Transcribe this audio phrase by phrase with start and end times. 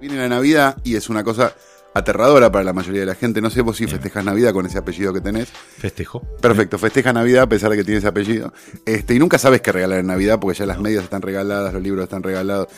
[0.00, 1.54] Viene la Navidad y es una cosa
[1.94, 3.40] aterradora para la mayoría de la gente.
[3.40, 5.48] No sé vos si festejas Navidad con ese apellido que tenés.
[5.48, 6.22] Festejo.
[6.40, 8.52] Perfecto, festeja Navidad a pesar de que tienes ese apellido.
[8.86, 11.82] Este, y nunca sabes qué regalar en Navidad porque ya las medias están regaladas, los
[11.82, 12.68] libros están regalados.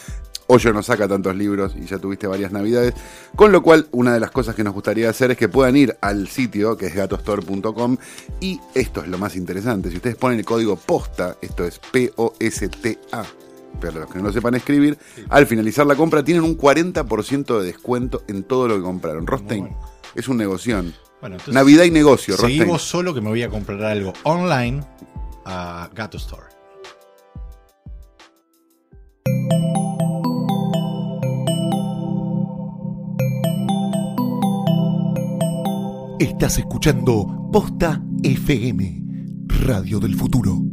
[0.52, 2.94] Hoyo no saca tantos libros y ya tuviste varias navidades.
[3.36, 5.96] Con lo cual, una de las cosas que nos gustaría hacer es que puedan ir
[6.00, 7.96] al sitio que es gatostore.com
[8.40, 9.90] y esto es lo más interesante.
[9.90, 13.24] Si ustedes ponen el código POSTA, esto es P-O-S-T-A,
[13.80, 14.98] pero los que no lo sepan escribir,
[15.28, 19.26] al finalizar la compra tienen un 40% de descuento en todo lo que compraron.
[19.26, 19.78] Rostein bueno.
[20.14, 20.94] es un negoción.
[21.20, 22.58] Bueno, entonces, Navidad y negocio, Rostein.
[22.58, 24.82] Seguimos solo que me voy a comprar algo online
[25.44, 26.50] a Gato Store.
[36.18, 39.04] Estás escuchando Posta FM,
[39.66, 40.69] Radio del Futuro.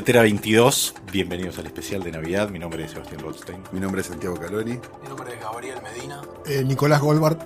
[0.00, 2.48] Bienvenidos a Letera 22, bienvenidos al especial de Navidad.
[2.48, 3.62] Mi nombre es Sebastián Rothstein.
[3.70, 4.80] Mi nombre es Santiago Calori.
[5.02, 6.22] Mi nombre es Gabriel Medina.
[6.46, 7.38] Eh, Nicolás Goldberg.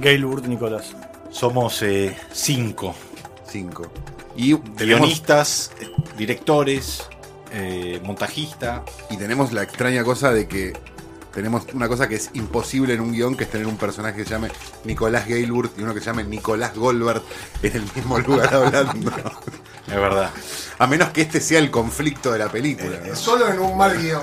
[0.00, 0.96] Gaylord Nicolás.
[1.30, 2.92] Somos eh, cinco
[3.48, 3.88] Cinco.
[4.36, 5.70] Y guionistas,
[6.18, 7.04] directores,
[7.52, 8.84] eh, montajista.
[9.08, 10.72] y tenemos la extraña cosa de que
[11.32, 14.24] tenemos una cosa que es imposible en un guion, que es tener un personaje que
[14.24, 14.48] se llame
[14.84, 17.22] Nicolás Gaylord y uno que se llame Nicolás Goldberg
[17.62, 19.12] en el mismo lugar hablando.
[19.86, 20.30] Es verdad.
[20.78, 23.00] A menos que este sea el conflicto de la película.
[23.06, 23.16] ¿no?
[23.16, 24.22] Solo en un mal guion.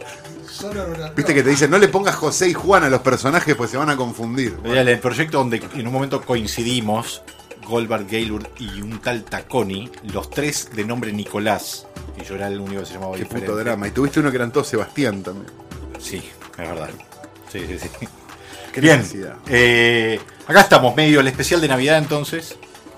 [0.50, 1.10] Solo en una.
[1.10, 3.76] Viste que te dicen, no le pongas José y Juan a los personajes, pues se
[3.76, 4.56] van a confundir.
[4.64, 7.22] Era el proyecto donde en un momento coincidimos,
[7.66, 11.86] Goldberg, Gaylord y un tal Taconi, los tres de nombre Nicolás.
[12.20, 13.50] Y yo era el único que se llamaba Qué diferente.
[13.50, 13.88] puto drama.
[13.88, 15.46] Y tuviste uno que eran todos Sebastián también.
[15.98, 16.90] Sí, es verdad.
[17.52, 17.88] Sí, sí, sí.
[18.72, 19.02] Qué Bien,
[19.48, 22.56] eh, acá estamos, medio el especial de Navidad entonces,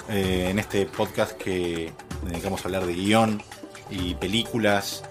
[0.09, 1.93] eh, en este podcast que
[2.23, 3.43] dedicamos a hablar de guion
[3.91, 5.05] y películas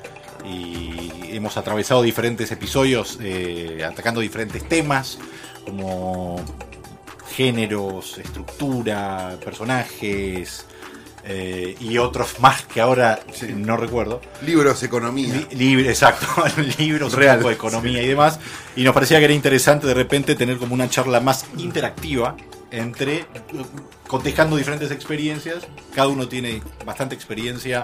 [0.45, 5.17] y hemos atravesado diferentes episodios eh, atacando diferentes temas
[5.65, 6.37] como
[7.35, 10.65] géneros, estructura, personajes
[11.29, 13.47] eh, y otros más que ahora Sí.
[13.53, 14.21] no recuerdo.
[14.45, 15.33] Libros, economía.
[15.51, 16.25] Li- libre, exacto,
[16.79, 17.43] libros, Real.
[17.43, 18.39] de economía y demás.
[18.77, 22.35] Y nos parecía que era interesante de repente tener como una charla más interactiva
[22.71, 23.25] entre, eh,
[24.07, 25.67] contejando diferentes experiencias.
[25.93, 27.83] Cada uno tiene bastante experiencia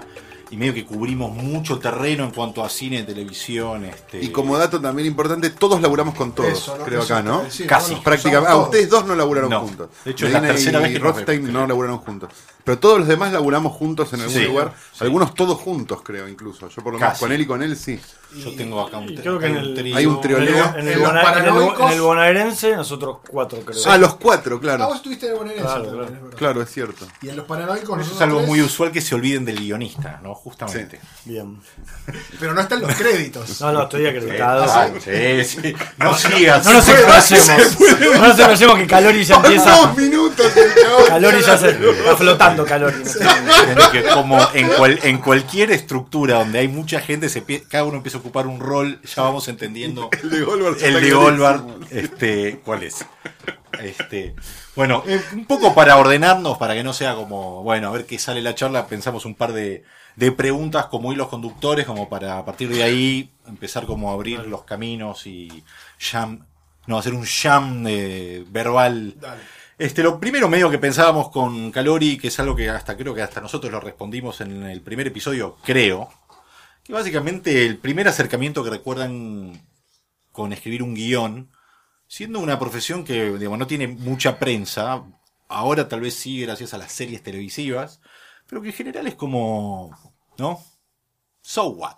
[0.51, 3.85] y medio que cubrimos mucho terreno en cuanto a cine, televisión.
[3.85, 7.43] Este, Y como dato también importante, todos laburamos con todos, creo acá, ¿no?
[7.67, 7.95] Casi.
[7.95, 8.51] Prácticamente.
[8.51, 9.61] Ah, ustedes dos no laburaron No.
[9.61, 9.89] juntos.
[10.05, 12.29] De hecho, es la tercera y vez que Rothstein no laburaron juntos.
[12.63, 14.45] Pero todos los demás laburamos juntos en algún Sí.
[14.45, 14.73] lugar.
[14.93, 15.03] Sí.
[15.03, 16.69] Algunos todos juntos, creo, incluso.
[16.69, 17.99] Yo por lo menos con él y con él sí.
[18.37, 19.95] yo tengo acá un, creo que hay en un el- trío.
[19.97, 20.65] Hay un trío En el, Leo.
[20.77, 21.81] en el En los bona- en el- paranoicos.
[21.91, 23.79] en el bonaerense, nosotros cuatro, creo.
[23.85, 24.85] Ah, los cuatro, Ah, claro.
[24.87, 26.15] vos estuviste en el bonaerense Claro, también, claro.
[26.15, 26.37] es verdad.
[26.39, 27.05] Claro, es cierto.
[27.21, 30.19] Y en los paranoicos Eso es algo tres, muy usual que se olviden del guionista,
[30.23, 30.33] ¿no?
[30.33, 30.99] Justamente.
[31.25, 31.59] Bien.
[32.39, 33.61] Pero no están los créditos.
[33.61, 34.65] No, no, estoy acreditado.
[35.03, 35.75] Sí, sí.
[35.97, 36.65] No sigas.
[36.65, 37.79] No nos explayemos.
[38.15, 39.71] No nos explayemos que Calori ya empieza.
[39.75, 40.45] Dos minutos.
[41.07, 42.52] Calori ya se está flotando,
[43.91, 48.17] Que como en, cual- en cualquier estructura donde hay mucha gente, se cada uno empieza
[48.17, 51.09] a ocupar un rol, ya vamos entendiendo El de Goldberg el de
[51.91, 53.05] este, ¿cuál es?
[53.81, 54.35] Este,
[54.75, 58.19] bueno, eh, un poco para ordenarnos, para que no sea como, bueno, a ver qué
[58.19, 59.83] sale la charla, pensamos un par de,
[60.15, 64.39] de preguntas como hilos conductores, como para a partir de ahí empezar como a abrir
[64.41, 65.63] los caminos y
[65.99, 66.45] jam,
[66.85, 69.15] no, hacer un jam de verbal.
[69.19, 69.41] Dale.
[69.77, 73.23] Este, lo primero medio que pensábamos con Calori, que es algo que hasta creo que
[73.23, 76.09] hasta nosotros lo respondimos en el primer episodio, creo,
[76.83, 79.67] que básicamente el primer acercamiento que recuerdan
[80.31, 81.49] con escribir un guion,
[82.07, 85.03] siendo una profesión que digamos, no tiene mucha prensa,
[85.47, 87.99] ahora tal vez sí gracias a las series televisivas,
[88.47, 89.91] pero que en general es como,
[90.37, 90.63] ¿no?
[91.41, 91.97] So what?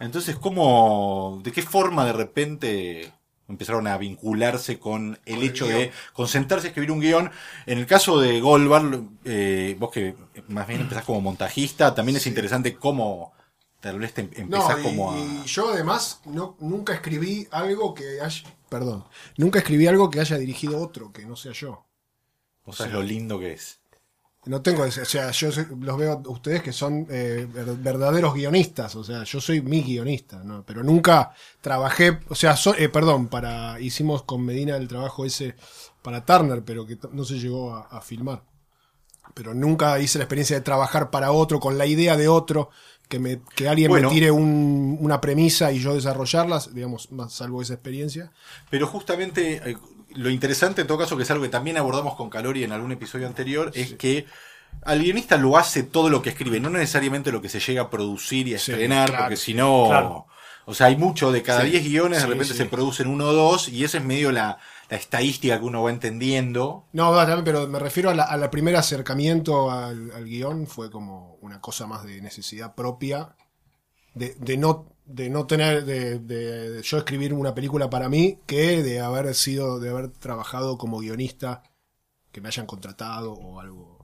[0.00, 3.12] Entonces, ¿cómo, de qué forma de repente
[3.48, 7.30] empezaron a vincularse con el hecho de concentrarse a escribir un guion?
[7.66, 10.14] En el caso de Goldberg, eh, vos que
[10.48, 13.32] más bien empezás como montajista, también es interesante cómo
[13.80, 15.18] tal vez te em- No, empezás y, como a...
[15.18, 18.42] y yo además no, nunca escribí algo que haya.
[18.68, 19.04] Perdón.
[19.36, 21.86] Nunca escribí algo que haya dirigido otro, que no sea yo.
[22.64, 23.77] O sea, es lo lindo que es.
[24.48, 25.50] No tengo o sea, yo
[25.80, 29.82] los veo a ustedes que son eh, ver- verdaderos guionistas, o sea, yo soy mi
[29.82, 30.64] guionista, ¿no?
[30.64, 35.54] Pero nunca trabajé, o sea, so- eh, perdón, para hicimos con Medina el trabajo ese
[36.02, 38.42] para Turner, pero que no se llegó a, a filmar.
[39.34, 42.70] Pero nunca hice la experiencia de trabajar para otro, con la idea de otro,
[43.08, 44.08] que, me, que alguien Bueno.
[44.08, 48.32] me tire un- una premisa y yo desarrollarlas, digamos, más salvo esa experiencia.
[48.70, 49.76] Pero justamente eh,
[50.14, 52.92] lo interesante en todo caso, que es algo que también abordamos con Calori en algún
[52.92, 54.26] episodio anterior, es que
[54.82, 57.90] al guionista lo hace todo lo que escribe, no necesariamente lo que se llega a
[57.90, 59.24] producir y a Sí, estrenar, claro.
[59.24, 59.86] porque si no...
[59.88, 60.26] Claro.
[60.66, 63.32] O sea, hay mucho, de cada Sí, 10 guiones de repente se producen uno o
[63.32, 64.58] dos, y esa es medio la,
[64.90, 66.84] la estadística que uno va entendiendo.
[66.92, 70.90] No, también, pero me refiero a la, a la primer acercamiento al, al guion, fue
[70.90, 73.34] como una cosa más de necesidad propia,
[74.12, 78.40] de, de no de no tener, de, de- de yo escribir una película para mí,
[78.46, 81.62] que de haber sido, de haber trabajado como guionista,
[82.30, 83.98] que me hayan contratado o algo,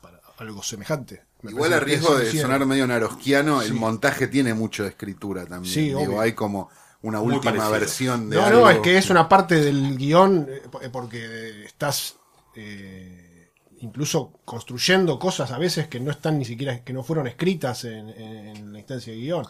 [0.00, 1.22] para, algo semejante.
[1.42, 2.50] Me Igual a riesgo de hicieron.
[2.52, 5.72] sonar medio narosquiano, el montaje tiene mucho de escritura también.
[5.72, 6.20] Sí, Digo, obvio.
[6.20, 6.68] hay como
[7.02, 7.70] una Muy última parecido.
[7.72, 8.60] versión de No, algo.
[8.60, 12.16] no, es que es una parte del guion, eh, po- porque estás
[12.54, 17.84] eh, incluso construyendo cosas a veces que no están ni siquiera, que no fueron escritas
[17.84, 19.44] en, en- en la instancia de guion.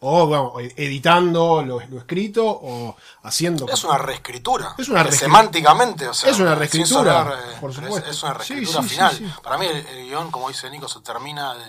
[0.00, 3.66] O bueno, e- editando lo, lo escrito o haciendo...
[3.68, 4.74] Es una reescritura.
[4.76, 6.30] Es una Eh, reescri- semánticamente, o sea.
[6.30, 8.10] Es una reescritura, sonar, eh, por supuesto.
[8.10, 9.14] Es, es una reescritura sí, sí, final.
[9.16, 9.26] sí.
[9.42, 11.64] Para mí el, el guion, como dice Nico, se termina de,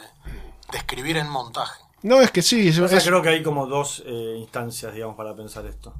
[0.71, 1.81] de escribir en montaje.
[2.03, 4.94] No, es que sí, es, O sea, es- creo que hay como dos eh, instancias,
[4.94, 5.94] digamos, para pensar esto.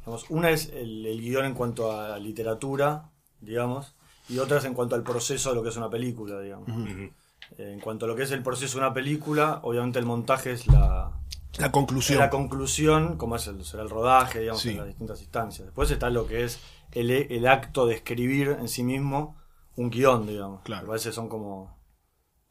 [0.00, 3.10] Digamos, una es el, el guion en cuanto a literatura,
[3.40, 3.94] digamos,
[4.28, 6.68] y otra es en cuanto al proceso de lo que es una película, digamos.
[7.58, 10.52] Eh, en cuanto a lo que es el proceso de una película, obviamente el montaje
[10.52, 11.10] es la,
[11.58, 12.18] la conclusión.
[12.18, 14.70] la conclusión, como es el, será el rodaje, digamos, Sí.
[14.70, 15.66] en las distintas instancias.
[15.66, 16.60] Después está lo que es
[16.92, 19.36] el, el acto de escribir en sí mismo
[19.76, 20.62] un guion, digamos.
[20.62, 20.82] Claro.
[20.82, 21.74] Me parece son como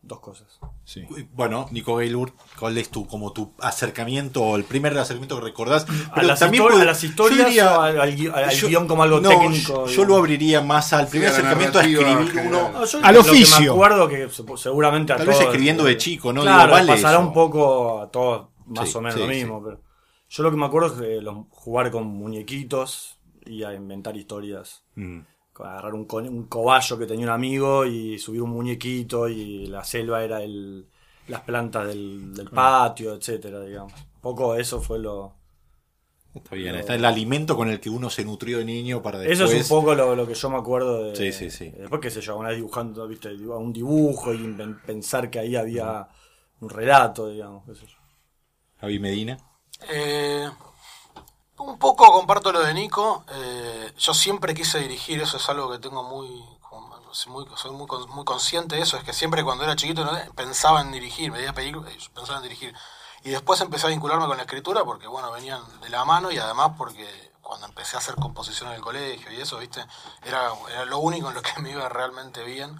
[0.05, 0.59] dos cosas.
[0.83, 1.05] Sí.
[1.31, 5.85] Bueno, Nico Gaylord, ¿cuál es tu, como tu acercamiento o el primer acercamiento que recordás?
[6.11, 8.85] A las, también puede- a las historias diría- o al, al gui- al yo- guion
[8.85, 9.87] como algo no, técnico.
[9.87, 12.69] Yo, lo abriría más al primer acercamiento a escribir uno.
[12.71, 13.59] No, yo Al lo que oficio.
[13.61, 16.41] me acuerdo que se- seguramente a Tal vez todos, escribiendo eh, de chico, ¿no?
[16.41, 17.25] Claro, Digo, vale pasará eso.
[17.27, 19.63] un poco a todos más Sí, o menos sí, lo mismo.
[19.63, 19.81] Pero
[20.29, 24.83] yo lo que me acuerdo es de los- jugar con muñequitos y a inventar historias.
[24.95, 25.19] Mm.
[25.59, 30.23] Agarrar un, un cobayo que tenía un amigo y subir un muñequito y la selva
[30.23, 30.87] era el,
[31.27, 33.93] las plantas del, del patio, etcétera, digamos.
[33.93, 35.33] Un poco eso fue lo...
[36.33, 39.39] Está bien, está el alimento con el que uno se nutrió de niño para después.
[39.39, 41.15] Eso es un poco lo, lo que yo me acuerdo de.
[41.15, 41.69] Sí, sí, sí.
[41.77, 44.39] Después, qué sé yo, una vez dibujando, viste, un dibujo y
[44.83, 46.07] pensar que ahí había
[46.59, 47.63] un relato, digamos.
[47.67, 47.97] qué sé yo.
[48.83, 49.37] Javi Medina.
[49.87, 50.51] Eh,
[51.59, 53.23] un poco comparto lo de Nico.
[53.29, 56.27] eh, yo siempre quise dirigir, eso es algo que tengo muy.
[57.27, 58.97] muy, soy muy, muy consciente de eso.
[58.97, 62.75] Es que siempre cuando era chiquito pensaba en dirigir, veía películas y pensaba en dirigir.
[63.23, 66.37] Y después empecé a vincularme con la escritura porque, bueno, venían de la mano y
[66.37, 67.07] además porque
[67.41, 69.85] cuando empecé a hacer composición en el colegio y eso, ¿viste?
[70.25, 72.77] Era, era lo único en lo que me iba realmente bien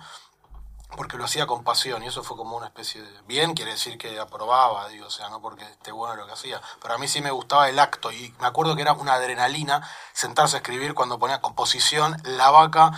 [0.96, 3.98] porque lo hacía con pasión y eso fue como una especie de bien quiere decir
[3.98, 7.08] que aprobaba digo o sea no porque esté bueno lo que hacía pero a mí
[7.08, 10.94] sí me gustaba el acto y me acuerdo que era una adrenalina sentarse a escribir
[10.94, 12.92] cuando ponía composición la vaca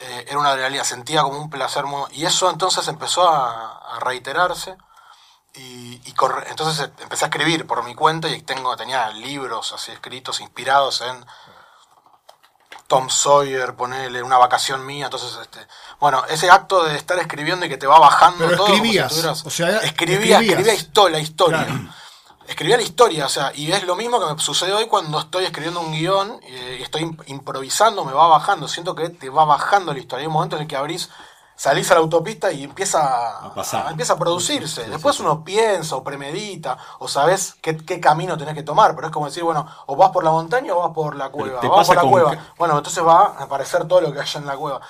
[0.00, 4.76] eh, era una adrenalina sentía como un placer muy y eso entonces empezó a, reiterarse
[5.54, 10.40] y, corre- entonces empecé a escribir por mi cuenta y tengo tenía libros así escritos
[10.40, 11.26] inspirados en
[12.92, 15.66] Tom Sawyer, ponerle una vacación mía, entonces este,
[15.98, 19.12] bueno, ese acto de estar escribiendo y que te va bajando Pero todo, si escribías,
[19.12, 19.32] o sea,
[19.82, 20.42] escribía, escribías.
[20.42, 21.64] escribía histo- la historia.
[21.64, 21.80] Claro.
[22.46, 25.44] Escribía la historia, o sea, y es lo mismo que me sucede hoy cuando estoy
[25.46, 29.44] escribiendo un guion eh, y estoy imp- improvisando, me va bajando, siento que te va
[29.46, 30.22] bajando la historia.
[30.22, 31.08] Hay un momento en el que abrís,
[31.56, 33.90] salís a la autopista y empieza A pasar.
[33.90, 34.88] empieza a producirse.
[34.88, 39.12] Después uno piensa o premedita o sabes qué, qué camino tenés que tomar, pero es
[39.12, 41.60] como decir, bueno, o vas por la montaña o vas por la cueva.
[41.60, 42.44] te Vas pasa por la cueva.
[42.58, 44.80] Bueno, entonces va a aparecer todo lo que haya en la cueva.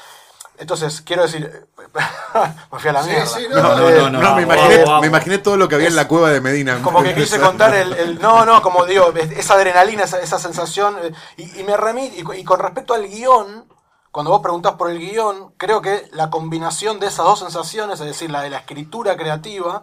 [0.58, 1.66] Entonces, quiero decir,
[2.72, 3.26] me fui a la Sí, mierda.
[3.26, 5.00] sí, No, no, Eh, no, no, no, me, imaginé, vamos.
[5.00, 6.80] me imaginé todo lo que había en la cueva de Medina.
[6.82, 10.96] como que quise contar el, el- no no como digo esa adrenalina esa, esa sensación
[11.02, 11.74] eh, y, y me
[12.16, 13.64] y, co- y con respecto al guion
[14.12, 18.06] cuando vos preguntás por el guion creo que la combinación de esas dos sensaciones es
[18.06, 19.82] decir la de la escritura creativa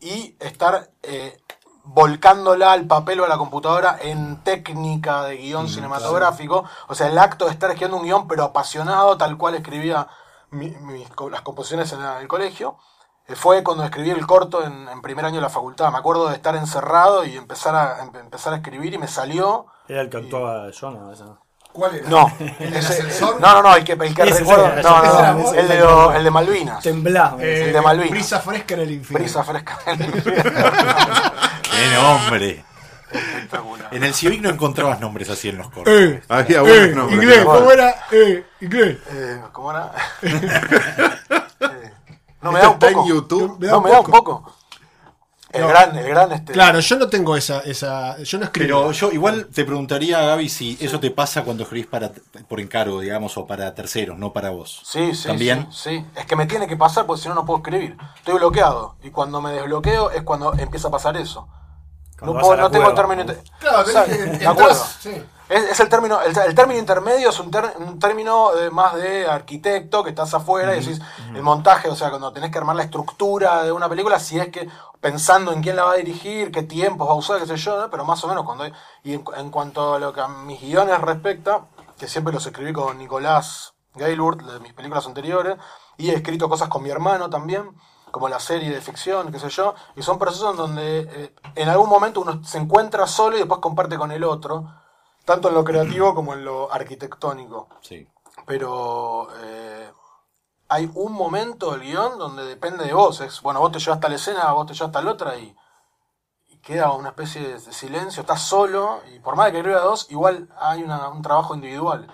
[0.00, 1.40] y estar eh,
[1.84, 7.18] volcándola al papel o a la computadora en técnica de guion cinematográfico o sea el
[7.18, 10.06] acto de estar escribiendo un guion pero apasionado tal cual escribía
[10.50, 12.76] mi- las composiciones en el colegio
[13.26, 15.92] eh, fue cuando escribí el corto en, en primer año de la facultad.
[15.92, 19.66] Me acuerdo de estar encerrado y empezar a, em- empezar a escribir y me salió.
[19.88, 20.66] Era el que actuaba.
[21.72, 22.08] ¿Cuál era?
[22.08, 23.40] No, ¿El del ascensor?
[23.40, 24.66] no, no, no, el que, el que Ese, recuerdo.
[24.68, 26.82] ese, No, ese, no, no, el de, lo- el de Malvinas.
[26.82, 27.36] Temblá.
[27.38, 28.10] Eh, el de Malvinas.
[28.10, 29.24] Brisa fresca en el infierno.
[29.24, 29.78] Brisa fresca.
[31.62, 32.64] ¡Qué nombre!
[33.12, 33.88] Espectacular.
[33.92, 35.92] En el Civic no encontrabas nombres así en los cortos.
[35.92, 37.22] Eh, Había buenos eh, nombres.
[37.22, 37.44] inglés.
[37.44, 37.94] ¿cómo era?
[38.12, 38.98] Eh, inglés.
[39.10, 39.92] Eh, ¿Cómo era?
[41.62, 41.92] Eh,
[42.42, 43.08] no me da un Está en poco.
[43.08, 43.58] YouTube.
[43.60, 44.40] Me da No, un me da un poco.
[44.42, 44.56] poco.
[45.52, 46.52] El gran, el gran este.
[46.52, 48.66] Claro, yo no tengo esa, esa, yo no escribo.
[48.82, 52.12] Pero yo igual te preguntaría, Gaby, si eso te pasa cuando escribís para,
[52.48, 54.80] por encargo, digamos, o para terceros, no para vos.
[54.84, 55.66] Sí, sí, ¿También?
[55.72, 56.06] sí, sí.
[56.16, 57.96] Es que me tiene que pasar porque si no no puedo escribir.
[58.16, 58.94] Estoy bloqueado.
[59.02, 61.48] Y cuando me desbloqueo es cuando empieza a pasar eso.
[62.18, 63.24] Cuando no puedo- no tengo término
[63.58, 64.84] Claro, que Me entras- acuerdo.
[65.00, 65.22] sí.
[65.50, 68.94] Es, es el término, el, el término intermedio es un, ter- un término de- más
[68.94, 71.00] de arquitecto, que estás afuera y decís
[71.34, 74.48] el montaje, o sea, cuando tenés que armar la estructura de una película, si es
[74.48, 74.68] que
[75.00, 77.80] pensando en quién la va a dirigir, qué tiempos va a usar, qué sé yo,
[77.80, 77.90] ¿no?
[77.90, 80.60] pero más o menos cuando hay- y en, en cuanto a lo que a mis
[80.60, 81.62] guiones respecta,
[81.98, 85.56] que siempre los escribí con Nicolás Gaylord de mis películas anteriores,
[85.96, 87.70] y he escrito cosas con mi hermano también,
[88.12, 91.68] como la serie de ficción, qué sé yo, y son procesos en donde eh, en
[91.68, 94.66] algún momento uno se encuentra solo y después comparte con el otro,
[95.24, 97.68] tanto en lo creativo como en lo arquitectónico.
[97.80, 98.08] Sí.
[98.46, 99.92] Pero eh,
[100.68, 103.20] hay un momento del guion donde depende de vos.
[103.20, 105.54] Es, bueno, vos te llevaste a la escena, vos te llevaste a la otra y,
[106.48, 110.10] y queda una especie de, silencio, estás solo y por más de que escriba dos,
[110.10, 112.06] igual hay una- un trabajo individual.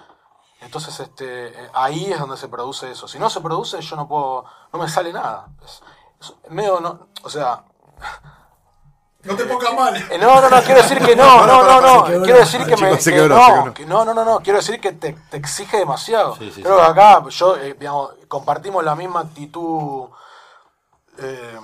[0.60, 3.06] Entonces este, eh, ahí es donde se produce eso.
[3.06, 5.48] Si no se produce, yo no puedo, no me sale nada.
[5.64, 5.82] Es,
[6.44, 7.64] es medio, no, o sea,
[9.26, 9.96] No te pongas mal.
[9.96, 12.04] eh, No, no, no, quiero decir que no, no, no, no.
[12.22, 12.96] Quiero decir que me.
[12.98, 14.40] Que no, que no, no, no, no.
[14.40, 16.36] Quiero decir que te, te exige demasiado.
[16.36, 16.84] Sí, sí, Creo sí.
[16.84, 20.08] que acá yo, eh, digamos, compartimos la misma actitud
[21.18, 21.58] eh,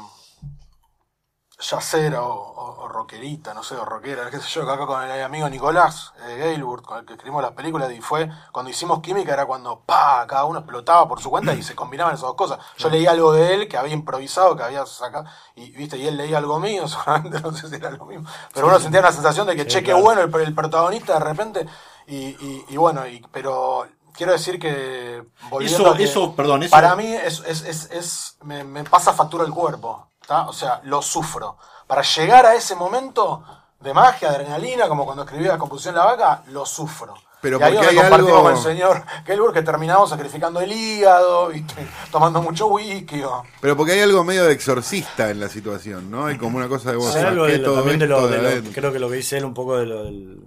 [1.62, 5.02] yacera o, o- o rockerita, no sé, o rockera, qué sé yo, que acá con
[5.02, 9.33] el amigo Nicolás eh, con el que escribimos las películas, y fue cuando hicimos química,
[9.33, 12.59] era cuando pa, cada uno explotaba por su cuenta y se combinaban esas dos cosas.
[12.76, 16.16] Yo leí algo de él que había improvisado, que había sacado, y viste, y él
[16.16, 18.28] leía algo mío, solamente no sé si era lo mismo.
[18.52, 20.02] Pero uno sentía una sensación de que, che, qué claro.
[20.02, 21.66] bueno el, el protagonista de repente,
[22.07, 26.62] y, y, y bueno, y, pero quiero decir que volviendo Eso, a que- eso, perdón,
[26.64, 26.71] eso.
[26.73, 30.49] para mí es, es, es, es- me, me pasa factura el cuerpo, ¿tá?
[30.49, 31.57] o sea, lo sufro.
[31.87, 33.43] Para llegar a ese momento
[33.81, 37.14] de magia, adrenalina, como cuando escribí la composición de la vaca, lo sufro.
[37.41, 40.61] Pero y ahí porque donde hay compartimos algo- con el señor Kelburg que terminamos sacrificando
[40.61, 41.88] el hígado, ¿viste?
[42.12, 43.21] tomando mucho whisky.
[43.61, 46.26] Pero porque hay algo medio de exorcista en la situación, ¿no?
[46.26, 48.21] Hay como una cosa de vos Hay algo saqué de lo- todo también de esto
[48.21, 48.73] lo, de de lo- adentro.
[48.73, 50.41] creo que lo que dice él un poco de, lo, del-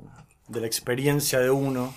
[0.47, 1.93] de la experiencia de uno,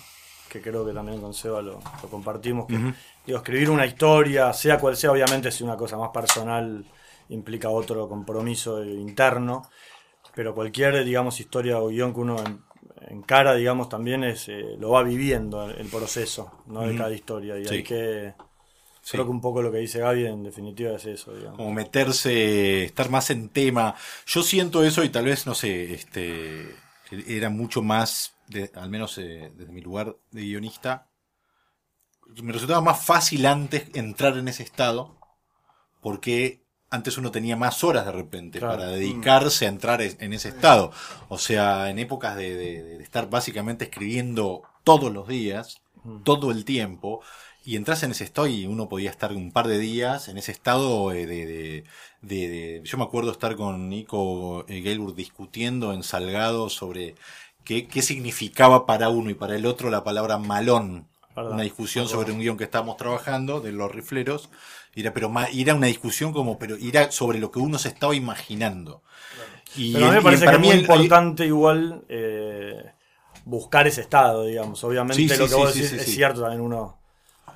[0.49, 2.93] que creo que también con Seba lo, lo compartimos, que
[3.25, 6.83] digo, escribir una historia, sea cual sea, obviamente si una cosa más personal
[7.29, 9.63] implica otro compromiso interno,
[10.35, 12.61] pero cualquier, digamos, historia o guion que uno en-
[13.09, 16.81] encara, digamos, también es eh, lo va viviendo el proceso, ¿no?
[16.81, 17.75] De cada historia, y Sí.
[17.75, 18.33] hay que...
[19.01, 19.11] Sí.
[19.13, 21.57] Creo que un poco lo que dice Gaby en definitiva es eso, digamos.
[21.57, 23.95] como meterse, estar más en tema.
[24.27, 26.75] Yo siento eso y tal vez, no sé, este
[27.27, 31.07] era mucho más, de- al menos eh, desde mi lugar de guionista,
[32.43, 35.17] me resultaba más fácil antes entrar en ese estado,
[36.01, 38.77] porque antes uno tenía más horas de repente Claro.
[38.77, 40.91] para dedicarse a entrar en ese estado.
[41.27, 45.81] O sea, en épocas de, de- de estar básicamente escribiendo todos los días,
[46.23, 47.21] todo el tiempo,
[47.65, 50.51] y entras en ese estado y uno podía estar un par de días en ese
[50.51, 51.83] estado eh, de, de-
[52.21, 57.15] de- de- yo me acuerdo estar con Nico eh, Gelburg discutiendo en Salgado sobre
[57.65, 61.07] qué, qué significaba para uno y para el otro la palabra malón.
[61.35, 64.49] Una discusión sobre un guion que estábamos trabajando de los rifleros.
[64.95, 69.01] Era, pero era una discusión como, pero era sobre lo que uno se estaba imaginando.
[69.77, 72.91] Y Pero a mí el- me parece que es muy el- importante igual eh,
[73.45, 74.83] buscar ese estado, digamos.
[74.83, 76.98] Obviamente Sí, lo que sí, vos decís es cierto, también uno,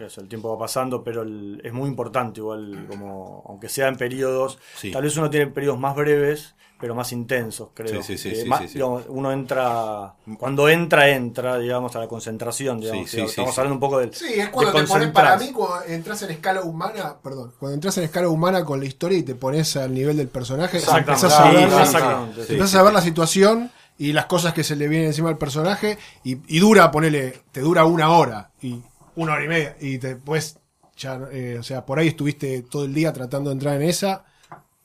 [0.01, 3.95] eso, el tiempo va pasando, pero el- es muy importante igual, como aunque sea en
[3.97, 4.91] periodos, Sí.
[4.91, 8.01] tal vez uno tiene periodos más breves, pero más intensos, creo.
[8.03, 8.73] Sí, sí, sí, Eh, sí, más- sí, sí.
[8.73, 13.05] digamos, uno entra, cuando entra, entra, digamos, a la concentración, digamos.
[13.05, 13.61] Sí, sí, digamos, sí, Estamos sí.
[13.61, 14.13] hablando un poco del...
[14.13, 17.97] Sí, es cuando te pones, para mí, cuando entras en escala humana, perdón, cuando entras
[17.99, 21.39] en escala humana con la historia y te pones al nivel del personaje, Exactamente, empezás
[21.39, 25.07] a sí, ver, empezás a ver la situación y las cosas que se le vienen
[25.07, 28.81] encima al personaje y, y dura, ponele, te dura una hora y
[29.15, 30.59] una hora y media y después
[30.95, 34.25] ya, eh, o sea, por ahí estuviste todo el día tratando de entrar en esa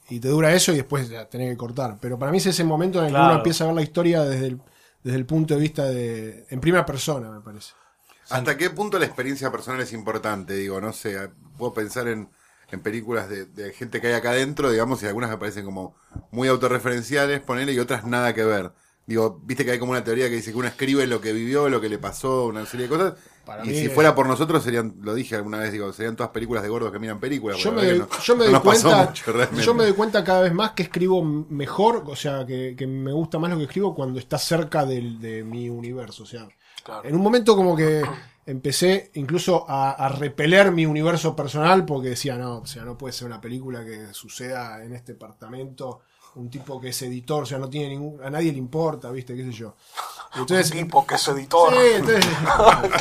[0.09, 1.99] y te dura eso y después ya tenés que cortar.
[2.01, 4.23] Pero para mí es ese momento en el que uno empieza a ver la historia
[4.25, 4.61] desde el,
[5.03, 7.73] desde el punto de vista de, en primera persona, me parece.
[8.31, 10.55] ¿Hasta qué punto la experiencia personal es importante?
[10.55, 12.31] Digo, no sé, puedo pensar en,
[12.71, 15.95] en películas de, de gente que hay acá adentro, digamos, y algunas me parecen como
[16.31, 18.73] muy autorreferenciales, ponele, y otras nada que ver.
[19.07, 21.71] Digo, viste que hay como una teoría que dice que uno escribe lo que vivió,
[21.71, 23.15] lo que le pasó, una serie de cosas.
[23.49, 26.15] Para y mí si es- fuera por nosotros serían, lo dije alguna vez, digo, serían
[26.17, 27.57] todas películas de gordos que miran películas.
[27.57, 29.07] Yo me, doy, verdad que no- yo me no doy nos pasó cuenta,
[29.47, 32.87] mucho, yo me doy cuenta cada vez más que escribo mejor, o sea, que, que
[32.87, 36.25] me gusta más lo que escribo cuando está cerca del, de mi universo.
[36.25, 36.47] O sea,
[36.85, 37.09] Claro.
[37.09, 38.03] en un momento como que
[38.47, 43.13] empecé incluso a, a repeler mi universo personal porque decía, no, o sea, no puede
[43.13, 46.01] ser una película que suceda en este departamento,
[46.37, 49.35] un tipo que es editor, o sea, no tiene ningún, a nadie le importa, viste,
[49.37, 49.75] qué sé yo.
[50.37, 51.73] Entonces, Un tipo que es editor.
[51.73, 52.27] Sí, entonces,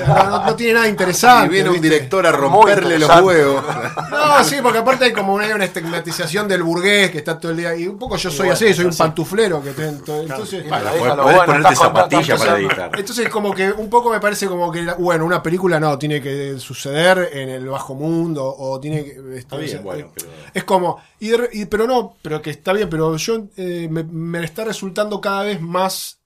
[0.07, 1.48] no, no tiene nada interesante.
[1.48, 1.89] Y viene un ¿viste?
[1.89, 3.63] director a romperle los huevos.
[4.10, 7.57] No, sí, porque aparte hay como una, una estigmatización del burgués que está todo el
[7.57, 7.75] día.
[7.75, 9.00] Y un poco yo soy bueno, así, soy un así.
[9.00, 10.65] pantuflero que te- to- entonces.
[10.65, 12.91] Podés- podés bueno, ponerte zapatillas para editar.
[12.98, 16.57] Entonces como que un poco me parece como que, bueno, una película no, tiene que
[16.60, 19.12] suceder en el bajo mundo o tiene que...
[19.12, 21.31] este, Está bien, bueno, eh, pero- Es como, y,
[21.62, 25.44] y- pero no, pero que está bien, pero yo eh, me, me está resultando cada
[25.44, 26.20] vez más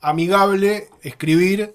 [0.00, 1.74] amigable escribir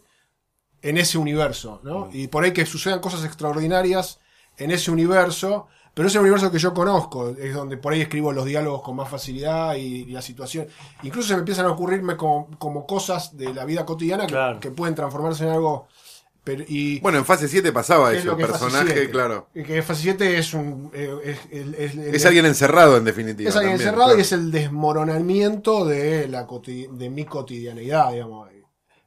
[0.82, 2.06] en ese universo, ¿no?
[2.06, 2.10] Mm.
[2.14, 4.20] Y por ahí que sucedan cosas extraordinarias
[4.58, 8.46] en ese universo, pero ese universo que yo conozco, es donde por ahí escribo los
[8.46, 10.68] diálogos con más facilidad y, y la situación.
[11.04, 14.60] Incluso se me empiezan a ocurrirme como, como cosas de la vida cotidiana que, Claro.
[14.60, 15.88] que pueden transformarse en algo...
[16.50, 19.10] Pero, y, Bueno, en fase 7 pasaba es eso, el personaje, 7.
[19.12, 19.50] claro.
[19.53, 20.89] Que Fase 7 es un...
[20.94, 23.50] eh, es, es- alguien encerrado, en definitiva.
[23.50, 24.18] es alguien también, encerrado claro.
[24.20, 26.48] y es el desmoronamiento de, la
[26.91, 28.50] de mi cotidianidad, digamos.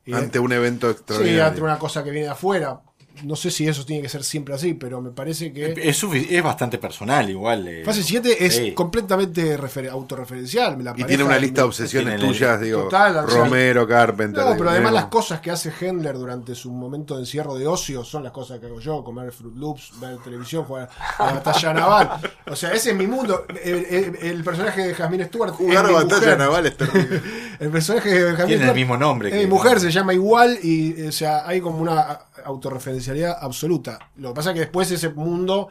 [0.05, 1.45] Y- Ante un evento Sí, extraordinario.
[1.47, 2.81] ante una cosa que viene de afuera.
[3.25, 5.75] No sé si eso tiene que ser siempre así, pero me parece que.
[5.77, 7.69] Es, es bastante personal, igual.
[7.69, 7.83] eh.
[7.85, 8.73] Fase 7 es Sí.
[8.73, 10.83] completamente refer- autorreferencial.
[10.83, 14.43] la Y tiene una lista de obsesiones tuyas, digo, Total, Romero, Carpenter.
[14.43, 17.67] No, digo, pero además las cosas que hace Hendler durante su momento de encierro de
[17.67, 20.89] ocio son las cosas que hago yo, comer Fruit Loops, ver televisión, jugar
[21.19, 22.11] a la batalla naval.
[22.51, 23.47] O sea, ese es mi mundo.
[23.63, 26.39] El, el- el personaje de Jasmine Stewart Jugar batalla mujer.
[26.39, 27.21] naval es terrible.
[27.61, 30.59] El personaje de Jasmine Tiene el mismo nombre Es que- mi mujer, se llama igual
[30.63, 34.11] y, o sea, hay como una autorreferencialidad absoluta.
[34.17, 35.69] Lo que pasa es que después ese mundo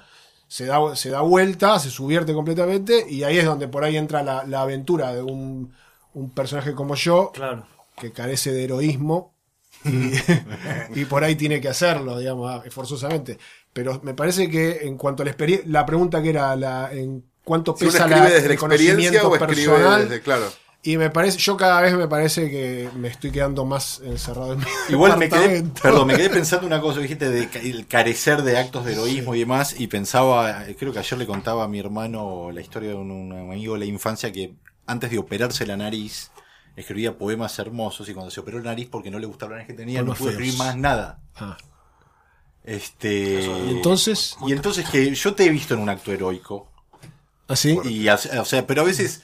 [0.47, 4.21] se da, se da vuelta, se subvierte completamente y ahí es donde por ahí entra
[4.23, 5.73] la, la aventura de un,
[6.13, 7.65] un personaje como yo Claro.
[7.97, 9.33] que carece de heroísmo
[9.85, 10.11] y,
[11.01, 13.37] y por ahí tiene que hacerlo, digamos, ah, forzosamente.
[13.73, 17.23] Pero me parece que en cuanto a la experiencia, la pregunta que era la, en
[17.43, 20.09] cuánto Si pesa escribe la, desde la el experiencia conocimiento personal.
[20.09, 20.51] desde, claro.
[20.83, 24.59] Y me parece, yo cada vez me parece que me estoy quedando más encerrado en
[24.59, 28.57] mi Igual me quedé, perdón, me quedé pensando una cosa, dijiste de el carecer de
[28.57, 31.79] actos de heroísmo y demás, y pensaba, eh, creo que ayer le contaba a mi
[31.79, 34.55] hermano la historia de un, un amigo de la infancia que
[34.87, 36.31] antes de operarse la nariz
[36.75, 39.67] escribía poemas hermosos y cuando se operó la nariz porque no le gustaba la nariz
[39.67, 41.19] que tenía no pudo escribir más nada.
[41.35, 41.57] Ah.
[42.63, 46.71] Este Y entonces, y entonces que yo te he visto en un acto heroico
[47.47, 47.77] así.
[47.83, 49.21] y hace- o sea, pero a veces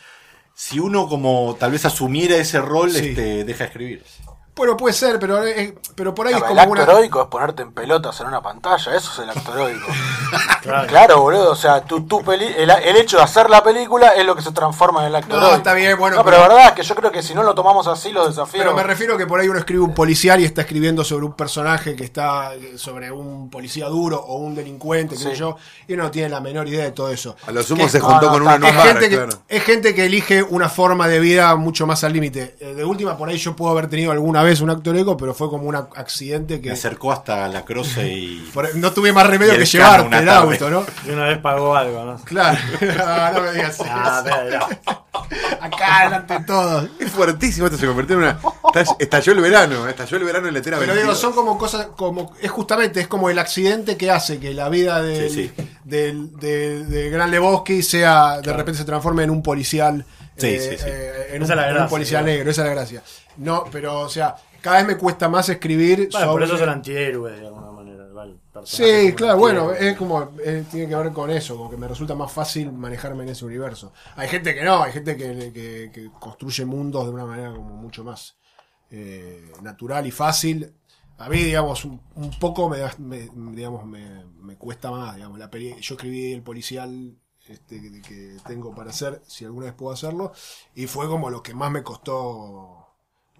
[0.59, 3.09] si uno como tal vez asumiera ese rol, Sí.
[3.09, 4.03] este deja de escribir.
[4.57, 6.83] Bueno, puede ser, pero, eh, pero por ahí No, es el como acto una.
[6.83, 9.87] heroico es ponerte en pelotas en una pantalla, eso es el acto heroico.
[10.67, 10.87] Claro.
[10.87, 14.25] claro, boludo, o sea, tu, tu peli- el, el hecho de hacer la película es
[14.25, 15.55] lo que se transforma en el acto No, heroico.
[15.57, 17.41] está bien, bueno, No, pero, pero- la verdad es que yo creo que si no
[17.43, 18.63] lo tomamos así, los desafíos...
[18.65, 21.31] Pero me refiero que por ahí uno escribe un policial y está escribiendo sobre un
[21.33, 25.55] personaje que está sobre un policía duro o un delincuente, qué sé yo,
[25.87, 27.37] y uno no tiene la menor idea de todo eso.
[27.47, 29.09] A lo sumo Que- se no, juntó no, con está- uno en un es, gente
[29.09, 29.31] que, claro.
[29.47, 32.57] es gente que elige una forma de vida mucho más al límite.
[32.59, 35.33] Eh, De última, por ahí yo puedo haber tenido alguna vez un acto heroico, pero
[35.33, 39.27] fue como un accidente Me que acercó hasta la croce y por- no tuve más
[39.27, 40.53] remedio que llevarte el tarde.
[40.53, 40.86] auto, ¿no?
[41.05, 42.17] Y una vez pagó algo, ¿no?
[42.23, 44.36] Claro, no, no me digas Ah, eso.
[44.38, 44.67] espera.
[45.62, 46.89] Acá delante de todos.
[46.99, 48.39] Es fuertísimo, esto se convirtió en una.
[48.39, 51.19] estall- Estalló el verano, estalló el verano en la Pero digo, 22.
[51.19, 55.01] son como cosas, como es justamente, es como el accidente que hace que la vida
[55.01, 55.65] del, Sí, sí.
[55.83, 60.05] del, del- del gran Lebowski sea, de repente se transforme en un policial,
[60.38, 60.86] Sí, eh, sí, sí.
[60.88, 62.38] eh, en, Esa un, es la en un gracia, policial claro.
[62.38, 63.04] negro, esa es la gracia.
[63.38, 66.62] No, pero, o sea, cada vez me cuesta más escribir Bueno, por sobre- eso es
[66.62, 68.04] el antihéroe, de alguna manera.
[68.23, 71.78] el Sí, un claro, bueno, es como, eh, tiene que ver con eso, como que
[71.78, 73.93] me resulta más fácil manejarme en ese universo.
[74.15, 77.76] Hay gente que no, hay gente que, que- que construye mundos de una manera como
[77.76, 78.36] mucho más
[78.89, 80.73] eh, natural y fácil.
[81.19, 85.38] A mí, digamos, un, un poco me, da- me- digamos, me, me cuesta más, digamos,
[85.38, 87.15] la peli- yo escribí el policial
[87.49, 90.31] este, que, tengo para hacer, si alguna vez puedo hacerlo,
[90.75, 92.88] y fue como lo que más me costó,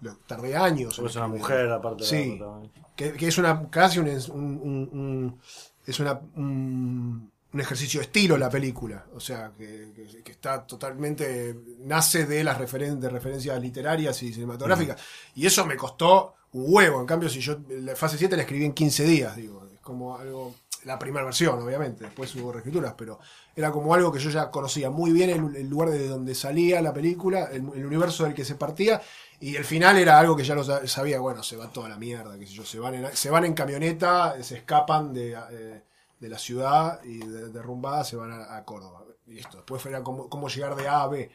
[0.00, 0.98] lo- tardé años.
[0.98, 2.30] es una mujer, aparte de Sí.
[2.32, 2.80] la protagonista.
[2.96, 5.40] Que, que es una casi un, un- un- un-
[5.86, 10.66] es una un, un ejercicio de estilo la película o sea que, que- que está
[10.66, 15.00] totalmente nace de las referen de referencias literarias y cinematográficas
[15.34, 18.64] y eso me costó un huevo en cambio si yo la fase 7 la escribí
[18.66, 23.18] en 15 días digo es como algo la primera versión, obviamente, después hubo reescrituras, pero
[23.54, 26.92] era como algo que yo ya conocía muy bien el, lugar de donde salía la
[26.92, 29.00] película, el, universo del que se partía,
[29.40, 31.96] y el final era algo que ya lo sa- sabía, bueno, se va toda la
[31.96, 35.82] mierda, qué sé yo, se van en, se van en camioneta, se escapan de, eh,
[36.18, 39.04] de la ciudad y de, derrumbada se van a, Córdoba.
[39.26, 41.30] Y listo, después era como, cómo llegar de A a B.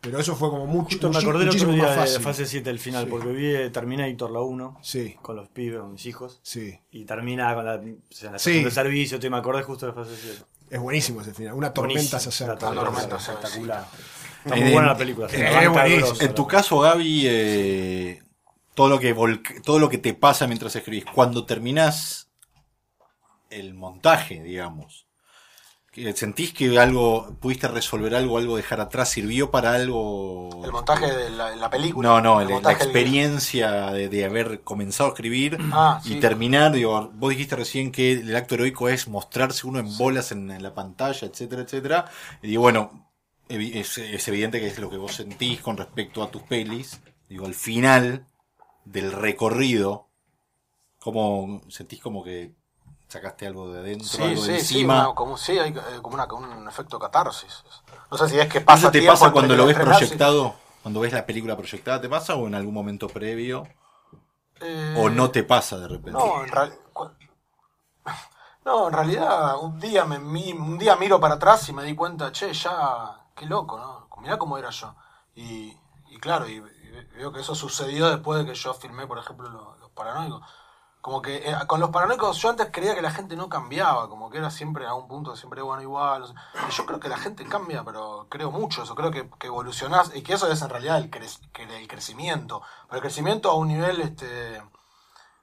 [0.00, 2.46] Pero eso fue como mucho, Justo me acordé el otro muchísimo día más de fase
[2.46, 3.10] 7 el final, Sí.
[3.10, 6.38] porque vi eh, Terminator la 1 Sí, con los pibes, con mis hijos.
[6.42, 6.78] sí.
[6.92, 8.62] Y termina con la, o sea, la Sí.
[8.62, 10.42] de servicio, te me acordé justo de fase 7.
[10.70, 11.54] Es buenísimo ese final.
[11.54, 12.52] Una tormenta se acerca.
[12.52, 13.86] La tormenta, espectacular.
[14.44, 15.26] Está muy buena la película.
[15.32, 18.22] eh, En tu caso, Gaby, eh,
[18.74, 19.12] todo lo que
[19.64, 22.30] todo lo que te pasa mientras escribís, cuando terminás
[23.50, 25.07] el montaje, digamos,
[26.14, 30.64] ¿sentís que algo pudiste resolver algo, algo dejar atrás, sirvió para algo?
[30.64, 32.08] El montaje de la, la película.
[32.08, 36.00] No, no, el la, la montaje del- experiencia de, de haber comenzado a escribir Ah,
[36.04, 36.20] y sí.
[36.20, 40.50] terminar, digo, vos dijiste recién que el acto heroico es mostrarse uno en bolas en,
[40.50, 42.04] en la pantalla, etcétera, etcétera.
[42.42, 43.10] Y digo, bueno,
[43.48, 47.00] es evidente que es lo que vos sentís con respecto a tus pelis.
[47.28, 48.26] Digo, al final
[48.84, 50.08] del recorrido,
[50.98, 52.54] como sentís como que
[53.08, 55.08] sacaste algo de adentro, Sí, algo de sí, sí, encima.
[55.08, 57.64] una- como, sí, hay eh, como una- un efecto catarsis.
[58.10, 60.54] No sé si es que ¿Eso pasa te tiempo pasa cuando lo ves proyectado?
[60.82, 63.66] Cuando ves la película proyectada, ¿te pasa o en algún momento previo?
[64.60, 66.12] Eh, ¿O no te pasa de repente?
[66.12, 67.10] No, en real- cu-
[68.64, 72.30] No, en realidad un día me un día miro para atrás y me di cuenta,
[72.32, 74.08] che, ya, qué loco, ¿no?
[74.20, 74.94] Mirá cómo era yo.
[75.34, 75.76] Y,
[76.10, 79.48] y claro, y, y veo que eso sucedió después de que yo filmé, por ejemplo,
[79.48, 80.42] lo- los, paranoicos.
[81.00, 84.30] Como que eh, con los paranoicos yo antes creía que la gente no cambiaba, como
[84.30, 86.24] que era siempre a un punto siempre bueno igual.
[86.68, 90.14] y yo creo que la gente cambia, pero creo mucho eso, creo que, que evolucionás
[90.14, 92.62] y que eso es en realidad el, cre- el crecimiento.
[92.88, 94.26] Pero el crecimiento a un nivel este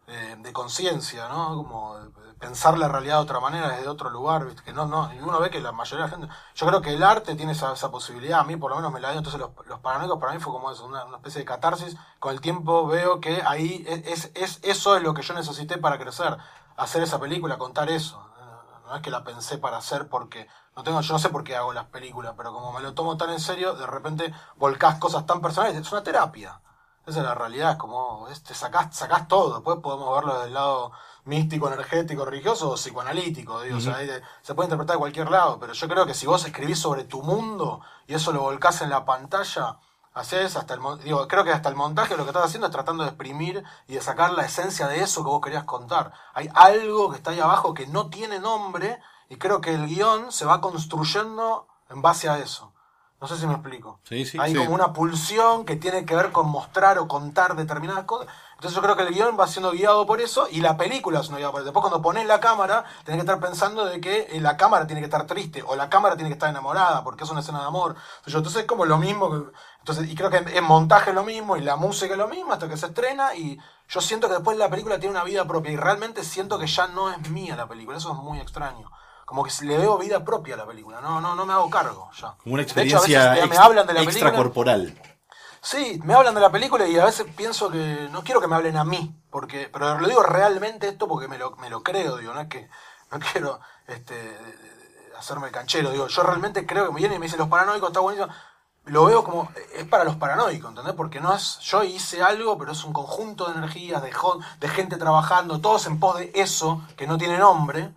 [0.08, 1.56] de, de conciencia, ¿no?
[1.56, 1.98] Como
[2.40, 4.64] pensar la realidad de otra manera, desde otro lugar, ¿viste?
[4.64, 6.94] que no, no, y uno ve que la mayoría de la gente, yo creo que
[6.94, 9.40] el arte tiene esa, esa posibilidad, a mí por lo menos me la dio, entonces
[9.40, 12.42] los, los paranoicos para mí fue como eso, una, una especie de catarsis, con el
[12.42, 16.38] tiempo veo que ahí es, es, es- eso es lo que yo necesité para crecer,
[16.78, 18.22] hacer esa película, contar eso,
[18.88, 21.56] no es que la pensé para hacer porque no tengo yo no sé por qué
[21.56, 25.26] hago las películas pero como me lo tomo tan en serio de repente volcás cosas
[25.26, 26.62] tan personales es una terapia
[27.08, 30.54] esa es la realidad es como este sacás sacás todo después podemos verlo desde el
[30.54, 30.92] lado
[31.26, 35.60] místico energético religioso o psicoanalítico digo, o sea, de- se puede interpretar de cualquier lado
[35.60, 38.90] pero yo creo que si vos escribís sobre tu mundo y eso lo volcás en
[38.90, 39.78] la pantalla
[40.14, 43.04] haces hasta el digo creo que hasta el montaje lo que estás haciendo es tratando
[43.04, 46.14] de exprimir y de sacar la esencia de eso que vos querías contar.
[46.34, 50.32] Hay algo que está ahí abajo que no tiene nombre y creo que el guion
[50.32, 52.72] se va construyendo en base a eso
[53.22, 54.58] no sé si me explico Sí, sí, hay sí.
[54.58, 58.82] como una pulsión que tiene que ver con mostrar o contar determinadas cosas entonces yo
[58.82, 61.52] creo que el guion va siendo guiado por eso y la película es una guiada
[61.52, 61.66] por eso.
[61.66, 65.02] Después cuando pones la cámara, tenés que estar pensando de que eh, la cámara tiene
[65.02, 67.66] que estar triste o la cámara tiene que estar enamorada porque es una escena de
[67.66, 67.98] amor.
[68.26, 69.30] Entonces, es como lo mismo.
[69.30, 72.30] que- entonces, y creo que en montaje es lo mismo y la música es lo
[72.30, 75.46] mismo hasta que se estrena y yo siento que después la película tiene una vida
[75.46, 77.98] propia y realmente siento que ya no es mía la película.
[77.98, 78.90] Eso es muy extraño.
[79.26, 81.02] Como que le veo vida propia a la película.
[81.02, 82.36] No, no, no me hago cargo ya.
[82.44, 85.02] Como una De hecho, a veces experiencia me- hablan de la película extracorporal.
[85.62, 88.56] Sí, me hablan de la película y a veces pienso que no quiero que me
[88.56, 92.18] hablen a mí, porque, pero lo digo realmente esto porque me lo, me lo creo,
[92.18, 92.70] digo, no es que
[93.12, 94.38] no quiero este,
[95.18, 97.90] hacerme el canchero, digo, yo realmente creo que me vienen y me dicen los paranoicos,
[97.90, 98.32] está buenísimo,
[98.84, 100.94] lo veo como, es para los paranoicos, ¿entendés?
[100.94, 104.14] Porque no es, yo hice algo, pero es un conjunto de energías, de,
[104.60, 107.92] de gente trabajando, todos en pos de eso, que no tiene nombre,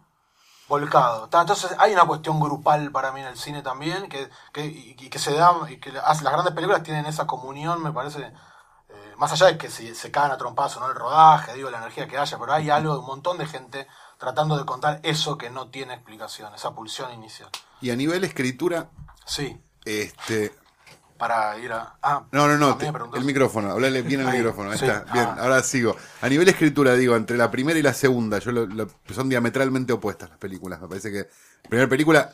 [0.68, 1.24] volcado.
[1.24, 5.08] Entonces hay una cuestión grupal para mí en el cine también, que, que, y, y
[5.08, 8.32] que se da, y que las las grandes películas tienen esa comunión, me parece,
[8.88, 10.88] eh, más allá de que se, se cagan a trompazo, ¿no?
[10.88, 13.86] El rodaje, digo, la energía que haya, pero hay algo de un montón de gente
[14.18, 17.50] tratando de contar eso que no tiene explicación, esa pulsión inicial.
[17.80, 18.88] Y a nivel escritura,
[19.28, 20.54] Sí, este.
[21.18, 21.96] Para ir a...
[22.02, 23.16] Ah, No, no, no, te- preguntó.
[23.18, 24.86] el micrófono, hablale bien Ahí, micrófono, ahí sí.
[24.86, 25.36] está, bien, Ah.
[25.40, 25.96] ahora sigo.
[26.22, 29.92] A nivel escritura, digo, entre la primera y la segunda, yo lo- lo- son diametralmente
[29.92, 31.28] opuestas las películas, me parece que
[31.68, 32.32] primera película,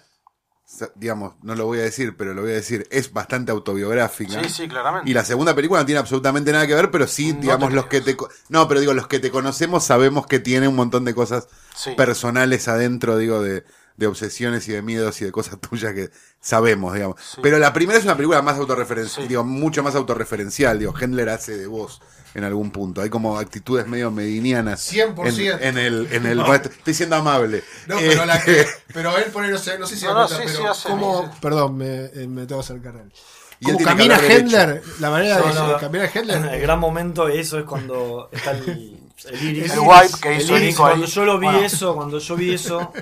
[0.95, 4.43] digamos, no lo voy a decir, pero lo voy a decir, es bastante autobiográfica.
[4.43, 5.09] Sí, sí, claramente.
[5.11, 7.87] Y la segunda película no tiene absolutamente nada que ver, pero sí, No digamos, los
[7.87, 8.17] que te...
[8.49, 11.91] No, pero digo, los que te conocemos sabemos que tiene un montón de cosas Sí.
[11.97, 13.65] personales adentro, digo, de,
[13.97, 17.21] de obsesiones y de miedos y de cosas tuyas que sabemos, digamos.
[17.21, 17.41] Sí.
[17.43, 19.29] Pero la primera es una película más autorreferencial, Sí.
[19.29, 22.01] digo, mucho más autorreferencial, digo, Hendler hace de vos
[22.35, 23.01] en algún punto.
[23.01, 24.93] Hay como actitudes medio medinianas.
[24.93, 25.59] 100%.
[25.61, 26.09] En, en el...
[26.11, 27.63] En el estoy siendo amable.
[27.87, 30.43] No, pero, la que, pero él pone, no sé, no sé si No, cuenta, sí,
[30.45, 33.13] pero cómo- perdón, me, eh, me tengo que acercar a él.
[33.61, 34.19] Y él camina.
[34.19, 36.61] Hendler, la manera de no, caminar El Hendler.
[36.61, 38.99] gran momento, eso es cuando está el,
[39.31, 39.73] el iris.
[39.73, 40.91] El wipe que El hizo iris, Nico ahí.
[40.91, 41.61] cuando yo lo vi Bueno.
[41.63, 42.93] eso, cuando yo vi eso,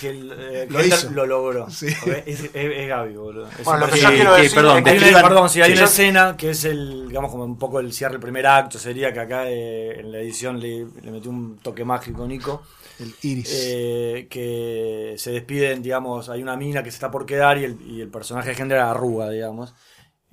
[0.00, 1.10] que el, eh, Lo Hendler hizo.
[1.10, 1.68] lo logró.
[1.70, 1.86] Sí.
[2.26, 3.48] Es, es, es Gaby, boludo.
[3.58, 4.08] Es Bueno, lo que yo
[4.54, 7.44] perdón, Hay una, perdón, sí, hay sí, una yo- escena que es el, digamos, como
[7.44, 10.86] un poco el cierre del primer acto, sería que acá eh, en la edición le,
[11.02, 12.62] le metió un toque mágico Nico,
[12.98, 13.50] El iris.
[13.52, 17.76] eh, que se despiden, digamos, hay una mina que se está por quedar y el,
[17.86, 19.74] y el personaje de Hendler arruga, digamos.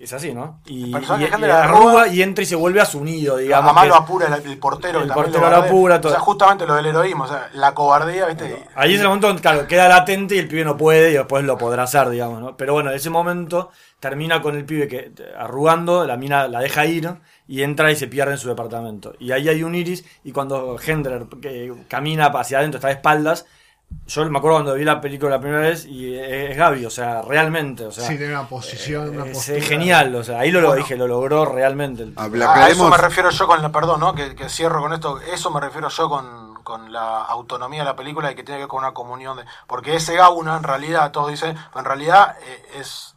[0.01, 0.61] Es así, ¿no?
[0.65, 3.71] Y, arruga y entra y se vuelve a su nido, digamos.
[3.71, 5.01] Además lo apura el, el portero.
[5.01, 6.11] el portero lo apura, todo.
[6.11, 8.65] O sea, justamente lo del heroísmo, o sea, la cobardía, ¿viste?
[8.73, 11.43] Ahí es el momento donde, claro, queda latente y el pibe no puede y después
[11.43, 12.57] lo podrá hacer, digamos, ¿no?
[12.57, 16.83] Pero bueno, en ese momento termina con el pibe que arrugando, la mina la deja
[16.87, 17.07] ir
[17.47, 19.13] y entra y se pierde en su departamento.
[19.19, 23.45] Y ahí hay un iris y cuando Hendler que camina hacia adentro, está de espaldas,
[24.07, 27.21] yo me acuerdo cuando vi la película la primera vez y es Gaby, o sea,
[27.21, 29.57] realmente, o sea, sí, tiene una posición, una es, postura.
[29.57, 30.75] es genial, o sea, ahí lo, Bueno.
[30.75, 32.03] dije, lo logró realmente.
[32.03, 34.13] el A eso me refiero yo con la, perdón, ¿no?
[34.13, 37.95] Que, que cierro con esto, eso me refiero yo con, con la autonomía de la
[37.95, 39.45] película y que tiene que ver con una comunión de.
[39.67, 43.15] Porque ese Gauna, en realidad, todos dicen, en realidad eh, es.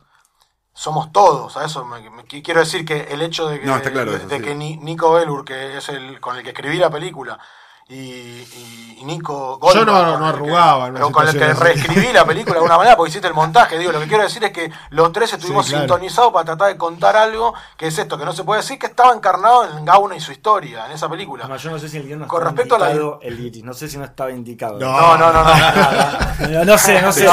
[0.77, 3.93] Somos todos, a eso me, me- quiero decir que el hecho de que, No, está
[3.93, 4.43] claro de, eso, de sí.
[4.43, 7.39] que Ni- Nico Belur, que es el con el que escribí la película,
[7.87, 12.13] y, y- y Nico Goldberg, no- con no que- arrugaba pero con el que reescribí
[12.15, 14.53] la película de alguna manera, porque hiciste el montaje, digo, lo que quiero decir es
[14.53, 15.83] que los tres estuvimos Sí, claro.
[15.85, 18.87] sintonizados para tratar de contar algo que es esto, que no se puede decir, que
[18.87, 21.47] estaba encarnado en Gauna y su historia, en esa película.
[21.47, 23.41] No, yo no sé si el guion no Con estaba respecto a la- indicado el
[23.41, 24.79] iris, no sé si no estaba indicado.
[24.79, 25.17] No.
[25.19, 26.49] No, no, no, no.
[26.49, 27.27] No, no sé, no sé.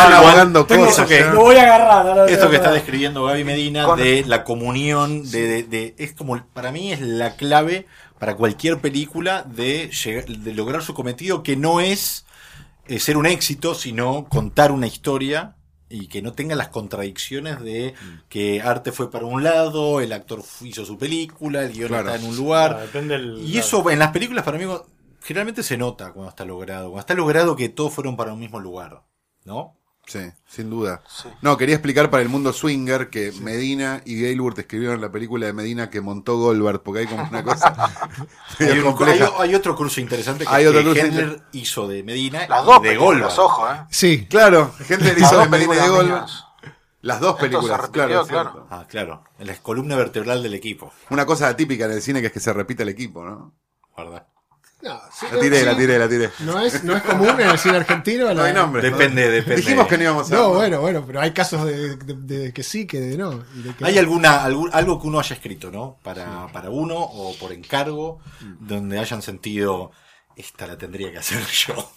[0.67, 1.27] Tengo- cosas, que- ya.
[1.27, 2.29] Lo voy a agarrar.
[2.29, 6.39] Esto que está describiendo Gaby Medina Con- de la comunión, de, de- de- es como,
[6.53, 7.87] para mí es la clave
[8.21, 12.27] para cualquier película de, llegar- de lograr su cometido, que no es
[12.86, 15.55] eh, ser un éxito, sino contar una historia
[15.89, 17.95] y que no tenga las contradicciones de
[18.29, 22.10] que arte fue para un lado, el actor hizo su película, el guion Claro.
[22.12, 22.88] está en un lugar.
[22.93, 24.65] Ah, del- Y eso en las películas para mí
[25.23, 28.60] generalmente se nota cuando está logrado, cuando está logrado que todos fueron para un mismo
[28.60, 29.01] lugar,
[29.45, 29.80] ¿no?
[30.12, 31.02] Sí, sin duda.
[31.08, 31.30] Sí.
[31.41, 35.54] No, quería explicar para el mundo swinger que Medina y Gaylord escribieron la película de
[35.54, 37.74] Medina que montó Goldberg, porque hay como una cosa
[38.60, 39.26] Hay, medio un- compleja.
[39.38, 42.45] hay- hay otro cruce interesante que, Hay otro que cruce Hendler inter- hizo de Medina
[42.50, 43.39] Las y dos de películas, Goldberg.
[43.39, 43.86] ojo, ¿eh?
[43.89, 46.26] Sí, Claro, Las hizo dos de Medina y de películas Goldberg.
[47.04, 48.52] Las dos películas, repitió, claro, es claro.
[48.52, 48.67] cierto.
[48.69, 49.24] Ah, claro.
[49.39, 52.52] La columna vertebral del equipo, Una cosa atípica en el cine que es que se
[52.54, 53.54] repite el equipo, ¿no?
[53.97, 54.28] ¿verdad?
[54.83, 55.65] No, sí, La tiré, sí.
[55.65, 56.29] la tiré, la tiré.
[56.39, 58.25] No es, no es común en el cine argentino.
[58.29, 58.81] No la- hay nombre.
[58.81, 59.57] Depende, depende.
[59.57, 60.35] Dijimos que no íbamos a.
[60.35, 63.43] No, bueno, bueno, pero hay casos de, de- de que sí, que de no.
[63.55, 63.99] y de que ¿Hay no.
[63.99, 65.99] alguna, algún, algo que uno haya escrito, ¿no?
[66.01, 68.19] Para, para uno o por encargo,
[68.59, 69.91] donde hayan sentido,
[70.35, 71.91] esta la tendría que hacer yo.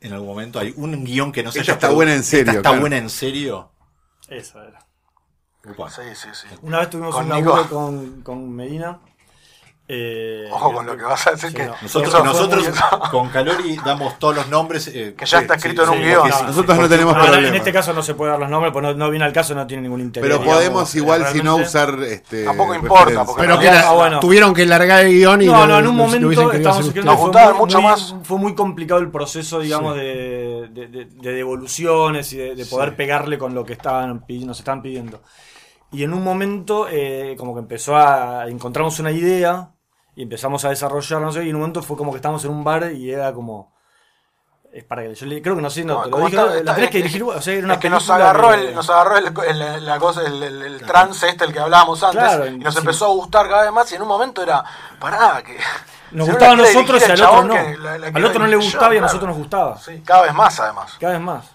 [0.00, 2.24] En algún momento hay un guion que no se Esta haya está produ- buena en
[2.24, 2.80] serio, Esta está claro.
[2.80, 3.70] buena en serio.
[4.28, 4.84] Esa era.
[5.64, 5.88] Upa.
[5.90, 6.48] Sí, sí, sí.
[6.62, 8.98] Una vez tuvimos Con un laburo con, con Medina.
[9.88, 11.74] Eh, Ojo con lo que vas a decir, Sí, que no.
[11.82, 12.66] Nosotros, nosotros
[13.10, 14.88] con Calori damos todos los nombres.
[14.88, 16.20] eh, Que ya está sí, escrito en un sí, guion.
[16.20, 17.48] porque sí, Nosotros no porque- tenemos no, problema.
[17.48, 19.54] en este caso no se puede dar los nombres, pues no, no viene al caso,
[19.54, 20.24] no tiene ningún interés.
[20.26, 23.88] Pero digamos, podemos eh, igual si no usar este Tampoco importa, porque Pero que la-
[23.88, 24.20] Ah, bueno.
[24.20, 27.12] tuvieron que largar el guion y No, no, en un momento estábamos escribiendo.
[27.12, 28.14] Nos muy- mucho muy- más.
[28.22, 32.94] Fue muy complicado el proceso, digamos, de, de, de- de devoluciones y de, de poder
[32.96, 35.20] pegarle con lo que estaban nos estaban pidiendo.
[35.90, 38.46] Y en un momento, eh, como que empezó a.
[38.48, 39.71] Encontramos una idea
[40.14, 42.50] y empezamos a desarrollar, no sé, y en un momento fue como que estábamos en
[42.50, 43.72] un bar y era como.
[44.72, 46.56] Es para que yo le, creo que no sé, no, No, te lo dije, está-
[46.58, 49.16] está- que dirigir, o sea, era una es que nos agarró, que- el, nos agarró
[49.18, 49.26] el,
[49.60, 52.72] el- la cosa, el, el- el trance este, el que hablábamos antes, Claro, y nos
[52.72, 52.80] sí.
[52.80, 54.64] empezó a gustar cada vez más, y en un momento era,
[54.98, 55.58] pará, que...
[56.12, 57.54] Nos si gustaba a nosotros y al el otro no.
[57.54, 59.06] que la- la Al otro no le dirigir yo, gustaba y a claro.
[59.06, 59.78] nosotros nos gustaba.
[59.78, 60.96] Sí, cada vez más además.
[60.98, 61.50] Cada vez más.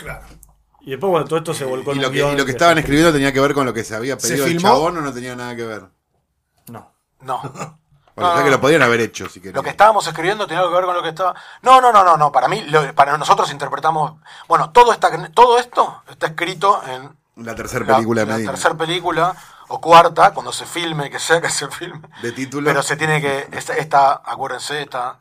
[0.81, 2.77] Y después, bueno, todo esto se volcó en Y lo que, y lo que estaban
[2.77, 4.67] escribiendo tenía que ver con lo que se había ¿Se pedido el filmó?
[4.69, 5.83] chabón o no tenía nada que ver.
[6.67, 6.93] No.
[7.21, 7.41] No.
[8.17, 9.55] Bueno, No, que lo podrían haber hecho si querían.
[9.55, 11.35] Lo que estábamos escribiendo tenía algo que ver con lo que estaba.
[11.61, 12.31] No, no, no, no, no.
[12.31, 14.13] Para mí, lo- para nosotros interpretamos.
[14.47, 18.51] Bueno, todo está, todo esto está escrito en La tercera la, película de la Medina.
[18.53, 19.35] tercera película
[19.67, 22.01] o cuarta, cuando se filme, que sea que se filme.
[22.23, 22.67] De título.
[22.69, 23.49] Pero se tiene que.
[23.51, 25.19] Esta, esta acuérdense, esta.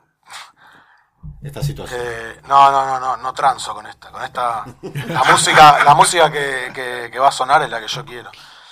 [1.42, 2.00] Esta situación.
[2.02, 4.10] eh, no, no, no, no, no transo con esta.
[4.10, 4.64] Con esta.
[5.08, 8.30] La música, la música que, que- que va a sonar es la que yo quiero.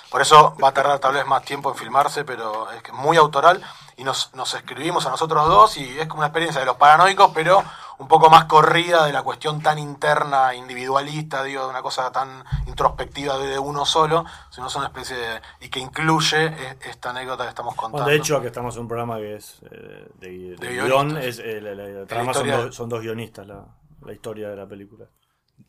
[0.09, 2.97] Por eso va a tardar tal vez más tiempo en filmarse, pero es que es
[2.97, 3.61] muy autoral.
[3.97, 7.31] Y nos, nos escribimos a nosotros dos y es como una experiencia de los paranoicos,
[7.33, 7.63] pero
[7.97, 12.43] un poco más corrida de la cuestión tan interna, individualista, digo, de una cosa tan
[12.67, 15.41] introspectiva de uno solo, sino es una especie de.
[15.61, 18.03] y que incluye e- esta anécdota que estamos contando.
[18.03, 21.17] Bueno, de hecho, que estamos en un programa que es eh, de, de De guion,
[21.17, 23.63] es, eh, la, la- la trama son, dos- son dos guionistas la,
[24.01, 25.05] la historia de la película.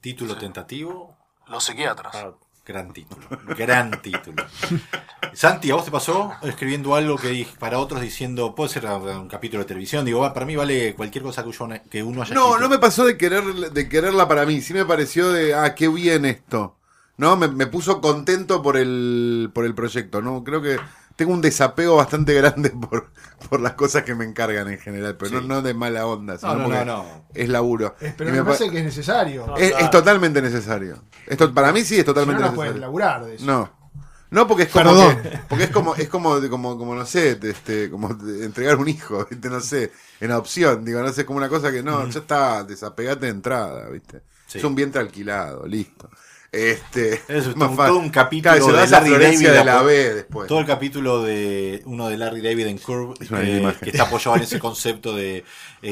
[0.01, 1.17] Título tentativo.
[1.47, 2.17] los psiquiatras.
[2.17, 2.33] Ah,
[2.66, 3.24] Gran título,
[3.57, 4.44] gran título.
[5.33, 9.62] Santi, ¿a vos te pasó escribiendo algo que para otros diciendo, puede ser un capítulo
[9.62, 10.05] de televisión?
[10.05, 12.61] Digo, va, para mí vale cualquier cosa que uno, que uno haya No, escrito.
[12.61, 14.61] no me pasó de querer de quererla para mí.
[14.62, 16.76] Sí me pareció de, ah, qué bien esto.
[17.18, 20.20] No, me, me puso contento por el, por el proyecto.
[20.20, 20.76] No, creo que
[21.16, 23.11] tengo un desapego bastante grande por,
[23.48, 25.35] por las cosas que me encargan en general, pero Sí.
[25.35, 27.24] no, no de mala onda, sino no, porque no, no.
[27.35, 27.96] es laburo.
[27.98, 29.57] Pero Y me, me pa- parece que es necesario.
[29.57, 29.85] Es, claro.
[29.85, 30.98] es totalmente necesario.
[31.26, 32.81] Esto, para mí sí es si no, totalmente no puedes necesario.
[32.81, 33.44] laburar de eso.
[33.46, 33.76] No.
[34.29, 35.22] No, porque es como Perdón.
[35.22, 39.24] que- porque es como, es como, como, como no sé, este, como entregar un hijo,
[39.31, 39.48] ¿viste?
[39.48, 43.26] no sé, en adopción, digo, no sé, como una cosa que no, ya está, desapegate
[43.26, 44.22] de entrada, ¿viste?
[44.46, 44.59] Sí.
[44.59, 46.11] Es un vientre alquilado, listo.
[46.52, 47.92] Este, Es más un- fácil.
[47.94, 50.46] todo un capítulo Claro, de Larry David de la B después.
[50.48, 54.42] Todo el capítulo de uno de Larry David en Curve, eh, que está apoyado en
[54.44, 55.44] ese concepto de eh,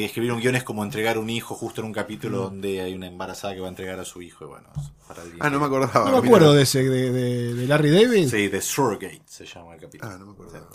[0.05, 2.45] escribir un guion es como entregar un hijo justo en un capítulo Mm.
[2.45, 4.45] donde hay una embarazada que va a entregar a su hijo.
[4.45, 4.69] Y bueno,
[5.07, 5.93] para alguien Ah, no me acordaba.
[6.11, 6.27] No me mira.
[6.29, 8.29] acuerdo de ese, de, de- de Larry David.
[8.31, 10.13] Sí, de Surrogate se llama el capítulo.
[10.13, 10.69] Ah, no me acordaba.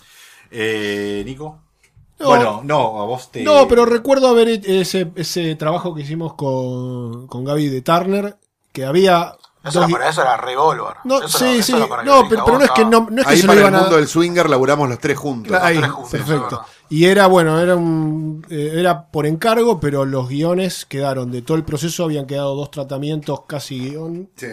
[0.52, 1.62] Eh, Nico.
[2.20, 2.26] No.
[2.28, 3.44] bueno, no, a vos te.
[3.44, 8.38] No, pero recuerdo haber hecho ese, ese trabajo que hicimos con, con Gaby de Turner,
[8.74, 9.34] que había...
[9.64, 10.96] Eso, era di- para eso era Revolver.
[11.04, 11.74] No, Eso sí, era- eso sí.
[11.76, 13.48] era para que No, te pero, no es que no, no es que Ahí se
[13.48, 15.58] lo para el a mundo del swinger laburamos los tres juntos.
[15.62, 16.66] Ahí, tres juntos, perfecto.
[16.90, 21.58] Y era, bueno, era un eh, era por encargo, pero los guiones quedaron, de todo
[21.58, 24.48] el proceso habían quedado dos tratamientos casi guion Sí.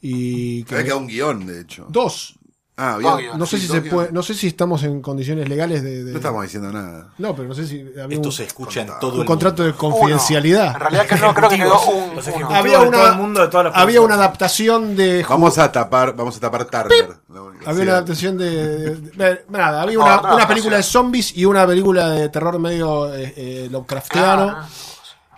[0.00, 1.86] y que- Había quedado un guion, de hecho.
[1.88, 2.34] dos.
[2.82, 3.36] Ah, guiones.
[3.36, 6.12] No sé sí, si se puede, no sé si estamos en condiciones legales de, de-
[6.12, 7.08] No estamos diciendo nada.
[7.18, 9.62] No, pero no sé si había Esto un, se escucha en todo un el contrato
[9.62, 9.86] de mundo.
[9.86, 9.96] Uno.
[9.98, 10.74] confidencialidad.
[10.74, 12.54] En realidad que no, creo que quedó un.
[12.54, 15.70] Había de una, todo el mundo, de todas las había una adaptación de Vamos a
[15.70, 17.08] tapar, vamos a tapar Turner.
[17.32, 18.50] La única- Había una adaptación de.
[18.50, 22.58] de- de- nada, había No, una, una película de zombies y una película de terror
[22.58, 24.68] medio eh, eh, Lovecraftiano Ah,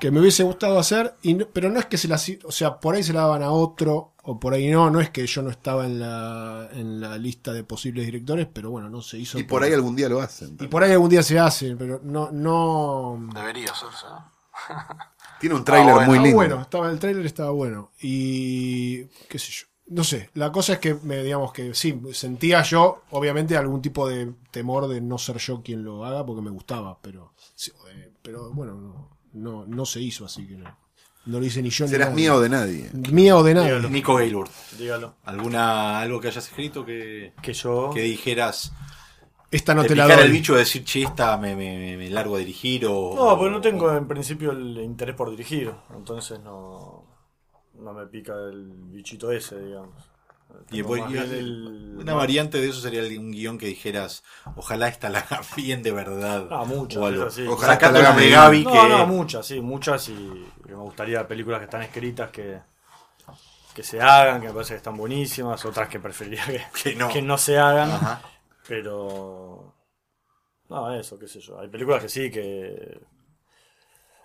[0.03, 2.21] que me hubiese gustado hacer, y no- pero no es que se la.
[2.45, 5.11] O sea, por ahí se la daban a otro, o por ahí no, no es
[5.11, 9.01] que yo no estaba en la, en la lista de posibles directores, pero bueno, no
[9.01, 9.39] se hizo.
[9.39, 10.57] Y por ahí algún día lo hacen.
[10.61, 12.33] y por ahí algún día se hace, pero no.
[12.33, 14.07] no Debería hacerse.
[14.09, 14.33] ¿no?
[15.41, 16.07] Tiene un tráiler Ah, bueno.
[16.09, 16.37] muy estaba lindo.
[16.37, 17.93] bueno, estaba, el trailer estaba bueno.
[18.01, 19.05] Y.
[19.29, 19.67] qué sé yo.
[19.87, 24.09] No sé, la cosa es que me digamos que sí, sentía yo, obviamente, algún tipo
[24.09, 27.35] de temor de no ser yo quien lo haga, porque me gustaba, pero.
[27.55, 30.77] sí, eh, pero bueno, no, no, no se hizo, así que no.
[31.25, 32.15] No lo hice ni yo ni Serás nadie.
[32.15, 32.91] mía o de nadie.
[32.93, 33.89] Mía o de nadie.
[33.89, 34.51] Nico Gaylord.
[34.77, 35.17] Dígalo.
[35.25, 37.91] ¿Alguna, algo que hayas escrito que, Que yo.
[37.95, 38.73] que dijeras,
[39.51, 40.27] Esta no te te la picara doy.
[40.27, 43.15] el bicho de decir, che, esta me, me, largo a dirigir o...
[43.15, 45.73] No, porque no tengo en principio el interés por dirigir.
[45.95, 47.05] Entonces no.
[47.75, 49.95] No me pica el bichito ese, digamos.
[50.71, 53.67] Y Tengo voy- más y- bien el- Una variante de eso sería un guion que
[53.67, 54.23] dijeras,
[54.57, 56.47] ojalá esta la haga bien de verdad.
[56.49, 57.31] No, muchas, O algo.
[57.31, 57.47] sí.
[57.47, 58.71] Ojalá esta la haga Gaby que...
[58.73, 62.59] No, no, muchas, sí, muchas y me gustaría películas que están escritas que,
[63.75, 67.09] que se hagan, que me parece que están buenísimas, otras que preferiría que, Que no.
[67.09, 68.23] que no se hagan, Ajá.
[68.67, 69.75] pero...
[70.69, 71.61] No, eso, qué sé yo.
[71.61, 73.01] Hay películas que sí, que...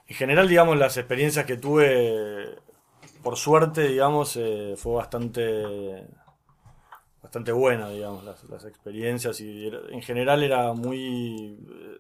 [0.08, 2.58] En general, digamos, las experiencias que tuve,
[3.28, 6.08] por suerte, digamos, eh, fue bastante
[7.22, 11.98] bastante buena, digamos, las, las experiencias y era- en general era muy eh,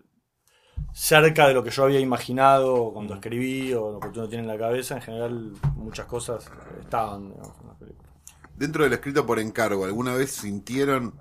[0.93, 4.49] cerca de lo que yo había imaginado cuando escribí o lo que uno tiene en
[4.49, 4.95] la cabeza.
[4.95, 6.49] En general, muchas cosas
[6.81, 8.09] estaban digamos, en la película.
[8.55, 11.13] Dentro del escrito por encargo, ¿alguna vez sintieron,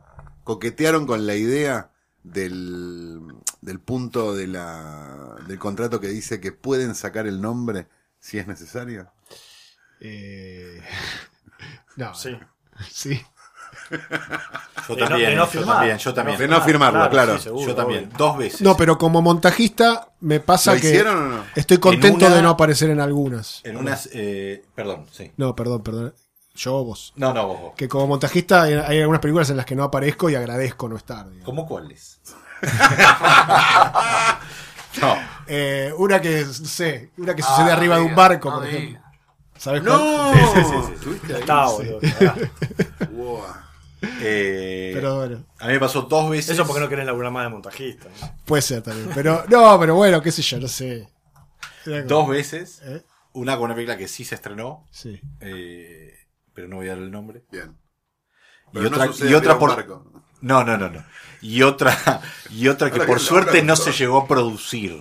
[0.44, 1.90] coquetearon con la idea
[2.22, 3.20] del,
[3.60, 7.88] del punto de la, del contrato que dice que pueden sacar el nombre
[8.18, 9.10] si es necesario?
[10.00, 10.80] Eh,
[11.96, 12.36] no, Sí.
[12.90, 13.20] sí.
[14.88, 16.38] Yo De no- también, de no yo también, yo también.
[16.38, 17.36] De no firmarlo, claro.
[17.38, 18.18] sí, seguro, Yo también, obvio.
[18.18, 18.60] dos veces.
[18.62, 21.44] No, pero como montajista me pasa ¿Lo que hicieron o no?
[21.54, 23.60] estoy contento una- de no aparecer en algunas.
[23.64, 24.08] En unas...
[24.12, 25.32] eh, perdón, sí.
[25.36, 26.14] No, perdón, perdón.
[26.54, 27.12] Yo o vos.
[27.16, 27.72] No, no, vos, vos.
[27.76, 31.24] Que como montajista hay, algunas películas en las que no aparezco y agradezco no estar.
[31.26, 31.44] digamos.
[31.44, 32.20] ¿Cómo cuáles?
[35.00, 35.16] no.
[35.46, 38.78] Eh, una que, sé, una que Ah, sucede arriba de un barco, no por diga.
[38.78, 39.05] ejemplo.
[39.58, 39.98] ¿Sabes ¡No!
[40.32, 40.94] cuál?
[41.02, 42.00] Sí, está, boludo.
[43.12, 43.42] Wow.
[44.20, 46.50] Eh, Pero bueno, a mí me pasó dos veces.
[46.52, 48.08] Eso porque no querés laburar más de montajista.
[48.20, 48.34] ¿no?
[48.44, 49.10] puede ser también.
[49.14, 51.08] Pero no, pero bueno, qué sé yo, no sé.
[51.84, 52.80] Como- Dos veces.
[52.84, 53.02] ¿Eh?
[53.32, 55.20] Una con una película que sí se estrenó, Sí.
[55.40, 56.14] eh,
[56.54, 57.44] pero no voy a dar el nombre.
[57.50, 57.76] Bien.
[58.72, 59.86] Y Pero otra, y por.
[60.40, 61.04] No, no, no, no.
[61.40, 62.20] Y otra,
[62.50, 65.00] y otra que Ahora por que suerte no se llegó a producir.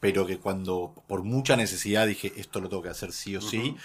[0.00, 3.76] Pero que cuando, por mucha necesidad, dije, esto lo tengo que hacer sí o sí.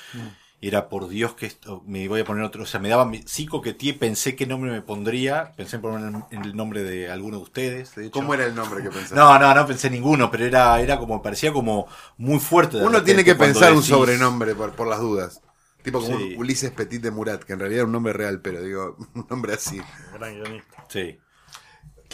[0.62, 2.64] Y era, por Dios, que esto, me voy a poner otro.
[2.64, 5.52] O sea, me daba, mi- sí coqueteé, pensé qué nombre me pondría.
[5.58, 7.94] Pensé en poner en el nombre de alguno de ustedes.
[7.96, 8.12] De hecho.
[8.14, 9.16] ¿Cómo era el nombre que pensaste?
[9.16, 11.88] No, no, no pensé ninguno, pero era, era como, parecía como
[12.18, 12.78] muy fuerte.
[12.78, 15.42] de Uno tiene que pensar un sobrenombre por, por las dudas.
[15.84, 16.34] Tipo como Sí.
[16.34, 19.28] un Ulises Petit de Murat, que en realidad era un nombre real, pero digo, un
[19.30, 19.82] nombre así.
[20.14, 20.86] Gran guionista.
[20.90, 21.20] Sí.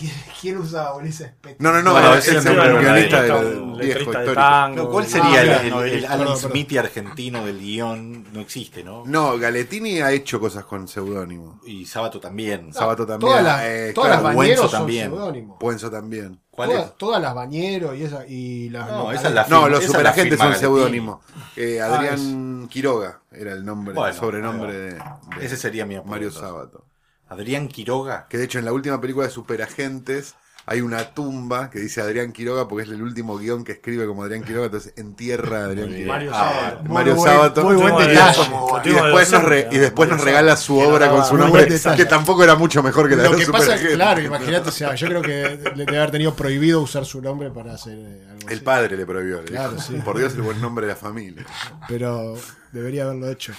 [0.01, 1.59] ¿Quién, quién usaba Ulises Petit?
[1.59, 4.33] No, no, no, Bueno, ese el guionista del viejo histórico.
[4.75, 6.37] No, ¿Cuál sería Ah, el, el- no, el el- Alan.
[6.37, 8.33] Smithy argentino del guion?
[8.33, 9.03] No existe, ¿no?
[9.05, 11.61] No, Galetini ha hecho cosas con seudónimo.
[11.65, 12.73] Y Sábato también.
[12.73, 13.29] Sabato también.
[13.31, 15.09] Todas las, eh, todas claro, las Buenzo bañeros son también.
[15.11, 15.57] seudónimos.
[15.59, 16.39] Puenzo también.
[16.49, 16.97] ¿Cuál Todas, es?
[16.97, 19.19] todas las bañeros y, esa, y las No, locales.
[19.21, 20.59] esa es la No, los es superagentes son Galetini.
[20.59, 21.19] seudónimos.
[21.55, 25.01] Eh, Adrián Quiroga era el nombre, Bueno, el sobrenombre de,
[25.39, 26.45] Ese sería mi Mario apunte.
[26.47, 26.85] Sábato.
[27.31, 28.27] Adrián Quiroga.
[28.29, 30.35] Que de hecho en la última película de Superagentes
[30.67, 34.23] hay una tumba que dice Adrián Quiroga porque es el último guion que escribe como
[34.23, 35.87] Adrián Quiroga, entonces entierra a Adrián.
[35.89, 36.07] Quiroga.
[36.13, 36.83] Mario Ah, Sábato.
[36.83, 37.63] Muy Mario Sábato.
[37.63, 38.41] Muy buen detalle.
[38.85, 41.67] Y después, nos, re- y después nos regala su obra con su nombre,
[41.97, 43.95] que tampoco era mucho mejor que la Lo de que los pasa, Superagentes.
[43.95, 47.49] claro, imagínate, o sea, yo creo que le debe haber tenido prohibido usar su nombre
[47.49, 48.63] para hacer eh, algo El así.
[48.63, 49.93] padre le prohibió, le Claro, dijo, sí.
[50.05, 51.43] por Dios el buen nombre de la familia.
[51.87, 52.35] Pero
[52.71, 53.53] debería haberlo hecho.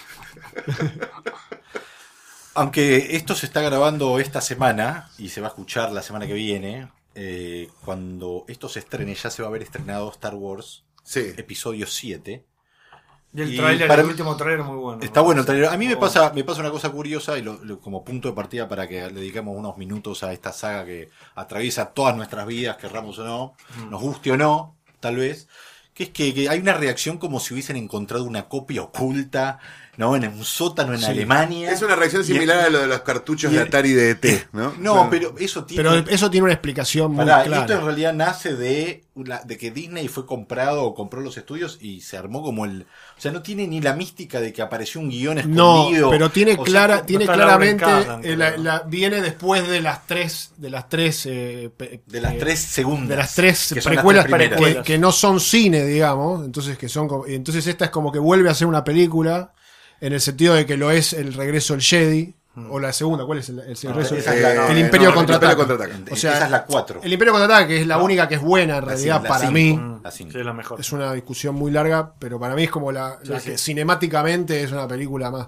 [2.55, 6.35] Aunque esto se está grabando esta semana y se va a escuchar la semana que
[6.35, 11.33] viene, eh, cuando esto se estrene ya se va a haber estrenado Star Wars Sí.
[11.37, 12.45] episodio 7.
[13.35, 15.03] Y el Y tráiler, para el último tráiler muy bueno.
[15.03, 15.71] Está bueno el trailer.
[15.71, 16.01] A mí me Oh.
[16.01, 19.01] pasa, me pasa una cosa curiosa y lo- lo- como punto de partida para que
[19.09, 23.55] le dediquemos unos minutos a esta saga que atraviesa todas nuestras vidas, querramos o no,
[23.89, 25.49] nos guste o no, tal vez,
[25.95, 29.59] que es que, que hay una reacción como si hubiesen encontrado una copia oculta,
[29.99, 30.17] ¿no?
[30.17, 31.71] En un sótano en Alemania.
[31.71, 34.49] Es una reacción Y- similar a lo de los cartuchos y- de Atari de ET,
[34.53, 34.73] ¿no?
[34.79, 35.83] No, Bueno, pero eso tiene...
[35.83, 37.63] Pero eso tiene una explicación muy Pará, clara.
[37.67, 41.77] esto en realidad nace de, una- de que Disney fue comprado o compró los estudios
[41.79, 42.87] y se armó como el...
[43.19, 46.09] O sea, no tiene ni la mística de que apareció un guion No, escondido.
[46.11, 47.85] pero tiene O clara, no tiene claramente
[48.23, 48.63] eh, la- creo.
[48.65, 52.61] la- viene después de las tres, de las tres, eh, pe- de las eh, tres
[52.61, 53.11] segundas.
[53.11, 56.89] de las tres que las precuelas tres que, que no son cine, digamos, entonces que
[56.89, 59.53] son, como- entonces esta es como que vuelve a ser una película
[60.03, 62.35] en el sentido de que lo es el regreso del Jedi
[62.69, 64.15] o la segunda, ¿cuál es el, el regreso?
[64.15, 65.53] esa es la- el no, Imperio no, contraataca.
[65.53, 66.13] el Imperio contraataca.
[66.13, 67.01] O sea, Esa es la 4.
[67.03, 69.81] El Imperio contraataca que es la única que es buena en realidad para mí.
[70.03, 70.33] La cinco.
[70.33, 70.79] Sí, es la mejor.
[70.79, 74.63] Es una discusión muy larga, pero para mí es como la, la Sí, que cinemáticamente
[74.63, 75.47] es una película más.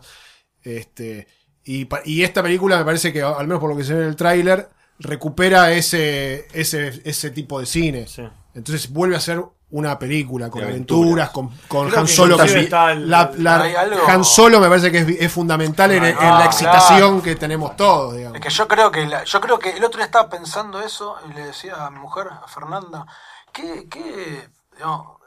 [0.63, 1.27] Este,
[1.65, 4.09] y, y esta película me parece que, al menos por lo que se ve en
[4.09, 8.07] el tráiler, recupera ese, ese, ese tipo de cine.
[8.07, 8.23] Sí.
[8.55, 9.43] Entonces vuelve a ser
[9.75, 11.31] una película con aventuras, aventuras.
[11.31, 11.51] con,
[11.91, 12.37] con Han Solo.
[12.39, 13.65] que- el- la- la-
[14.09, 17.23] Han Solo me parece que es, es fundamental en, en Ah, la excitación claro.
[17.23, 18.37] que tenemos todos, digamos.
[18.37, 21.17] Es que yo creo que la- yo creo que el otro día estaba pensando eso
[21.29, 23.05] y le decía a mi mujer, a Fernanda,
[23.53, 25.19] ¿qué, qué, digamos,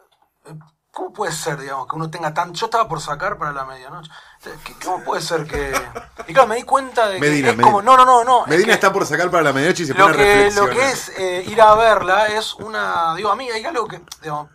[0.97, 2.53] ¿cómo puede ser, digamos, que uno tenga tan...
[2.53, 4.09] Yo estaba por sacar para la medianoche.
[4.63, 5.71] ¿Qué- ¿Cómo puede ser que...?
[6.27, 7.63] Y claro, me di cuenta de que Medina, es Medina.
[7.71, 7.83] como...
[7.83, 8.41] No, no, no, no.
[8.45, 10.23] es Medina que está por sacar para la medianoche y se lo pone a que,
[10.23, 10.69] reflexionar.
[10.69, 13.13] lo que es eh, ir a verla es una...
[13.15, 14.01] Digo, a mí hay algo que...
[14.23, 14.49] digamos,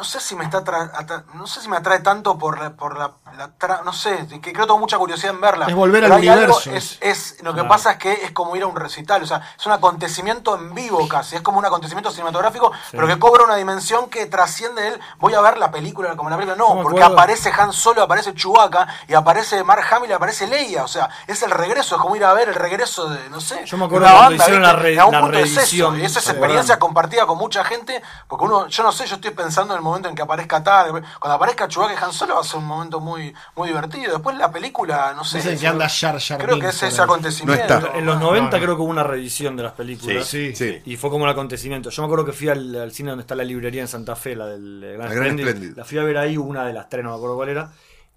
[0.00, 2.96] no sé si me está atra- no sé si me atrae tanto por la, por
[2.98, 5.66] la, la tra- no sé, que creo que tengo mucha curiosidad en verla.
[5.66, 8.62] Es volver Pero al universo, es, es- lo que pasa es que es como ir
[8.62, 12.10] a un recital, o sea, es un acontecimiento en vivo casi, es como un acontecimiento
[12.10, 16.30] cinematográfico, pero que cobra una dimensión que trasciende el voy a ver la película como
[16.30, 17.12] la película, no, porque acuerdo.
[17.20, 21.42] aparece Han Solo, aparece Chewbacca y aparece Mark Hamill y aparece Leia, o sea, es
[21.42, 24.06] el regreso, es como ir a ver el regreso de, no sé, Yo me acuerdo
[24.06, 27.26] una cuando hicieron la re- la punto es eso, y esa es ¿se experiencia compartida
[27.26, 30.14] con mucha gente, porque uno, yo no sé, yo estoy pensando en el momento en
[30.14, 33.34] que aparezca tal, cuando aparezca Chewbacca y Han Solo va a ser un momento muy,
[33.56, 34.12] muy divertido.
[34.12, 35.38] Después la película, no sé.
[35.38, 37.66] Dicen que anda Jar Jar Creo que es ese acontecimiento.
[37.68, 37.98] No está.
[37.98, 40.26] En los 90 creo que hubo una reedición de las películas.
[40.26, 40.54] Sí.
[40.54, 40.80] Sí.
[40.84, 41.90] Y fue como un acontecimiento.
[41.90, 44.34] Yo me acuerdo que fui al, al cine donde está la librería en Santa Fe,
[44.36, 45.48] la del eh, Gran La Gran Splendid.
[45.48, 45.76] Splendid.
[45.76, 47.72] La fui a ver ahí, una de las tres, no me acuerdo cuál era.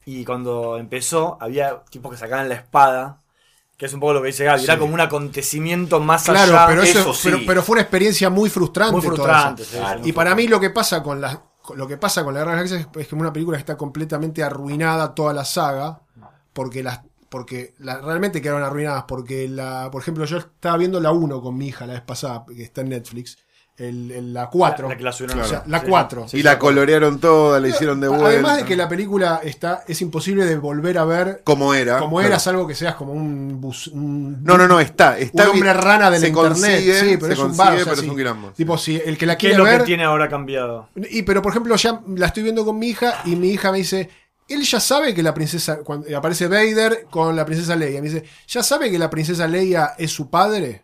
[0.06, 3.20] Y cuando empezó, había tipos que sacaban la espada,
[3.78, 4.64] que es un poco lo que dice Gaby.
[4.66, 6.68] Era como un acontecimiento más Claro, allá.
[6.68, 7.30] pero, eso, eso sí.
[7.32, 8.92] pero, pero fue una experiencia muy frustrante.
[8.94, 9.72] Muy todo frustrante, eso.
[9.72, 9.94] sí, Claro.
[9.94, 11.42] sí, muy Y para mí lo que pasa con la,
[11.76, 14.44] lo que pasa con la Guerra de las Galaxias es que una película está completamente
[14.44, 16.02] arruinada toda la saga,
[16.54, 21.12] porque las porque la- realmente quedaron arruinadas, porque la, por ejemplo, yo estaba viendo la
[21.12, 23.40] 1 con mi hija la vez pasada, que está en Netflix,
[23.78, 24.88] el, el- la 4.
[24.88, 25.70] La- la que la subieron O sea, ahora.
[25.70, 26.28] la Sí, 4.
[26.28, 26.38] sí.
[26.38, 28.28] y la colorearon toda, la hicieron de vuelta.
[28.28, 31.98] Además de que la película está, es imposible de volver a ver Como era.
[32.00, 32.28] como claro.
[32.28, 35.18] era, salvo que seas como un, bus- un No, no, no, está.
[35.18, 35.82] está un hombre bien.
[35.84, 36.52] rana del internet.
[36.54, 37.74] Consigue, sí, pero se es un consigue, bar.
[37.74, 38.04] o sea, pero sí.
[38.04, 38.52] es un quilombo.
[38.52, 39.80] Tipo, si el que la ¿Qué es quiere lo ver.
[39.80, 40.90] que tiene ahora cambiado?
[41.10, 43.80] Y pero por ejemplo, ya la estoy viendo con mi hija y mi hija me
[43.80, 44.08] dice,
[44.50, 48.24] él ya sabe que la princesa, cuando aparece Vader con la princesa Leia, me dice,
[48.48, 50.84] ¿ya sabe que la princesa Leia es su padre?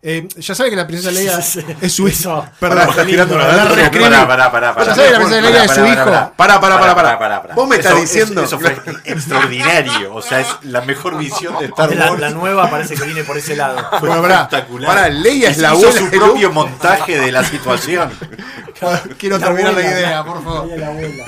[0.00, 1.66] Eh, ya sabe que la princesa Leia Sí, sí.
[1.80, 2.46] es su hijo.
[2.60, 3.90] Perdón, Pará, está tirando una la data.
[4.26, 4.86] Pará, pará, pará.
[4.86, 6.32] Ya sabe que la princesa Leia es su hijo.
[6.36, 7.54] Pará, pará, pará, pará.
[7.54, 10.14] Vos me estás Eso- diciendo- Eso, fue extraordinario.
[10.14, 12.20] O sea, es la mejor visión de Star La, Wars.
[12.20, 13.76] la nueva parece que viene por ese lado.
[13.98, 14.34] Fue Bueno, pará.
[14.42, 14.88] espectacular.
[14.94, 18.10] Pará, Leia es la hizo abuela su propio montaje de la situación.
[19.18, 20.78] Quiero La terminar la idea, por favor.
[20.78, 21.24] La abuela.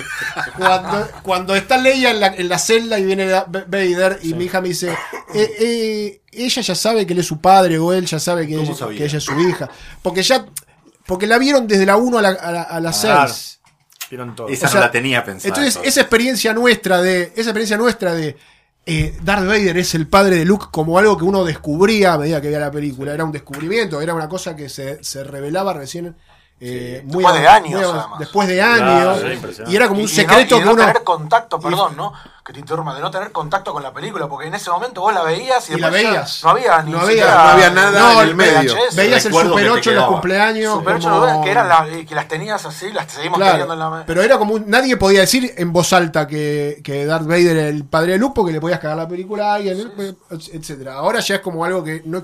[0.57, 4.61] Cuando, cuando está Leia en la, en la celda y viene Vader y mi hija
[4.61, 4.91] me dice,
[5.35, 8.55] eh, eh, ella ya sabe que él es su padre o él ya sabe que,
[8.57, 8.99] ¿Cómo ella, sabía?
[8.99, 9.69] que ella es su hija.
[10.03, 10.47] Porque ya,
[11.07, 13.29] porque la vieron desde la 1 a la, a la, a la Claro.
[13.33, 13.61] 6.
[14.11, 14.49] Vieron todo.
[14.49, 15.49] Esa O sea, no la tenía pensada.
[15.55, 18.37] Entonces, esa experiencia nuestra de, esa experiencia nuestra de
[18.87, 22.41] eh, Darth Vader es el padre de Luke como algo que uno descubría a medida
[22.41, 23.15] que veía la película.
[23.15, 26.17] Era un descubrimiento, era una cosa que se, se revelaba recién.
[26.63, 28.19] Eh, muy Después de años, muy además.
[28.19, 29.19] Después de años.
[29.67, 30.87] y era como un Y- y secreto no, y de que no uno.
[30.87, 32.13] tener contacto, perdón, ¿no?
[32.45, 35.15] Que te interrumpa, de no tener contacto con la película, porque en ese momento vos
[35.15, 36.41] la veías y, Y la después veías.
[36.45, 38.75] no había ni No había- siquiera no había nada en el medio.
[38.75, 38.97] VHS.
[38.97, 40.75] Veías el Super te 8 en los cumpleaños.
[40.75, 43.79] Super ocho, como- que, eran la- que las tenías así, las seguimos Claro, teniendo en
[43.81, 47.57] la pero era como un- nadie podía decir en voz alta que, que Darth Vader
[47.57, 49.93] era el padre de Luke porque le podías cagar la película a alguien,
[50.53, 50.95] etcétera.
[50.95, 52.21] Ahora ya es como algo que no,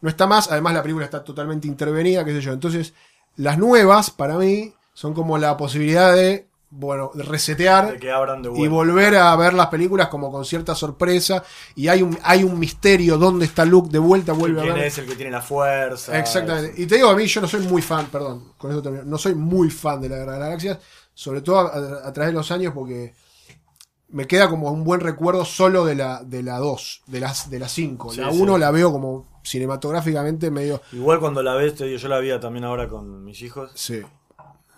[0.00, 2.52] no está más, además la película está totalmente intervenida, qué sé yo.
[2.52, 2.94] Entonces,
[3.38, 8.50] las nuevas, para mí, son como la posibilidad de, bueno, resetear De que abran de
[8.54, 11.42] y volver a ver las películas como con cierta sorpresa.
[11.74, 13.88] Y hay un, hay un misterio, ¿dónde está Luke?
[13.90, 14.84] De vuelta vuelve a ¿Quién ver.
[14.84, 16.18] es el que tiene la fuerza?
[16.18, 16.74] Exactamente.
[16.82, 19.04] Y te digo, a mí yo no soy muy fan, perdón, con eso termino.
[19.04, 20.78] No soy muy fan de la Guerra de las Galaxias,
[21.14, 23.14] sobre todo a, a- a través de los años, porque
[24.10, 27.58] me queda como un buen recuerdo solo de la de la 2, de las de
[27.58, 28.12] la 5.
[28.12, 28.40] Sí, la sí.
[28.40, 30.80] 1 la veo como cinematográficamente medio.
[30.92, 33.70] Igual cuando la ves, te digo, yo la vi también ahora con mis hijos.
[33.74, 34.02] Sí.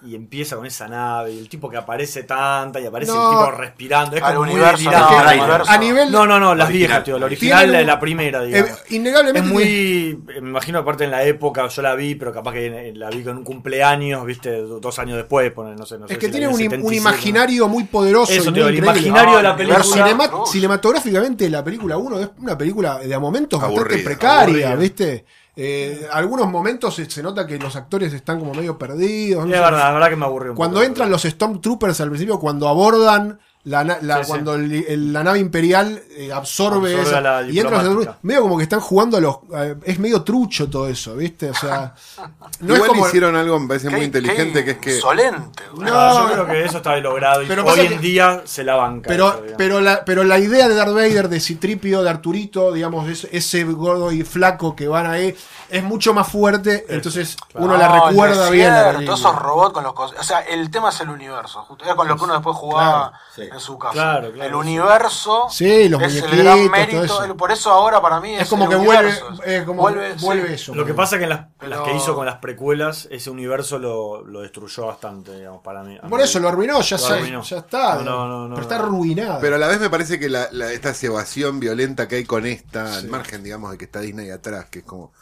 [0.02, 3.22] Y empieza con esa nave y el tipo que aparece tanta y aparece No.
[3.32, 4.16] el tipo respirando.
[4.16, 5.44] Es Al como muy universo, no, al trailer.
[5.44, 5.70] universo.
[5.72, 6.10] A nivel.
[6.12, 6.72] No, no, no, las Original.
[6.88, 7.18] viejas, tío.
[7.18, 8.82] La original, la, un- la primera, eh, digamos.
[8.90, 9.48] innegablemente.
[9.50, 10.40] Es tiene- muy.
[10.42, 13.36] Me imagino, aparte en la época, yo la vi, pero capaz que la vi con
[13.38, 16.14] un cumpleaños, viste, dos años después, poner, no sé, no sé.
[16.14, 18.32] Es que si tiene un, im- 77, un imaginario muy poderoso.
[18.32, 19.84] Eso, tío, muy el imaginario de la película.
[19.84, 24.74] Cinema- cinematográficamente la película 1 es una película de a momentos bastante Aburrida, precaria, aburrida.
[24.76, 25.24] ¿viste?
[25.56, 29.44] Eh, algunos momentos se, se nota que los actores están como medio perdidos.
[29.44, 29.64] Sí, no es sé.
[29.64, 30.86] verdad, la verdad que me aburrió un Cuando poco.
[30.86, 34.28] entran los Stormtroopers al principio, cuando abordan la, na- la- Sí, sí.
[34.30, 38.62] cuando el- el- la nave imperial eh, absorbe, la y entran los medio como que
[38.62, 41.50] están jugando a los eh, es medio trucho todo eso, ¿viste?
[41.50, 41.94] O sea,
[42.60, 45.62] no Igual es como hicieron algo, me parece muy inteligente, que es que Insolente.
[45.76, 48.64] No, No, yo creo que eso está logrado y Pero hoy en que- día se
[48.64, 49.08] la banca.
[49.08, 53.08] Pero, eso, pero, la, pero la idea de Darth Vader, de Citripio, de Arturito, digamos,
[53.10, 55.34] ese, ese gordo y flaco que van ahí,
[55.68, 58.68] es mucho más fuerte, entonces uno la No, recuerda bien.
[58.68, 59.16] la desierto, película.
[59.18, 61.62] esos robots con los O sea, el tema es el universo.
[61.62, 61.84] justo.
[61.84, 63.42] Era con lo que uno después jugaba Claro, sí.
[63.52, 63.92] En su casa.
[63.92, 67.04] Claro, claro, el universo Sí, los es el gran todo mérito.
[67.04, 67.36] eso.
[67.36, 69.12] por eso ahora para mí es, Es como el que vuelve,
[69.44, 70.54] eh, como vuelve, vuelve, sí.
[70.54, 70.74] eso.
[70.74, 73.30] Lo que pasa es que en las, Pero- las que hizo con las precuelas, ese
[73.30, 75.98] universo lo, lo destruyó bastante, digamos, para mí.
[76.08, 77.42] Por mí- eso lo arruinó, ya, Lo arruinó.
[77.42, 77.94] ya está.
[77.96, 78.84] No, no, no, no, pero está no.
[78.84, 79.38] arruinado.
[79.40, 82.46] Pero a la vez me parece que la, la- esta cebación violenta que hay con
[82.46, 85.12] esta, al margen, digamos, de que está Disney atrás, que es como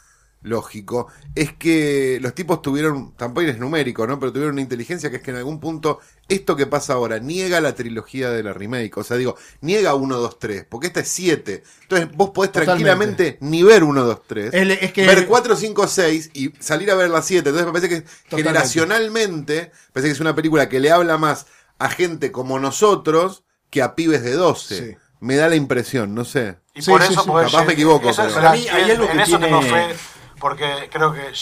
[0.41, 4.19] lógico, es que los tipos tuvieron, tampoco es numérico, ¿no?
[4.19, 7.59] Pero tuvieron una inteligencia que es que en algún punto esto que pasa ahora niega
[7.59, 8.95] la trilogía de la remake.
[8.97, 11.63] O sea, digo, niega 1, 2, 3, porque esta es 7.
[11.81, 12.83] Entonces vos podés Totalmente.
[12.85, 14.53] tranquilamente ni ver 1, 2, 3.
[14.53, 17.39] Es, es que ver 4, 5, 6 y salir a ver la 7.
[17.49, 18.37] Entonces me parece que Totalmente.
[18.49, 21.47] generacionalmente, me parece que es una película que le habla más
[21.79, 24.77] a gente como nosotros que a pibes de 12.
[24.91, 24.97] Sí.
[25.21, 26.57] Me da la impresión, no sé.
[26.73, 27.27] Y Sí, por sí, eso sí.
[27.27, 29.89] Capaz me llegar- equivoco, eso pero- Para mí hay algo en que eso tengo tiene-
[29.89, 29.95] fe,
[30.39, 31.33] porque creo que eh,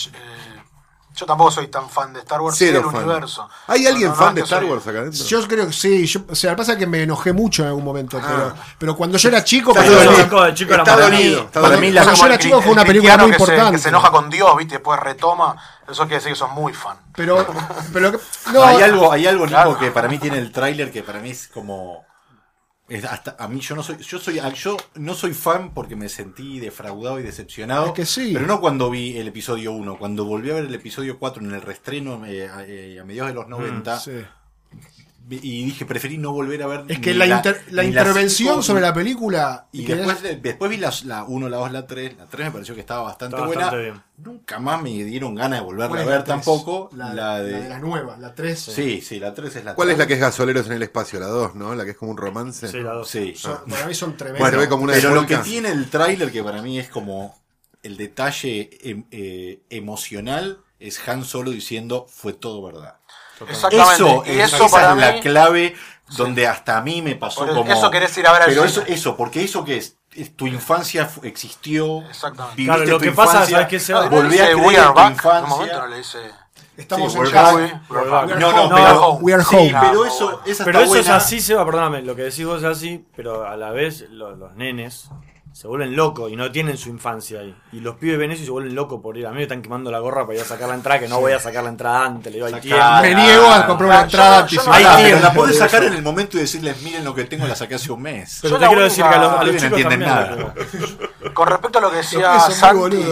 [1.16, 3.04] yo tampoco soy tan fan de Star Wars Cero y del fan.
[3.04, 3.50] universo.
[3.66, 5.26] ¿Hay No, alguien no, no, fan de Star soy- Wars acá adentro?
[5.26, 6.06] Yo creo que sí.
[6.06, 8.20] Yo, o sea, pasa que me enojé mucho en algún momento.
[8.22, 8.28] Ah.
[8.28, 9.72] Pero, pero cuando yo era chico.
[9.76, 11.50] Está chico, el chico Para dolido.
[11.80, 13.72] mí la- cuando yo era el chico fue una el película muy que se- importante.
[13.72, 14.76] que se enoja con Dios, ¿viste?
[14.76, 15.56] Después retoma.
[15.90, 16.98] Eso quiere decir que sos muy fan.
[17.16, 17.48] Pero,
[17.94, 18.12] pero
[18.54, 19.80] no, hay algo, hay algo Claro.
[19.80, 22.06] que para mí tiene el tráiler que para mí es como
[22.90, 26.10] es hasta a mí yo no soy yo soy yo no soy fan porque me
[26.10, 27.88] sentí defraudado y decepcionado.
[27.88, 28.32] Es que sí.
[28.34, 31.54] Pero no cuando vi el episodio 1, cuando volví a ver el episodio 4 en
[31.54, 34.12] el restreno eh, a, eh, a mediados de los 90 Sí.
[35.30, 38.82] Y dije preferí no volver a ver Es que la, inter- la intervención cinco, sobre
[38.82, 39.68] la película.
[39.74, 42.16] y que después, después vi las- la 1, la 2, la 3.
[42.18, 43.62] La 3 me pareció que estaba bastante Está buena.
[43.64, 44.02] bastante bien.
[44.18, 46.36] Nunca más me dieron ganas de volverla ¿cuál a es ver la tres?
[46.36, 46.90] tampoco.
[46.96, 47.52] La, La, de.
[47.52, 48.58] la de la nueva, la 3.
[48.60, 51.20] sí, sí, la 3 es la ¿Cuál es la que es gasoleros en el espacio?
[51.20, 51.76] La 2, ¿no?
[51.76, 52.68] La que es como un romance.
[52.68, 53.10] Sí, la dos.
[53.10, 53.34] Sí.
[53.70, 54.50] para mí son tremendos.
[54.50, 57.38] Bueno, como una Pero lo que tiene el tráiler, que para mí es como
[57.84, 62.96] el detalle em- eh, emocional, es Han Solo diciendo fue todo verdad.
[63.46, 63.94] Exactamente.
[63.94, 65.20] Eso, y es, eso esa para es la mí.
[65.22, 65.76] clave
[66.16, 67.72] donde hasta a mí me pasó Por como...
[67.72, 71.10] eso querés ir a ver Pero eso, eso, porque eso que es, es tu infancia
[71.24, 72.02] existió.
[72.08, 72.56] Exactamente.
[72.56, 74.00] viviste Claro, lo tu que pasa, infancia, ¿sabes qué, Seba?
[74.06, 75.06] No, no Volví a creer We en are tu back.
[75.06, 75.48] En un infancia.
[75.50, 76.18] momento no le dice.
[76.78, 77.52] Estamos Sí, en casa.
[77.90, 78.06] No,
[78.52, 79.20] no, We are pero- home.
[79.24, 79.76] We are Sí, home.
[79.82, 81.16] pero Ah, eso, esa Pero está eso es buena.
[81.18, 84.54] así, Seba, perdóname, lo que decís vos es así, pero a la vez lo- los,
[84.56, 85.10] nenes
[85.58, 87.60] se vuelven locos y no tienen su infancia ahí.
[87.72, 89.26] Y los pibes ven eso y se vuelven locos por ir.
[89.26, 91.20] A mí me están quemando la gorra para ir a sacar la entrada, que no
[91.20, 92.32] voy a sacar la entrada antes.
[92.32, 93.02] Le digo, hay.
[93.02, 94.76] Me niego a comprar una Ah, entrada no- anticipada.
[94.78, 95.02] Hay tiempo.
[95.04, 97.74] pero la podés sacar en el momento y decirles, miren lo que tengo, la saqué
[97.74, 98.38] hace un mes.
[98.44, 100.54] Pero Yo te quiero única- decir que a los, a los chicos entienden también nada.
[101.34, 103.04] Con respecto a lo que decía Santi,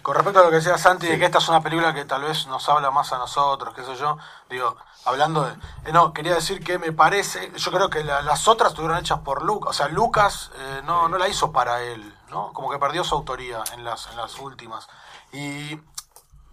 [0.00, 2.22] con respecto a lo que decía Santi de que esta es una película que tal
[2.22, 4.16] vez nos habla más a nosotros, qué sé yo,
[4.48, 5.52] digo, hablando de...
[5.84, 9.20] eh, no, quería decir que me parece, yo creo que la- las otras estuvieron hechas
[9.20, 12.52] por Lucas, o sea, Lucas eh, no, no la hizo para él, ¿no?
[12.52, 14.88] Como que perdió su autoría en las, en las últimas.
[15.32, 15.78] Y,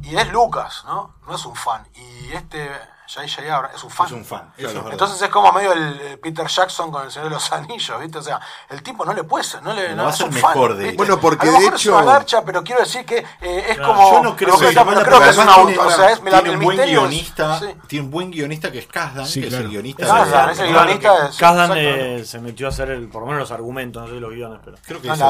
[0.03, 1.15] y es Lucas, ¿no?
[1.27, 1.85] No es un fan.
[1.95, 2.69] Y este,
[3.09, 3.55] J.J.
[3.55, 4.05] Abrams, es un fan.
[4.07, 4.53] Es un fan.
[4.57, 4.91] Eso es.
[4.91, 8.17] Entonces es como medio el eh, Peter Jackson con el Señor de los Anillos, ¿viste?
[8.17, 8.39] O sea,
[8.69, 10.33] el tipo no le puede ser, no le No no, va a es ser un
[10.35, 10.87] mejor, fan, de ¿viste?
[10.89, 10.97] hecho.
[10.97, 13.65] Bueno, porque a lo de mejor es hecho- una garcha, pero quiero decir que eh,
[13.69, 16.21] es Claro, como Yo no creo que, creo, que es una tiene- o sea, es
[16.21, 17.65] tiene el un buen es- guionista, sí.
[17.87, 19.65] tiene un buen guionista que es Kazdan, Sí, que es claro.
[19.65, 23.21] el guionista de- claro, es el guionista Kazdan eh, se metió a hacer el, por
[23.21, 24.77] lo menos los argumentos, no sé los guiones, pero.
[24.85, 25.25] Creo que es el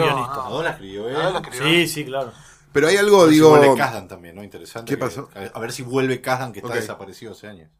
[0.00, 0.42] guionista.
[0.72, 1.08] escribió,
[1.38, 1.64] escribió.
[1.66, 2.32] Sí, sí, claro.
[2.72, 3.48] Pero hay algo, A ver si digo.
[3.50, 4.44] vuelve Kazdan también, ¿no?
[4.44, 4.88] Interesante.
[4.88, 5.28] ¿Qué que- pasó?
[5.54, 7.70] A ver si vuelve Kazdan, que está desaparecido hace años.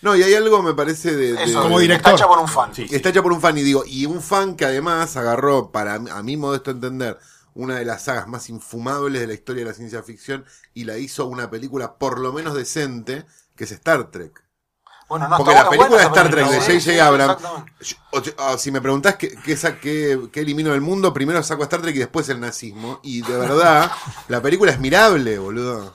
[0.00, 1.32] No, y hay algo, me parece, de.
[1.32, 2.12] de- Eso, Como está director.
[2.14, 2.72] hecha por un fan.
[2.74, 5.94] Sí, está hecha por un fan, y digo, y un fan que además agarró, para
[5.94, 7.18] a mi modesto entender,
[7.54, 10.98] una de las sagas más infumables de la historia de la ciencia ficción y la
[10.98, 13.24] hizo una película por lo menos decente,
[13.56, 14.40] que es Star Trek.
[15.08, 16.60] Bueno, no, Porque la buena, película de Star Trek de.
[16.80, 17.06] J.J.
[17.06, 17.38] Abrams,
[18.58, 21.96] si me preguntás qué, qué, qué- qué eliminó del mundo, primero saco a Star Trek
[21.96, 23.00] y después el nazismo.
[23.02, 23.90] Y de verdad,
[24.28, 25.94] la película es mirable, boludo.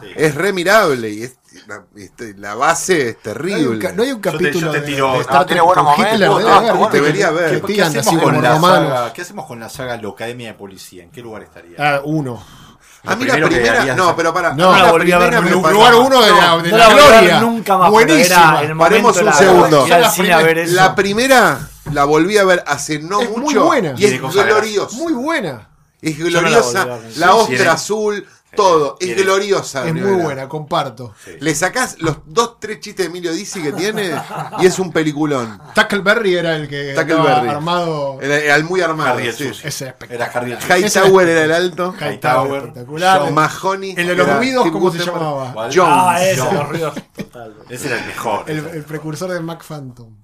[0.00, 0.06] Sí.
[0.16, 3.92] Es re mirable y es, la, este, la base es No hay, un, terrible.
[3.92, 5.84] no hay un Yo te- capítulo yo te de- tiro- de Star tiene Trek buenos
[5.96, 7.00] con Hitler, momentos, debe haber, bueno, ¿viste?
[7.00, 7.28] debería.
[7.28, 10.48] Que ¿Qué- ¿Qué tiran hacemos, con la saga, ¿Qué hacemos con la saga La Academia
[10.48, 11.02] de Policía?
[11.02, 11.76] ¿En qué lugar estaría?
[11.78, 12.42] Ah, uno.
[13.04, 14.52] A mí la primera, no, pero para.
[14.54, 17.40] No, la volví a ver Lugar uno de la, de gloria.
[17.40, 17.90] nunca más.
[17.90, 18.62] Buenísima.
[18.78, 19.86] Paremos un la- segundo.
[19.88, 20.74] La cine a ver eso.
[20.74, 23.94] La primera la volví a ver hace no Es muy mucho buena.
[23.96, 24.96] y es gloriosa.
[24.96, 25.68] Muy buena.
[26.00, 28.26] Es gloriosa, la ostra azul,
[28.56, 28.96] todo.
[29.00, 29.86] Es tiene- gloriosa.
[29.86, 30.22] Es muy Rivera.
[30.24, 31.14] buena, comparto.
[31.40, 34.12] Le sacás los dos, tres chistes de Emilio Dizzi que tiene
[34.60, 35.60] y es un peliculón.
[35.74, 37.48] Tackleberry era el que estaba Tackleberry.
[37.48, 38.18] armado.
[38.20, 39.14] Era, era el muy armado.
[39.14, 39.48] Harry el sí.
[39.48, 39.68] sucio.
[39.68, 40.28] Ese es espectacular.
[40.28, 41.02] Era Harry el sucio.
[41.04, 41.94] Hightower era el alto.
[42.00, 43.20] Hightower, espectacular.
[43.20, 43.90] John Mahoney.
[43.96, 45.20] El de los era ruidos, Tim ¿cómo se Gutenberg.
[45.22, 45.52] llamaba?
[45.74, 45.78] Jones.
[45.96, 46.54] Ah, ese, Jones.
[46.54, 46.94] los ruidos.
[47.16, 47.54] Total.
[47.68, 48.44] Ese era el mejor.
[48.50, 50.21] El, el precursor de Mac Phantom.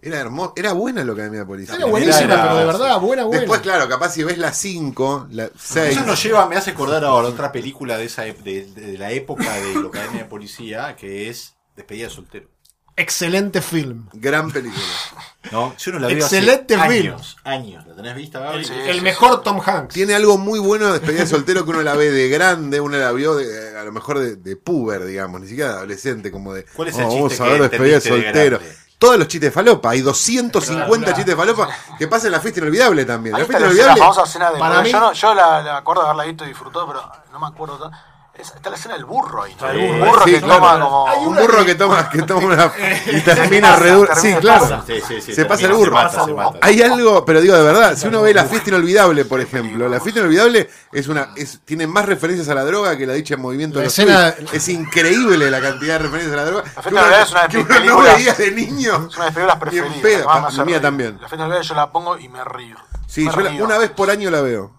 [0.00, 0.52] Era hermoso.
[0.56, 1.74] Era buena la Academia de Policía.
[1.74, 3.40] Era buenísima, era- pero de verdad, buena, buena.
[3.40, 5.96] Después, claro, capaz si ves la 5, la 6.
[5.96, 9.10] Eso nos lleva, me hace acordar ahora otra película de esa ep- de, de la
[9.10, 12.48] época de la Academia de Policía, que es Despedida de soltero.
[12.96, 14.08] Excelente film.
[14.12, 14.82] Gran película.
[15.52, 15.74] ¿No?
[15.78, 17.12] Yo no la veo Excelente hace film.
[17.14, 17.86] años, años.
[17.86, 18.66] ¿La tenés vista, Gaby?
[18.88, 19.94] El mejor Tom Hanks.
[19.94, 22.96] Tiene algo muy bueno de despedida de soltero que uno la ve de grande, uno
[22.98, 26.52] la vio de, a lo mejor de, de puber, digamos, ni siquiera de adolescente, como
[26.52, 26.64] de.
[26.74, 28.58] ¿Cuál es el "Oh, chiste vamos a ver despedida de soltero.
[28.58, 28.76] grande?
[28.98, 31.16] Todos los chistes de falopa, hay 250 Claro.
[31.16, 31.68] chistes de falopa
[31.98, 33.34] que pasan en la fiesta inolvidable también.
[33.36, 34.00] Ahí La fiesta la, inolvidable.
[34.00, 34.58] famosa escena de.
[34.58, 37.38] Para mí- yo, no- yo la, la acuerdo de haberla visto y disfrutado, pero no
[37.38, 37.90] me acuerdo.
[38.38, 39.56] Está la escena del burro ahí.
[39.60, 39.68] ¿no?
[39.68, 40.54] El El burro, burro sí, que claro.
[40.60, 41.08] toma como.
[41.08, 42.72] Hay Un burro que toma, que toma una
[43.06, 44.14] y termina pasa, redura.
[44.16, 44.82] Sí, claro.
[44.86, 45.84] Sí, sí, sí, Se pasa el burro.
[45.98, 46.58] Se mata, se mata.
[46.62, 50.00] Hay algo, pero digo de verdad, si uno ve la fiesta inolvidable, por ejemplo, la
[50.00, 53.40] fiesta inolvidable es una, es, tiene más referencias a la droga que la dicha en
[53.42, 54.34] movimiento La de los escena-.
[54.52, 56.62] Es increíble la cantidad de referencias a la droga.
[56.64, 59.08] fiesta que uno, inolvidable es una de que mis uno no veía de niño.
[59.10, 59.96] Es una de mis películas preferidas.
[60.02, 60.26] pedo.
[60.28, 60.80] que La mía reír.
[60.82, 61.12] también.
[61.20, 62.76] La fiesta inolvidable yo la pongo y me río.
[63.06, 64.77] Sí, Me yo la- una vez por año la veo.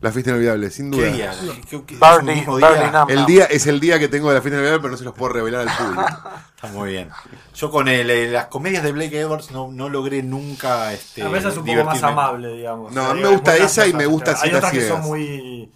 [0.00, 1.04] La fiesta inolvidable, sin duda.
[1.04, 1.30] ¿Qué día?
[1.40, 2.90] ¿Qué- qué- es un Barney, mismo Barney día?
[2.90, 5.04] Nam El día es el día que tengo de la fiesta inolvidable, pero no se
[5.04, 6.06] los puedo revelar al público.
[6.56, 7.10] Está muy bien.
[7.54, 11.52] Yo con el, las comedias de Blake Edwards no, no logré nunca este, A veces
[11.52, 12.92] es un poco más amable, digamos.
[12.92, 15.70] No, a mí Hay me gusta esa y me gusta Hay otras que son muy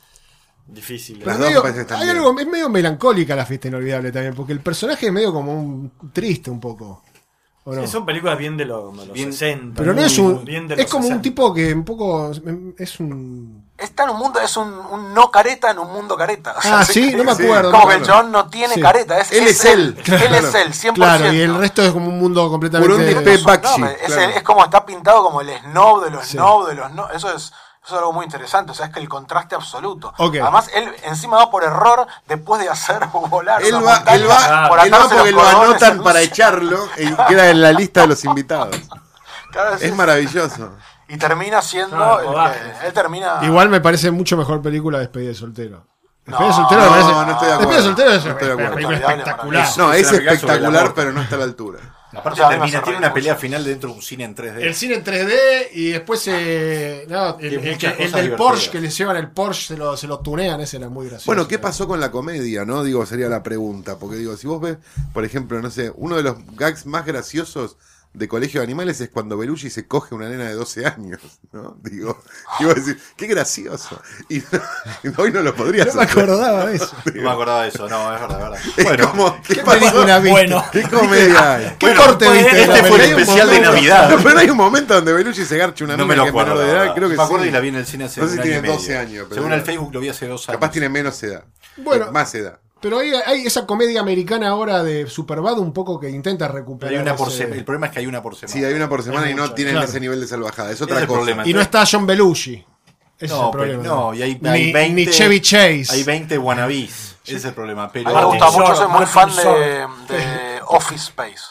[0.67, 1.27] difíciles.
[1.27, 2.17] Las dos medio- están hay bien.
[2.17, 5.93] algo, es medio melancólica la fiesta inolvidable también, porque el personaje es medio como un
[6.15, 7.03] triste un poco.
[7.65, 7.83] ¿o no?
[7.83, 9.75] Sí, son películas bien de los, de los Bien- 60.
[9.83, 10.45] Pero no es un.
[10.45, 11.23] bien de Es como un 60.
[11.23, 12.33] tipo que un poco.
[12.79, 13.64] Es un.
[13.77, 16.55] Está en un mundo, es un, un no careta en un mundo careta.
[16.57, 17.73] O sea, Ah, sí, no me acuerdo.
[17.73, 18.81] Como no que el chabón no tiene Sí.
[18.81, 19.19] careta.
[19.19, 20.35] Es, Él es él, Él claro.
[20.37, 20.95] es él, 100%.
[20.95, 22.93] Claro, y el resto es como un mundo completamente.
[22.93, 24.23] Burundi, No, Pep no, es, claro.
[24.23, 26.33] el- es como está pintado como el snob de los Sí.
[26.37, 27.11] snob de los no.
[27.11, 27.53] Eso es, eso
[27.87, 28.71] es algo muy interesante.
[28.71, 30.15] O sea, es que el contraste absoluto.
[30.19, 30.37] Ok.
[30.41, 33.61] Además, él encima va por error después de hacer volar.
[33.61, 37.51] Él va, él va, por él va porque lo anotan para un- echarlo y queda
[37.51, 38.77] en la lista de los invitados.
[39.51, 40.73] Claro, Es maravilloso.
[41.09, 41.97] Y termina siendo.
[41.97, 42.61] Claro, el rodaje.
[42.81, 43.41] que- él termina.
[43.43, 45.87] Igual me parece mucho mejor película Despedida de soltero.
[46.27, 47.09] Despedida de No, soltero me no, parece.
[47.13, 47.71] no estoy de acuerdo.
[47.73, 48.91] Despedida de soltero es No estoy de una acuerdo.
[49.09, 49.69] espectacular.
[49.77, 51.79] No, Es espectacular, pero no está a la altura.
[52.17, 54.63] Aparte O sea, termina, tiene una pelea final dentro de un cine en 3D.
[54.63, 55.35] El cine en 3D
[55.73, 59.97] y después eh, no, el, el del Porsche que les llevan el Porsche se lo,
[59.97, 61.27] se lo tunean, ese era muy gracioso.
[61.27, 62.85] Bueno, ¿qué pasó con la comedia, no?
[62.85, 63.99] Digo, sería la pregunta.
[63.99, 64.77] Porque digo, si vos ves,
[65.13, 67.77] por ejemplo, no sé, uno de los gags más graciosos
[68.15, 71.21] de Colegio de Animales es cuando Belushi se coge una nena de 12 años,
[71.53, 71.77] ¿no?
[71.83, 72.23] Digo,
[72.61, 74.01] iba a decir, qué gracioso.
[74.29, 74.63] Y, no-
[75.03, 76.19] y hoy no lo podrías No me hacer.
[76.23, 76.97] acordaba de eso.
[77.15, 78.61] No me acordaba de eso, no, es verdad, es verdad.
[78.79, 80.31] Es Bueno, como, ¿qué, ¿Qué película viste?
[80.31, 80.65] Bueno.
[80.73, 81.77] ¿Qué comedia hay?
[81.79, 82.63] ¿Qué Bueno, corte pues, viste?
[82.63, 84.11] este fue el especial de Navidad.
[84.11, 86.29] No, pero hay un momento donde Belushi se garcha una no mina me lo que
[86.29, 86.65] es menor acuerdo.
[86.67, 86.95] de edad, verdad.
[86.95, 87.49] creo que me acuerdo sí.
[87.49, 88.75] y la vi en el cine hace No sé un si año tiene y medio.
[88.77, 90.57] 12 años, pero Según el Facebook lo vi hace dos años.
[90.61, 91.45] Capaz tiene menos edad.
[91.77, 92.13] Bueno.
[92.13, 92.61] más edad.
[92.85, 96.95] Pero hay, hay esa comedia americana ahora de Superbad un poco que intenta recuperar.
[96.95, 97.57] hay una por ese- semana.
[97.57, 98.53] El problema es que hay una por semana.
[98.53, 99.89] Sí, hay una por semana Es y no tienen claro.
[99.89, 100.71] ese nivel de salvajada.
[100.71, 101.17] Es otra es cosa.
[101.19, 101.49] problema.
[101.49, 102.63] Y no está John Belushi.
[103.19, 103.83] Ese No, es el pero- problema.
[103.85, 105.87] no, y hay, ni, hay 20, ni Chevy Chase.
[105.93, 107.17] Hay 20 wannabes.
[107.25, 107.91] Ese es el problema.
[107.91, 111.43] Pero A mí me gusta mucho, soy muy fan de Office Space.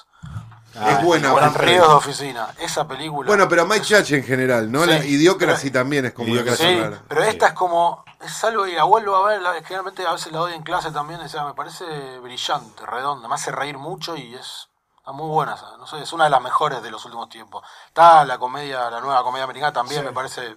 [0.76, 1.32] Ah, es buena.
[1.32, 2.48] Buenos Office ríos de oficina.
[2.60, 3.28] Esa película.
[3.28, 4.84] Bueno, pero Mike Judge en general, ¿no?
[4.84, 4.90] Sí.
[4.90, 6.64] La Idiocracy también es como Idiocracy.
[6.64, 7.02] Sí, rara.
[7.08, 8.04] pero esta es como.
[8.24, 9.42] Es algo y la vuelvo a ver.
[9.42, 11.20] la- generalmente a veces la doy en clase también.
[11.20, 11.84] O sea, me parece
[12.20, 13.28] brillante, redonda.
[13.28, 14.70] Me hace reír mucho y es.
[14.98, 15.54] Está muy buena.
[15.56, 17.64] esa, No sé, es una de las mejores de los últimos tiempos.
[17.88, 20.56] Está la comedia, la nueva comedia americana también, me parece.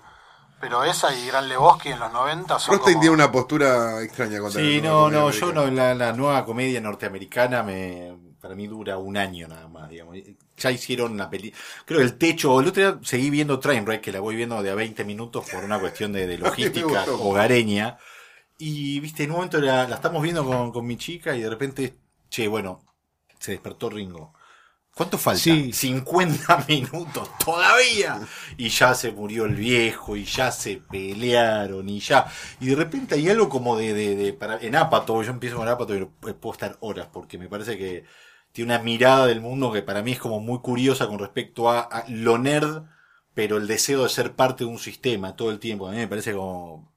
[0.61, 2.77] Pero esa y Gran Lebowski en los 90 son.
[2.77, 6.13] Rostein como- tiene una postura extraña contra Sí, la no, no, yo no, la, la
[6.13, 10.17] nueva comedia norteamericana me, para mí dura un año nada más, digamos.
[10.57, 11.53] Ya hicieron una peli,
[11.85, 14.71] creo que el techo, el otro día seguí viendo Trainwreck, que la voy viendo de
[14.71, 17.99] a 20 minutos por una cuestión de, de logística hogareña,
[18.59, 21.51] y viste, en un momento la, la estamos viendo con, con mi chica y de
[21.51, 21.97] repente,
[22.31, 22.81] che, bueno,
[23.39, 24.33] se despertó Ringo.
[24.95, 25.41] ¿Cuánto falta?
[25.43, 25.73] Sí.
[25.75, 28.19] 50 minutos todavía.
[28.57, 32.27] Y ya se murió el viejo, y ya se pelearon, y ya.
[32.61, 33.93] Y de repente hay algo como de.
[33.93, 36.05] de, de- para, en Apato, yo empiezo con Apato y
[36.41, 38.05] puedo estar horas, porque me parece que
[38.57, 41.81] tiene una mirada del mundo que para mí es como muy curiosa con respecto a,
[41.81, 42.85] a lo nerd,
[43.35, 45.87] pero el deseo de ser parte de un sistema todo el tiempo.
[45.87, 46.91] A mí me parece como.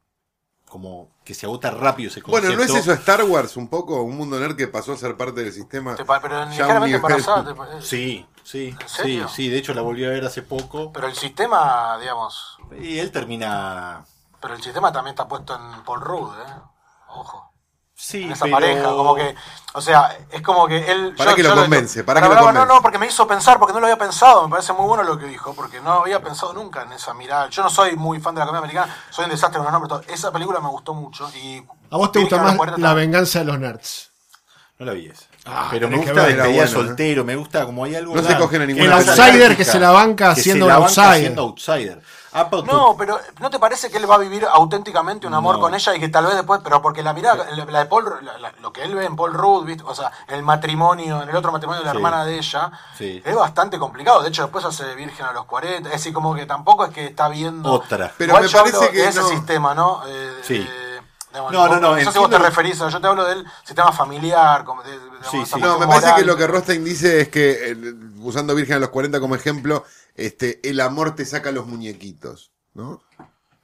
[0.70, 2.48] como que se agota rápido ese concepto.
[2.56, 4.02] Bueno, ¿no es eso Star Wars un poco?
[4.04, 5.98] Un mundo nerd que pasó a ser parte del sistema.
[5.98, 7.44] Te pero Ya un ligeramente embarazada.
[7.44, 9.50] te pa- Sí, sí, ¿En sí, sí.
[9.50, 10.94] De hecho, la volví a ver hace poco.
[10.94, 12.58] Pero el sistema, digamos.
[12.82, 14.06] Y él termina.
[14.40, 16.54] Pero el sistema también está puesto en Paul Rudd, ¿eh?
[17.10, 17.49] Ojo.
[18.02, 19.36] Sí, en esa pero- pareja, como que,
[19.74, 21.14] o sea, es como que él...
[21.18, 22.74] Para que lo lo- convence, para que lo bravo, No, convence.
[22.76, 25.20] no, porque me hizo pensar, porque no lo había pensado, me parece muy bueno lo
[25.20, 27.50] que dijo, porque no había pensado nunca en esa mirada.
[27.50, 29.90] Yo no soy muy fan de la comedia americana, soy un desastre con los nombres,
[29.90, 30.14] todo.
[30.14, 31.62] esa película me gustó mucho y...
[31.92, 34.12] ¿A vos te gusta más 40 La venganza de los nerds?
[34.80, 35.26] No la vi esa.
[35.46, 36.68] Ah, pero me gusta buena, ¿eh?
[36.68, 38.16] soltero, me gusta como hay algo.
[38.16, 40.88] No se cogen a ninguna El outsider que se la banca siendo se la banca
[41.02, 41.20] outsider.
[41.22, 42.02] siendo outsider.
[42.32, 45.62] Apple No, pero ¿no te parece que él va a vivir auténticamente un amor No.
[45.62, 48.06] con ella y que tal vez después, pero porque la mirada, la la de Paul,
[48.22, 49.84] la- la- lo que él ve en Paul Rudd, ¿viste?
[49.84, 51.98] o sea, el matrimonio, en el otro matrimonio de la Sí.
[51.98, 53.20] hermana de ella, Sí.
[53.26, 54.22] es bastante complicado.
[54.22, 57.06] De hecho, después hace virgen a los 40, es decir, como que tampoco es que
[57.08, 58.12] está viendo Otra.
[58.16, 59.30] Pero Igual me parece hablo que de ese no.
[59.30, 60.04] sistema, ¿no?
[60.08, 60.60] Eh, Sí.
[60.60, 60.79] de-
[61.32, 64.64] digamos, No, no, no, sé si vos te referís, yo te hablo del sistema familiar,
[64.66, 65.60] como de, digamos, Sí, sí.
[65.60, 66.20] No, me parece moral.
[66.22, 67.78] que lo que Rostein dice es que, eh,
[68.20, 69.84] usando Virgen a los 40 como ejemplo,
[70.16, 73.02] este, el amor te saca los muñequitos, ¿no?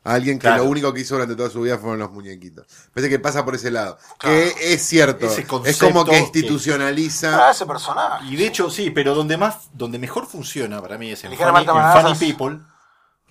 [0.03, 0.63] A alguien que Claro.
[0.65, 2.67] lo único que hizo durante toda su vida fueron los muñequitos.
[2.93, 3.97] Parece que pasa por ese lado.
[4.19, 4.35] Claro.
[4.35, 5.25] Que es cierto.
[5.25, 7.47] Ese Es como que que- institucionaliza.
[7.47, 8.25] Ah, ese personaje.
[8.27, 11.37] Y de hecho, sí, pero donde más, donde mejor funciona para mí es en, Funny,
[11.37, 12.03] Ligeramente en.
[12.15, 12.59] Funny People,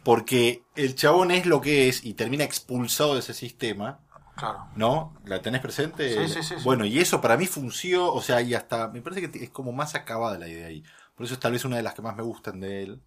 [0.02, 4.00] porque el chabón es lo que es y termina expulsado de ese sistema,
[4.36, 4.66] Claro.
[4.76, 5.14] ¿no?
[5.26, 6.26] ¿La tenés presente?
[6.26, 6.64] Sí, sí, sí, sí.
[6.64, 9.72] Bueno, y eso para mí funcionó, o sea, y hasta, me parece que es como
[9.72, 10.82] más acabada la idea ahí.
[11.14, 13.00] Por eso es tal vez una de las que más me gustan de él.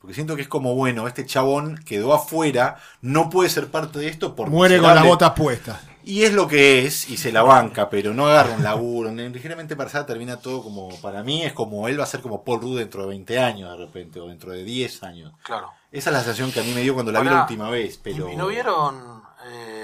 [0.00, 4.08] Porque siento que es como, bueno, este chabón quedó afuera, no puede ser parte de
[4.08, 5.80] esto porque Muere con las botas puestas.
[6.02, 9.10] y es lo que es, y se la banca, pero no agarra un laburo.
[9.10, 12.42] En- Ligeramente pasada termina todo como, para mí es como, él va a ser como
[12.42, 15.32] Paul Rudd dentro de 20 años de repente, o dentro de 10 años.
[15.44, 15.70] Claro.
[15.92, 18.00] Esa es la sensación que a mí me dio cuando la vi la última vez,
[18.02, 18.28] pero...
[18.28, 19.81] ¿Y, y no vieron eh,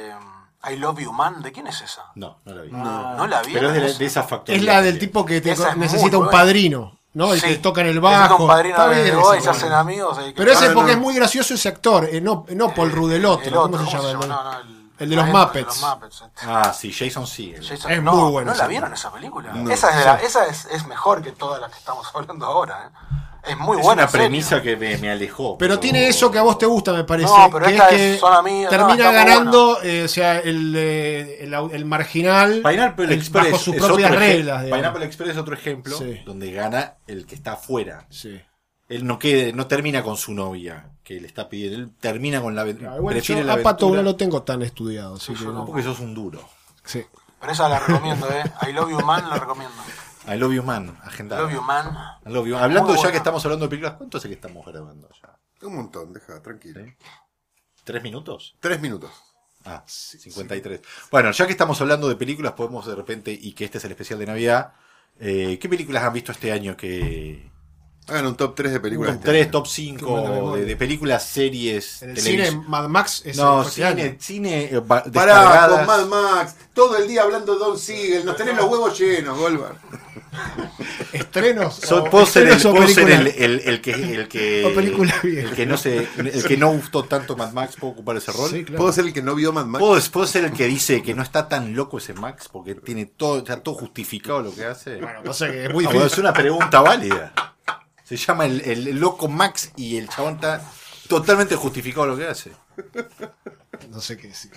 [0.70, 1.40] I Love You Man?
[1.42, 2.02] ¿De quién es esa?
[2.16, 2.70] No, no la vi.
[2.72, 3.52] ¿No la vieron?
[3.52, 3.98] Pero es de, la- esa?
[3.98, 4.56] de esa factoría.
[4.60, 7.32] Es la del tipo que te necesita un padrino, ¿no?
[7.32, 7.46] El Sí.
[7.46, 8.42] que toca en el Necesita bajo.
[8.42, 9.58] un padrino Está de bien boda y se bueno.
[9.58, 10.18] hacen amigos.
[10.28, 10.98] y- Pero ese Ah, es porque no.
[10.98, 13.46] es muy gracioso ese actor, eh, no, no Paul Rudd, el otro.
[13.46, 14.12] El ¿Cómo se llama?
[14.12, 15.54] No, el- no, el, el de los Muppets.
[15.76, 16.24] De los Muppets.
[16.44, 17.64] Ah, sí, Jason Segel.
[17.66, 19.52] Jason- Es no, muy buena ¿No la vieron esa película?
[19.52, 19.70] No.
[19.70, 22.90] esa es, de la- esa es, es mejor que todas las que estamos hablando ahora.
[22.92, 23.14] ¿eh?
[23.48, 24.02] Es muy es buena.
[24.02, 25.56] una premisa que me, me alejó.
[25.58, 27.28] Pero tiene eso que a vos te gusta, me parece.
[27.28, 30.38] No, pero que esta es es- que son amigos, no, termina ganando, eh, o sea,
[30.38, 34.62] el, eh, el, el marginal Pineapple el- Express bajo sus es propias reglas.
[34.64, 34.78] digamos.
[34.78, 36.20] Pineapple Express es otro ejemplo Sí.
[36.26, 38.06] donde gana el que está afuera.
[38.10, 38.40] Sí.
[38.88, 42.54] Él no quede, no termina con su novia que le está pidiendo, él termina con
[42.54, 42.64] la.
[42.64, 44.02] Claro, prefiere yo la Pato aventura.
[44.02, 45.64] no lo tengo tan estudiado, así que no.
[45.66, 46.48] Porque sos un duro.
[46.84, 47.04] Sí.
[47.40, 48.42] Pero esa la recomiendo, ¿eh?
[48.68, 49.74] I Love You Man la recomiendo.
[50.28, 51.42] I love you man, I agendado.
[51.42, 51.86] Love You Man.
[52.26, 52.56] I love you.
[52.56, 55.38] Hablando ya que estamos hablando de películas, ¿cuánto hace que estamos grabando ya?
[55.66, 56.84] Un montón, deja, tranquilo.
[56.84, 56.94] Sí.
[57.82, 58.56] ¿Tres minutos?
[58.60, 59.10] Tres minutos.
[59.64, 60.80] Ah, 53.
[61.10, 63.92] Bueno, ya que estamos hablando de películas, podemos de repente, y que este es el
[63.92, 64.74] especial de Navidad,
[65.18, 67.50] eh, ¿qué películas han visto este año que,
[68.08, 69.14] Hagan un top 3 de películas.
[69.14, 69.50] top de este 3, año.
[69.52, 70.62] top Qué 5 buena memoria.
[70.64, 75.04] de, de películas, series, En el cine Mad Max es No, cine, cine eh, ba-
[75.04, 75.78] Pará, descargadas.
[75.78, 76.54] con Mad Max.
[76.74, 78.24] Todo el día hablando de Don Siegel.
[78.24, 79.76] Nos tenés los huevos llenos, Goldberg.
[81.12, 81.74] Estrenos.
[81.76, 83.34] So- o- puedo ser, el, estrenos o puedo ser el, películas.
[83.44, 87.04] el- el que el que O película el que no se el que no gustó
[87.04, 88.78] tanto Mad Max puedo ocupar ese rol Sí, claro.
[88.78, 89.80] ¿Puedo ser el que no vio Mad Max?
[89.84, 93.06] ¿Puedo, puedo ser el que dice que no está tan loco ese Max porque tiene
[93.06, 96.06] todo está todo justificado lo que hace Bueno, pasa que es muy Ah, difícil.
[96.12, 97.32] es una pregunta válida
[98.08, 100.62] se llama el, el loco Max y el chabón está
[101.08, 102.52] totalmente justificado lo que hace
[103.90, 104.50] No sé qué decir.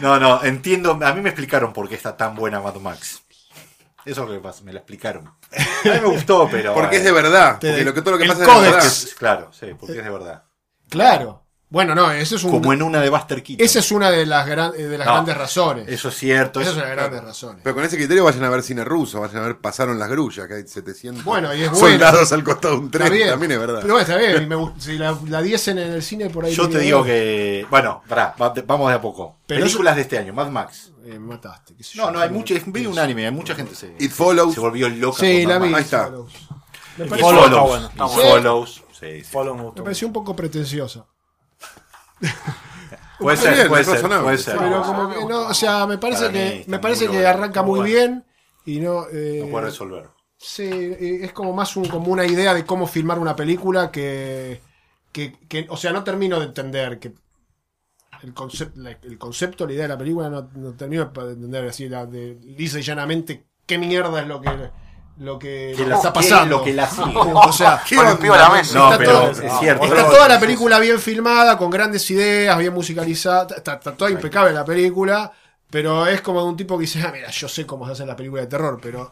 [0.00, 3.22] no no entiendo a mí me explicaron por qué está tan buena Mad Max
[4.04, 5.32] eso es lo que pasa me la explicaron a
[5.84, 7.58] mí me gustó pero Porque es de verdad.
[7.60, 8.92] Porque lo que todo lo que pasa es de verdad.
[9.18, 10.42] Claro sí porque es de verdad
[10.88, 11.41] Claro.
[11.72, 12.50] Bueno, no, eso es un.
[12.50, 15.06] como en una de Buster Keaton Esa es una de las, gran- eh, de las
[15.06, 15.88] No, grandes razones.
[15.88, 16.60] Eso es cierto.
[16.60, 17.60] Esa es una de las grandes razones.
[17.64, 20.46] Pero con ese criterio vayan a ver cine ruso, vayan a ver Pasaron las grullas,
[20.46, 21.86] que hay 700 Bueno, y es bueno.
[21.88, 23.30] soldados al costado de un tren, Está bien.
[23.30, 23.78] también es verdad.
[23.80, 24.48] Pero bueno, está bien.
[24.48, 26.52] me si la, la diesen en el cine por ahí.
[26.54, 27.66] Yo te digo que.
[27.70, 29.38] Bueno, pará, va- vamos de a poco.
[29.46, 30.92] Pero Películas de este año, Mad Max.
[31.06, 31.74] Eh, me mataste.
[31.74, 32.10] qué sé No, yo.
[32.12, 32.54] no, hay mucho.
[32.54, 34.52] Es medio unánime, hay mucha gente se, It Follows.
[34.54, 35.20] se volvió loca.
[35.20, 35.72] Sí, con la vi.
[35.74, 36.04] Ahí está.
[36.04, 36.32] Follows.
[36.96, 37.50] Follows Follows.
[37.50, 38.08] bueno, bueno.
[38.08, 38.84] Follows.
[39.00, 39.22] Sí, sí.
[39.24, 39.80] Follow me gustó.
[39.80, 41.06] me pareció un poco pretenciosa.
[43.18, 44.58] Puede ser, bien, puede ser, puede ser.
[44.58, 47.90] Pero como que no, o sea, me parece Para que me parece que arranca muy
[47.90, 48.24] bien
[48.66, 49.06] y no.
[49.12, 50.08] eh, no puede resolver.
[50.38, 50.68] Sí,
[51.00, 54.60] es como más un, como una idea de cómo filmar una película que,
[55.12, 57.14] que, que- o sea, no termino de entender que
[58.22, 61.66] el concepto, la- el concepto, la idea de la película no, no termino de entender
[61.68, 64.48] así, la, de, lisa y llanamente qué mierda es lo que
[65.22, 66.58] lo que, Que lo la- está qué es pasando.
[66.58, 67.12] lo que la sigue.
[67.16, 68.78] o sea, a la mesa.
[68.78, 69.84] No, está pero todo- es cierto.
[69.84, 74.52] Está toda la película bien filmada, con grandes ideas, bien musicalizada, está, está toda impecable
[74.52, 75.32] la película,
[75.70, 78.06] pero es como de un tipo que dice, ah, mira, yo sé cómo se hace
[78.06, 79.10] la película de terror, pero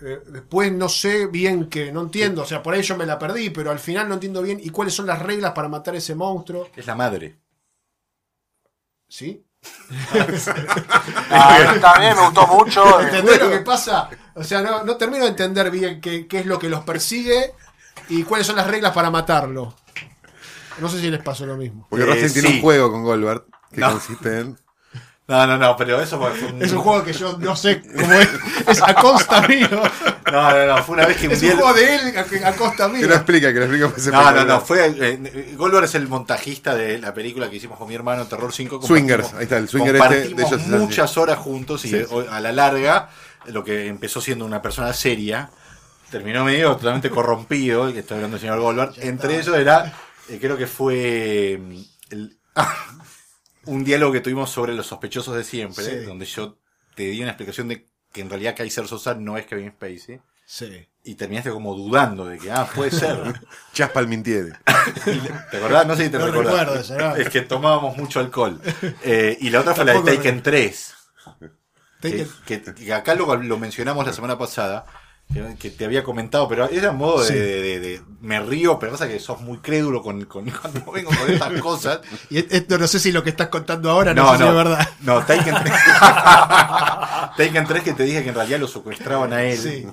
[0.00, 3.18] eh, después no sé bien que, no entiendo, o sea, por ahí yo me la
[3.18, 6.14] perdí, pero al final no entiendo bien y cuáles son las reglas para matar ese
[6.14, 7.36] monstruo, Es la madre.
[9.08, 9.44] ¿sí?
[11.30, 13.00] Ah, también me gustó mucho.
[13.00, 14.08] eh, ¿Entendés lo que pasa?
[14.34, 17.52] O sea, no, no termino de entender bien qué, qué es lo que los persigue
[18.08, 19.74] y cuáles son las reglas para matarlo.
[20.78, 21.86] No sé si les pasó lo mismo.
[21.90, 23.90] Porque Eh, tiene un juego con Goldberg que No.
[23.92, 24.58] consiste en.
[25.28, 26.62] No, no, no, pero eso fue un.
[26.62, 28.28] Es un juego que yo no sé cómo es.
[28.66, 29.68] Es a costa mío.
[30.32, 32.86] No, no, no, fue una vez que Es un juego de él a, a costa
[32.90, 33.14] Que lo mío.
[33.14, 33.88] explica, que lo explica.
[33.90, 34.86] pues, No, no, no, fue.
[34.86, 38.80] Eh, Goldberg es el montajista de la película que hicimos con mi hermano, Terror 5.
[38.86, 42.40] Swingers, ahí está, el swinger este de compartimos ellos muchas horas juntos y eh, a
[42.40, 43.10] la larga,
[43.46, 45.50] lo que empezó siendo una persona seria,
[46.10, 48.92] terminó medio totalmente corrompido, y que estoy hablando del señor Goldberg.
[48.98, 49.92] Entre ellos era,
[50.30, 51.76] eh, creo que fue mm,
[52.12, 52.36] el-
[53.66, 55.96] un diálogo que tuvimos sobre los sospechosos de siempre, Sí.
[56.06, 56.56] donde yo
[56.94, 60.20] te di una explicación de que en realidad Kaiser Sosa no es Kevin Spacey.
[60.46, 60.86] Sí.
[61.04, 63.18] Y terminaste como dudando de que, ah, puede ser.
[63.74, 64.50] Chas Palmintieri.
[65.50, 65.86] ¿Te acordás?
[65.86, 66.58] No sé si te No recordás.
[66.60, 67.16] recuerdo eso, ¿no?
[67.16, 68.60] Es que tomábamos mucho alcohol.
[69.02, 70.94] Eh, y la otra fue la de Taken 3.
[72.00, 74.86] Take Que, it- que- que acá lo, lo mencionamos la semana pasada.
[75.58, 77.34] Que, te había comentado, pero era modo de, Sí.
[77.34, 81.10] de- de- de- Me río, pero pasa que sos muy crédulo con, con- cuando vengo
[81.10, 82.00] con estas cosas.
[82.30, 84.54] Y esto no sé si lo que estás contando ahora no, No, sé si es
[84.54, 84.88] verdad.
[85.02, 85.74] No, Taken 3.
[87.36, 89.58] Taken 3 que te dije que en realidad lo secuestraban a él.
[89.58, 89.86] Sí.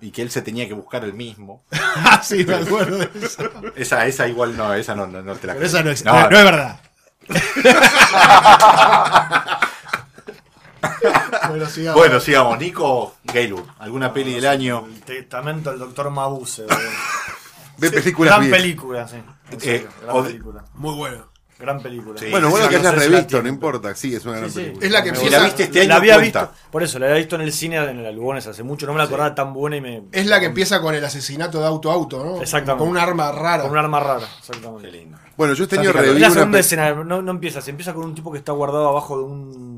[0.00, 1.64] Y que él se tenía que buscar el mismo.
[1.70, 3.48] Ah, sí, me acuerdo de eso.
[3.76, 6.28] Esa, esa igual no, esa no, no, no te la Pero esa no es, no,
[6.28, 6.80] no es verdad.
[11.48, 12.00] bueno, sigamos.
[12.00, 12.58] Bueno, sigamos.
[12.58, 14.84] Nico Gaylord, ¿alguna peli del año?
[14.86, 16.64] El testamento del doctor Mabuse.
[17.78, 19.16] Ve películas Gran película, sí.
[19.58, 20.64] Serio, gran película.
[20.74, 21.32] Muy bueno.
[21.58, 22.18] Gran película.
[22.18, 22.26] Sí.
[22.30, 23.94] Bueno, bueno Sí, que no hayas revisto, no importa.
[23.94, 24.60] Sí, es una gran Sí, sí.
[24.64, 24.86] película.
[24.86, 25.38] Es la que empieza.
[25.38, 26.40] la viste este año, la había cuenta.
[26.46, 28.92] visto, por eso, la había visto en el cine en el Lugones hace mucho, no
[28.92, 30.02] me la acordaba tan buena y me...
[30.10, 32.42] Es la que empieza con el asesinato de auto a auto, ¿no?
[32.42, 32.80] Exactamente.
[32.80, 33.62] Con un arma rara.
[33.62, 34.90] Con un arma rara, exactamente.
[34.90, 35.18] Qué lindo.
[35.36, 38.32] Bueno, yo Es la segunda pe- escena, no, no empieza, se empieza con un tipo
[38.32, 39.71] que está guardado abajo de un...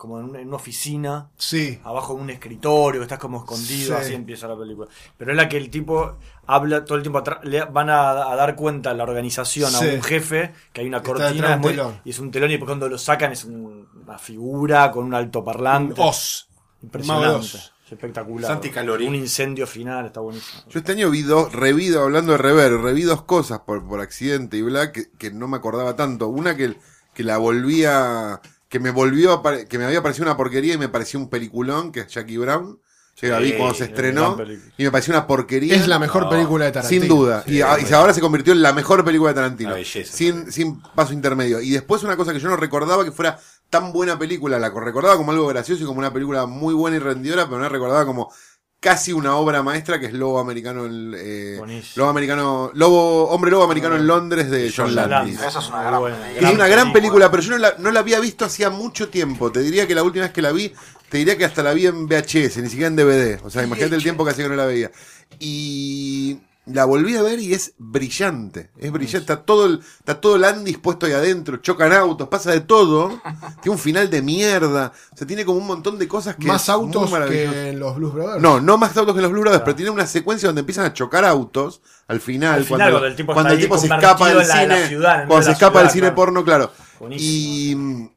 [0.00, 1.78] como en una, en una oficina, Sí.
[1.84, 4.02] abajo de un escritorio, que estás como escondido, Sí.
[4.02, 4.88] así empieza la película.
[5.18, 8.34] Pero es la que el tipo habla todo el tiempo atrás, le van a, a
[8.34, 9.86] dar cuenta a la organización, Sí.
[9.90, 12.00] a un jefe, que hay una cortina un muy- telón.
[12.02, 15.12] y es un telón y después cuando lo sacan es un- una figura con un
[15.12, 16.00] altoparlante.
[16.00, 16.48] Oz.
[16.80, 17.46] Mago Impresionante.
[17.58, 18.50] Es espectacular.
[18.52, 19.06] Santi Calori.
[19.06, 20.62] Un incendio final, está buenísimo.
[20.70, 24.00] Yo este año vi dos, reví, dos- hablando de rever, reví dos cosas por, por
[24.00, 26.28] accidente y bla, que, que no me acordaba tanto.
[26.28, 26.74] Una que,
[27.12, 28.40] que la volvía,
[28.70, 31.92] que me volvió a que me había parecido una porquería y me pareció un peliculón,
[31.92, 32.80] que es Jackie Brown.
[33.16, 34.38] Yo la vi Sí, cuando se estrenó
[34.78, 35.74] y me pareció una porquería.
[35.74, 37.00] Es la mejor No, película de Tarantino.
[37.02, 37.42] Sin duda.
[37.46, 39.74] Sí, y, a- y ahora se convirtió en la mejor película de Tarantino.
[39.74, 40.16] Belleza.
[40.16, 41.60] Sin, sin paso intermedio.
[41.60, 44.58] Y después una cosa que yo no recordaba que fuera tan buena película.
[44.58, 47.64] La recordaba como algo gracioso y como una película muy buena y rendidora, pero no
[47.64, 48.32] la recordaba como
[48.80, 51.82] casi una obra maestra que es Lobo Americano, el, eh.
[51.94, 55.10] Lobo Americano, Lobo, Hombre Lobo Americano en Londres de John John Landis.
[55.10, 55.40] Landis.
[55.42, 56.02] Esa es una gran.
[56.34, 59.52] Es una gran película, pero yo no la, no la había visto hacía mucho tiempo.
[59.52, 60.72] Te diría que la última vez que la vi,
[61.10, 63.44] te diría que hasta la vi en VHS, ni siquiera en DVD.
[63.44, 64.90] O sea, imagínate el tiempo que hacía que no la veía.
[65.38, 66.38] Y
[66.72, 68.70] la volví a ver y es brillante.
[68.78, 69.18] Es brillante.
[69.18, 71.56] Está todo el, está todo Landis puesto ahí adentro.
[71.58, 73.20] Chocan autos, pasa de todo.
[73.62, 74.92] Tiene un final de mierda.
[75.12, 76.46] O sea, tiene como un montón de cosas que.
[76.46, 78.42] Más autos que en los Blues Brothers.
[78.42, 80.92] No, no más autos que los Blue Brothers, pero tiene una secuencia donde empiezan a
[80.92, 84.28] chocar autos al final, Al final, cuando, cuando el tipo cuando el tipo se escapa
[84.28, 86.14] del la- la cine, ciudad, cuando de se escapa del cine claro.
[86.16, 86.72] porno, claro.
[86.98, 88.10] Buenísimo.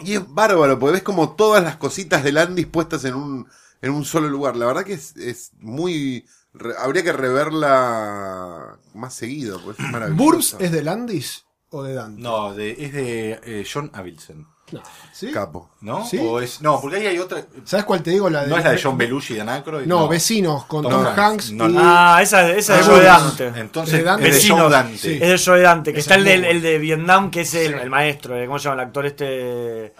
[0.00, 3.46] Y, y es bárbaro, porque ves como todas las cositas de Landis puestas en un,
[3.82, 4.56] en un solo lugar.
[4.56, 6.24] La verdad que es, es muy...
[6.58, 10.22] re- habría que reverla más seguido, porque es maravilloso.
[10.24, 12.20] ¿Burbs es de Landis o de Dante?
[12.20, 14.80] No, de, es de eh, John Avildsen, No.
[15.12, 15.30] ¿Sí?
[15.32, 15.68] Capo.
[15.80, 16.04] ¿no?
[16.06, 16.18] ¿Sí?
[16.18, 17.42] O es, no, porque ahí hay otra.
[17.64, 18.28] ¿Sabes cuál te digo?
[18.28, 19.86] La de, No es la de John Belushi y Dan Aykroyd.
[19.86, 21.18] No, Vecinos, con Tom Tom, Hanks.
[21.18, 21.52] Hanks.
[21.52, 23.02] No, y- Ah, esa, esa Ah, es Joe.
[23.02, 23.46] Dante.
[23.56, 24.98] Entonces, Es de Dan- es de Dante.
[24.98, 25.18] Sí.
[25.20, 27.54] Es de Joe Dante, que Esa está el es de, el de Vietnam, que es
[27.54, 29.94] el, el maestro, eh, ¿cómo se llama el actor este?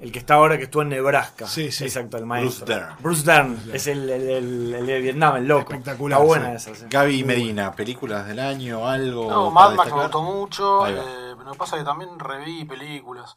[0.00, 1.46] El que está ahora, que estuvo en Nebraska.
[1.46, 1.84] Sí, sí.
[1.84, 2.66] Exacto, el maestro.
[2.66, 2.96] Bruce Dern.
[3.00, 5.72] Bruce Dern, es el, el- el- el de Vietnam, el loco.
[5.72, 6.70] Espectacular, Está buena sí.
[6.70, 6.86] esa, sí.
[6.90, 9.30] Gaby Medina, películas del año, algo.
[9.30, 10.86] No, Mad Max me gustó mucho.
[10.86, 13.36] Eh, lo que pasa es que también reví películas.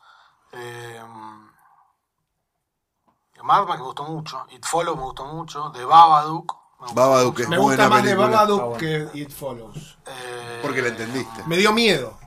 [0.55, 1.01] Eh,
[3.43, 4.45] Mad Max me gustó mucho.
[4.49, 5.71] It Follow me gustó mucho.
[5.71, 6.55] The Babadook.
[7.39, 8.15] Es Me buena gusta más de.
[8.15, 9.97] Babadook que It Follows.
[10.05, 11.43] Eh, Porque la entendiste.
[11.45, 12.17] Me dio miedo.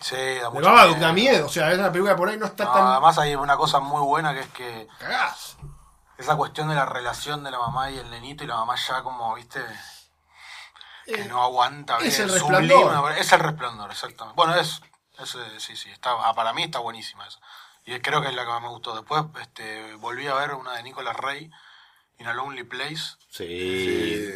[0.00, 1.06] Sí, da De Babadook miedo.
[1.06, 1.46] da miedo.
[1.46, 2.86] O sea, es una película por ahí no está No, tan.
[2.86, 5.56] además hay una cosa muy buena que es que Cagás.
[6.18, 9.02] esa cuestión de la relación de la mamá y el nenito y la mamá ya
[9.02, 9.64] como, viste,
[11.06, 13.12] que no aguanta ver es el sublime, resplandor.
[13.12, 14.36] es el resplandor, exactamente.
[14.36, 14.80] Bueno, es,
[15.18, 17.38] es, eh, sí, sí, está, ah, para mí está buenísima esa.
[17.88, 18.94] Y creo que es la que más me gustó.
[18.94, 21.50] Después este, volví a ver una de Nicolas Rey,
[22.18, 23.16] In a Lonely Place.
[23.30, 23.46] Sí,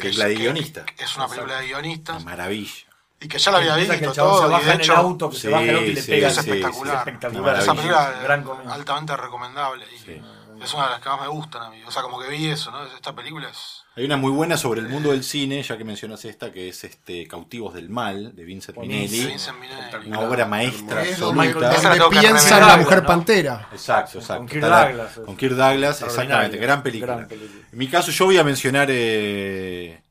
[0.01, 0.85] que es la de guionista.
[0.97, 2.23] es una película de guionistas.
[2.23, 2.87] Maravilla.
[3.19, 4.41] Y que ya la había visto que el chabón todo.
[4.41, 6.01] se y baja de en el auto, que sí, se baja el auto y le
[6.01, 6.27] sí, pega.
[6.27, 6.95] es sí, espectacular.
[6.95, 7.59] Es espectacular.
[7.59, 9.85] Esa película Gran altamente recomendable.
[9.85, 10.21] Y
[10.61, 11.81] Es una de las que más me gustan a mí.
[11.85, 12.85] O sea, como que vi eso, ¿no?
[12.85, 13.83] Esta película es.
[13.95, 16.83] Hay una muy buena sobre el mundo del cine, ya que mencionas esta, que es
[16.83, 19.11] este Cautivos del Mal, de Vincent Buenísimo.
[19.11, 19.31] Minelli.
[19.31, 20.07] Vincent Minelli.
[20.07, 21.53] Una obra maestra Es absoluta.
[21.53, 23.07] donde, donde piensa en la mujer ¿no?
[23.07, 23.67] pantera.
[23.71, 24.39] Exacto, exacto.
[24.39, 26.57] Con Kirk Douglas, Con Kirk Douglas, exactamente.
[26.57, 27.15] Gran película.
[27.15, 27.67] Gran película.
[27.71, 30.01] En mi caso, yo voy a mencionar eh,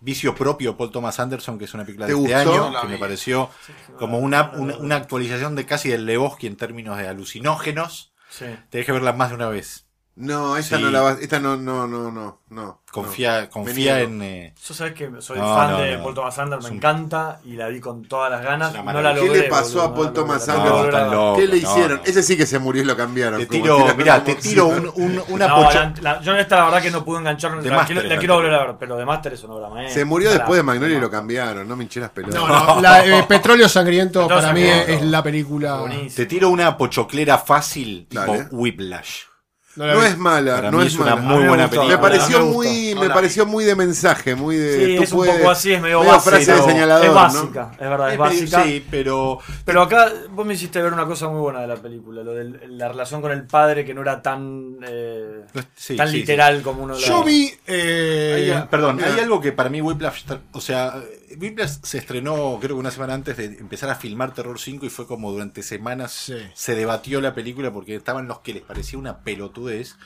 [0.00, 2.64] Vicio Propio, Paul Thomas Anderson, que es una película de ¿Te este gustó?
[2.68, 3.50] año, que me pareció
[3.98, 8.09] como una, una, una actualización de casi del Lebowski en términos de alucinógenos.
[8.30, 8.46] Sí.
[8.70, 9.89] Tenés que verla más de una vez.
[10.16, 10.82] No, esta Sí.
[10.82, 11.18] no la vas.
[11.20, 12.40] Esta no, no, no, no.
[12.50, 13.48] no Confía, no.
[13.50, 14.20] confía en.
[14.20, 16.02] eh, Yo sabes que soy No, fan no, de no.
[16.02, 18.74] Paul Thomas Anderson, me un- encanta y la vi con todas las ganas.
[18.74, 19.14] No la.
[19.14, 20.48] ¿Qué le pasó boludo, a Paul Thomas.
[20.48, 21.36] Anderson?
[21.36, 21.98] ¿Qué le hicieron?
[21.98, 22.04] no.
[22.04, 23.38] Ese sí que se murió y lo cambiaron.
[23.40, 26.82] Te tiro, mirá, como te tiro un, un- una la, la- yo esta la verdad
[26.82, 29.06] que no pude enganchar, De la, Master quiero, la quiero volver a ver, pero de
[29.06, 29.94] Master es una obra maestra.
[29.94, 31.66] Se murió después de Magnolia y lo cambiaron.
[31.66, 32.34] No me hinché las pelotas.
[32.42, 35.82] No, no, la, eh, Petróleo Sangriento para mí es la película.
[36.14, 38.34] Te tiro una pochoclera fácil, tipo.
[38.50, 39.29] Whiplash.
[39.76, 41.28] No es mala, Para no mí es una mala.
[41.36, 41.62] muy buena.
[41.64, 42.00] Me película.
[42.00, 42.58] pareció me gustó.
[42.58, 44.86] muy, me pareció muy de mensaje, muy de.
[44.86, 46.36] Sí, tú es un poco así, es medio medio básica.
[46.36, 47.14] frase de señalador, Es ¿no?
[47.14, 48.64] básica, es verdad, es básica.
[48.64, 52.22] Sí, pero Pero acá vos me hiciste ver una cosa muy buena de la película,
[52.24, 55.42] lo de la relación con el padre que no era tan eh,
[55.76, 57.52] sí, tan sí, literal como uno la Yo vi.
[57.66, 59.14] eh, Hay- perdón, mira.
[59.14, 60.94] hay algo que para mí Whiplash, o sea,
[61.38, 64.90] Whiplash se estrenó creo que una semana antes de empezar a filmar Terror 5 y
[64.90, 66.34] fue como durante semanas Sí.
[66.54, 69.96] se debatió la película porque estaban los que les parecía una pelotudez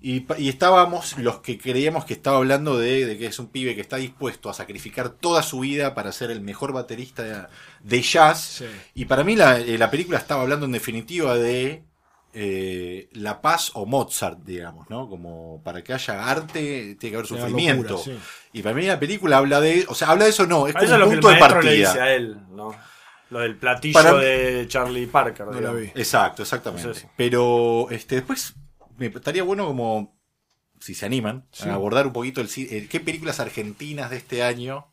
[0.00, 3.74] y, y estábamos los que creíamos que estaba hablando de, de que es un pibe
[3.74, 7.36] que está dispuesto a sacrificar toda su vida para ser el mejor baterista de,
[7.82, 8.66] de jazz Sí.
[8.94, 11.82] y para mí la, eh, la película estaba hablando en definitiva de
[12.40, 15.08] eh, La Paz o Mozart, digamos, ¿no?
[15.08, 17.94] Como para que haya arte tiene que haber sufrimiento.
[17.94, 18.18] locura, sí.
[18.52, 20.86] Y para mí la película habla de, o sea, habla de eso no, es como
[21.04, 22.04] un punto de maestro le dice partida.
[22.04, 22.74] a él, ¿no?
[23.30, 25.46] Lo del platillo Para- de Charlie Parker.
[25.46, 25.80] No la digamos.
[25.80, 25.86] vi.
[25.94, 27.08] Exacto, exactamente.
[27.16, 28.54] Pero este después
[28.96, 30.16] me estaría bueno como
[30.80, 31.68] si se animan Sí.
[31.68, 34.86] a abordar un poquito el, el- qué películas argentinas de este año.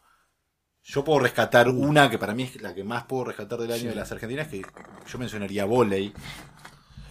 [0.84, 3.90] Yo puedo rescatar una que para mí es la que más puedo rescatar del año
[3.90, 4.62] de las argentinas, que
[5.08, 6.14] yo mencionaría Voley.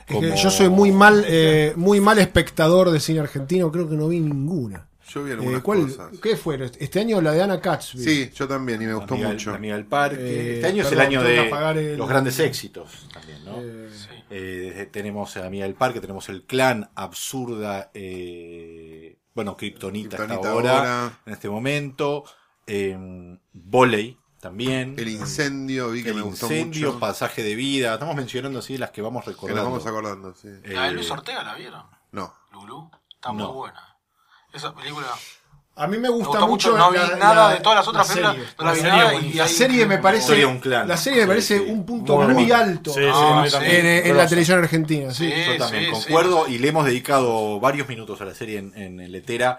[0.06, 3.96] Es que yo soy muy mal, eh, muy mal espectador de cine argentino, creo que
[3.96, 4.88] no vi ninguna.
[5.08, 6.10] Yo vi Eh, algunas ¿cuál, cosas.
[6.20, 6.58] ¿Qué fue?
[6.78, 7.94] Este año la de Ana Katz.
[7.94, 8.04] vi.
[8.04, 9.54] Sí, yo también, y me gustó Amiga, mucho.
[9.54, 10.16] Amiga del Parque.
[10.20, 13.58] Eh, este año es el año de apagar el- los grandes éxitos también, ¿no?
[13.60, 13.88] Eh,
[14.30, 21.20] Eh, tenemos a Amiga del Parque, tenemos el clan, absurda, eh, bueno, Kryptonita, hasta ahora.
[21.26, 22.24] en este momento,
[22.66, 22.96] eh,
[23.52, 27.00] Voley también, El incendio, vi que el me gustó incendio, mucho.
[27.00, 29.64] pasaje de vida, estamos mencionando así las que vamos Que nos recordando.
[29.70, 30.48] vamos acordando, sí.
[30.62, 31.82] Eh, La de Luis Ortega, ¿la vieron?
[32.12, 32.32] No.
[32.52, 32.90] Lulú.
[33.10, 33.46] Está No.
[33.46, 33.96] muy buena.
[34.52, 35.06] Esa película
[35.76, 36.46] A mí me gusta mucho.
[36.72, 38.54] mucho, no vi la- nada la- de todas las otras la películas.
[38.58, 40.46] No la vi La nada serie y La serie me parece.
[40.46, 40.86] Un clan.
[40.86, 41.64] La serie me parece sí.
[41.66, 45.10] un punto Muy alto Sí, sí, Ah, en, en la televisión argentina.
[45.12, 45.32] Sí.
[45.32, 45.44] Sí.
[45.52, 49.00] Yo también sí, concuerdo y le hemos dedicado varios minutos a la serie en, en
[49.00, 49.58] el Etera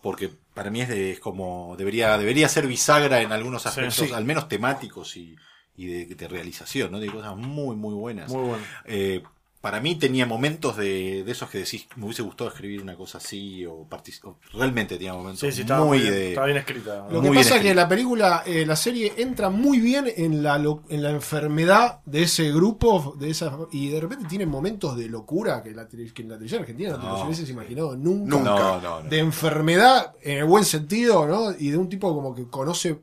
[0.00, 4.12] porque para mí es, de- es como debería debería ser bisagra en algunos aspectos, sí.
[4.12, 5.36] al menos temáticos y,
[5.76, 6.98] y de, de realización, ¿no?
[7.00, 8.30] De cosas muy muy buenas.
[8.30, 8.64] Muy bueno.
[8.84, 9.22] Eh,
[9.68, 13.18] para mí tenía momentos de, de esos que decís, me hubiese gustado escribir una cosa
[13.18, 17.06] así o, o realmente tenía momentos Sí, sí, estaba muy bien, de estaba bien escrita.
[17.10, 20.56] Lo que pasa es que la película, eh, la serie entra muy bien en la,
[20.58, 25.06] lo- en la enfermedad de ese grupo, de esa, y de repente tiene momentos de
[25.08, 27.12] locura que, la, que en la televisión argentina no, te No.
[27.12, 28.36] los hubieses imaginado nunca.
[28.38, 28.50] Nunca.
[28.50, 29.08] No, no, no.
[29.10, 31.50] De enfermedad, en el buen sentido, ¿no?
[31.58, 33.02] Y de un tipo como que conoce,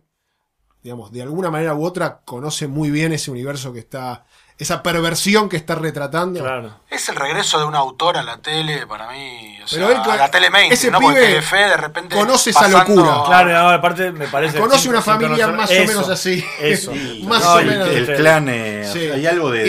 [0.82, 4.26] digamos, de alguna manera u otra, conoce muy bien ese universo que está,
[4.58, 6.40] esa perversión que está retratando.
[6.42, 6.80] Claro.
[6.90, 9.58] Es el regreso de un autor a la tele para mí.
[9.62, 11.00] O Pero sea, él- a la tele mainstream, ese ¿no?
[11.02, 12.16] Porque pibe Telefe de repente.
[12.16, 13.24] conoce esa pasando- locura.
[13.26, 14.60] Claro, no, aparte me parece.
[14.60, 16.46] Conoce una familia conocer- más o menos así.
[16.62, 16.92] Eso.
[17.24, 17.90] Más No, o menos.
[17.90, 19.00] el clan, eh, Sí.
[19.00, 19.68] hay algo de,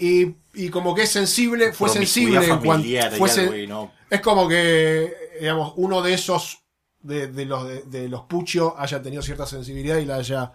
[0.00, 2.88] Y, y- y como que es sensible, fue sensible en cuanto.
[3.18, 3.90] fue sen-.
[4.08, 6.58] Es como que, digamos, uno de esos,
[7.02, 10.52] de, de los de, de los Puccio, haya tenido cierta sensibilidad y la haya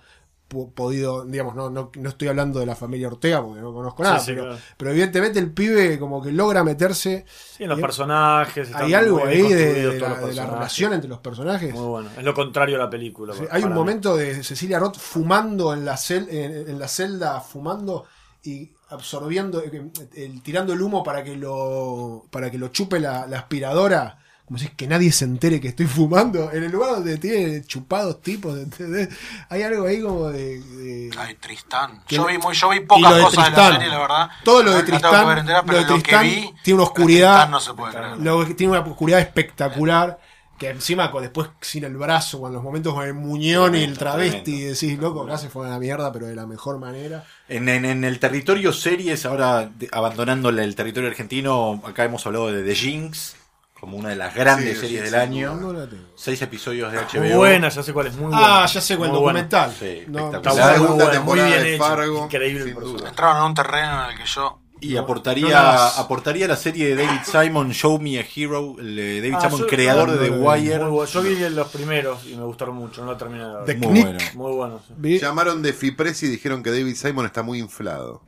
[0.47, 4.19] podido, digamos, no, no, no estoy hablando de la familia Ortega porque no conozco nada,
[4.19, 4.59] Sí, sí, pero, claro.
[4.77, 7.25] pero evidentemente el pibe como que logra meterse.
[7.27, 8.73] Sí, en los personajes.
[8.75, 11.73] Hay algo ahí de, la, de relación entre los personajes.
[11.73, 12.09] Muy bueno.
[12.17, 13.33] Es lo contrario a la película.
[13.51, 13.75] Hay un mí.
[13.75, 18.05] momento de Cecilia Roth fumando en la, cel- en, en la celda, fumando
[18.43, 23.25] y absorbiendo, eh, el- tirando el humo para que lo, para que lo chupe la,
[23.27, 24.19] la aspiradora.
[24.45, 26.51] Como si es que nadie se entere que estoy fumando.
[26.51, 29.09] En el lugar donde tiene chupados tipos, ¿entendés?
[29.49, 30.59] Hay algo ahí como de.
[30.59, 32.03] de- Ay, Tristán.
[32.07, 33.73] Que Yo vi, muy, yo vi pocas cosas de la Tristán.
[33.73, 34.29] serie, la verdad.
[34.43, 36.83] Todo lo de Tristán, ver entera, lo pero de lo que Tristán vi, tiene una
[36.83, 37.33] oscuridad.
[37.35, 38.17] Tristán no se puede creer.
[38.19, 40.19] lo que tiene una oscuridad espectacular.
[40.57, 43.97] Que encima con, después sin el brazo, con los momentos con el muñón y el
[43.97, 44.61] travesti, tremendo.
[44.67, 47.25] y decís, loco, acá se fue a la mierda, pero de la mejor manera.
[47.49, 52.63] En, en- en el territorio series, ahora abandonando el territorio argentino, acá hemos hablado de
[52.63, 53.35] The Jinx,
[53.79, 55.55] como una de las grandes Sí, series sí, del sí, año.
[55.55, 56.03] No la tengo.
[56.15, 57.19] Seis episodios de HBO.
[57.21, 58.15] Muy buena, ya sé cuál es.
[58.15, 58.63] Muy buena.
[58.63, 59.71] Ah, ya sé cuál, Muy documental.
[59.77, 60.35] Sí, No, espectacular.
[60.35, 61.83] Está La muy segunda buena, temporada muy bien de hecho.
[61.83, 62.75] Fargo, Increíble.
[63.07, 64.59] Entraron en un terreno en el que yo.
[64.81, 68.95] Y No, aportaría, no aportaría la serie de David Simon, Show Me a Hero, el
[68.95, 70.77] de David Ah, Simon, yo- creador de no, The Wire.
[70.79, 71.05] Bueno.
[71.05, 73.03] Yo vi los primeros y me gustaron mucho.
[73.05, 73.77] No la terminé de ver.
[73.77, 74.17] Muy bueno.
[74.33, 74.81] Muy bueno.
[74.99, 78.21] Llamaron de Fipres y dijeron que David Simon está muy inflado.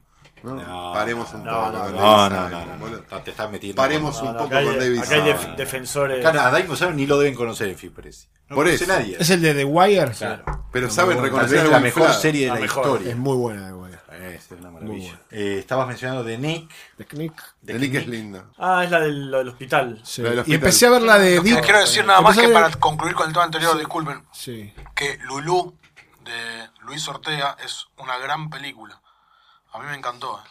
[0.43, 0.55] ¿No?
[0.55, 3.75] No, Paremos un no, poco no, con No, David no, no, te estás metiendo.
[3.81, 6.23] Paremos No, un no, poco con David acá hay defensores.
[6.67, 8.27] No saben ni lo deben conocer en Fipresi.
[8.49, 8.85] No Por eso.
[8.87, 9.17] nadie.
[9.19, 10.11] Es el de The Wire.
[10.11, 10.43] Claro.
[10.71, 13.09] Pero saben reconocer algo la mejor serie de La historia.
[13.11, 13.97] Es muy buena The Wire.
[14.35, 15.19] Es una maravilla.
[15.31, 16.69] Eh, estabas mencionando de Nick.
[16.97, 17.33] The Knick.
[17.61, 18.09] de The Nick es Nick.
[18.09, 18.45] linda.
[18.57, 20.01] Ah, es la del, lo del hospital.
[20.03, 20.21] Sí.
[20.21, 21.61] La del Y empecé a ver la de Dick.
[21.61, 24.73] quiero decir nada más que para concluir con el tema anterior, disculpen, Sí.
[24.95, 25.75] que Lulú
[26.25, 28.99] de Luis Ortega es una gran película.
[29.77, 30.39] A mí me encantó.
[30.39, 30.49] eh.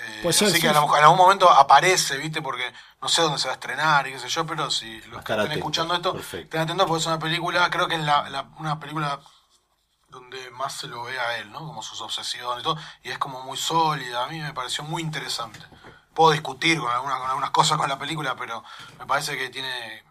[0.00, 2.40] Eh, Puede ser, así sí, que a lo en algún momento aparece, ¿viste?
[2.40, 2.72] Porque
[3.02, 5.32] no sé dónde se va a estrenar y qué sé yo, pero si los que
[5.32, 6.44] estén escuchando esto, perfecto.
[6.44, 9.18] estén atentos porque es una película, creo que es la, la- una película
[10.08, 11.58] donde más se lo ve a él, ¿no?
[11.58, 15.02] Como sus obsesiones y todo, y es como muy sólida, a mí me pareció muy
[15.02, 15.60] interesante.
[16.14, 18.62] Puedo discutir con, alguna- con algunas cosas con la película, pero
[18.98, 20.04] me parece que tiene...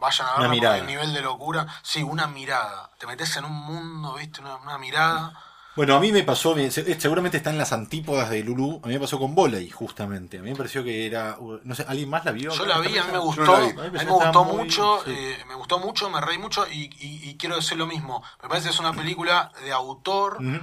[0.00, 0.78] Vayan a mirada.
[0.78, 1.66] el nivel de locura.
[1.82, 2.90] Sí, una mirada.
[2.98, 4.40] Te metes en un mundo, ¿viste?
[4.42, 5.32] Una, una mirada.
[5.76, 8.94] Bueno, a mí me pasó, se- seguramente está en las antípodas de Lulu, a mí
[8.94, 10.38] me pasó con Voley, justamente.
[10.38, 12.52] A mí me pareció que era, no sé, ¿alguien más la vio?
[12.52, 15.10] Yo la vi, a mí me gustó, no a mí me gustó muy- mucho, sí.
[15.12, 18.22] eh, me gustó mucho, me reí mucho y, y- y quiero decir lo mismo.
[18.42, 20.36] Me parece que es una película de autor.
[20.36, 20.60] Ujú.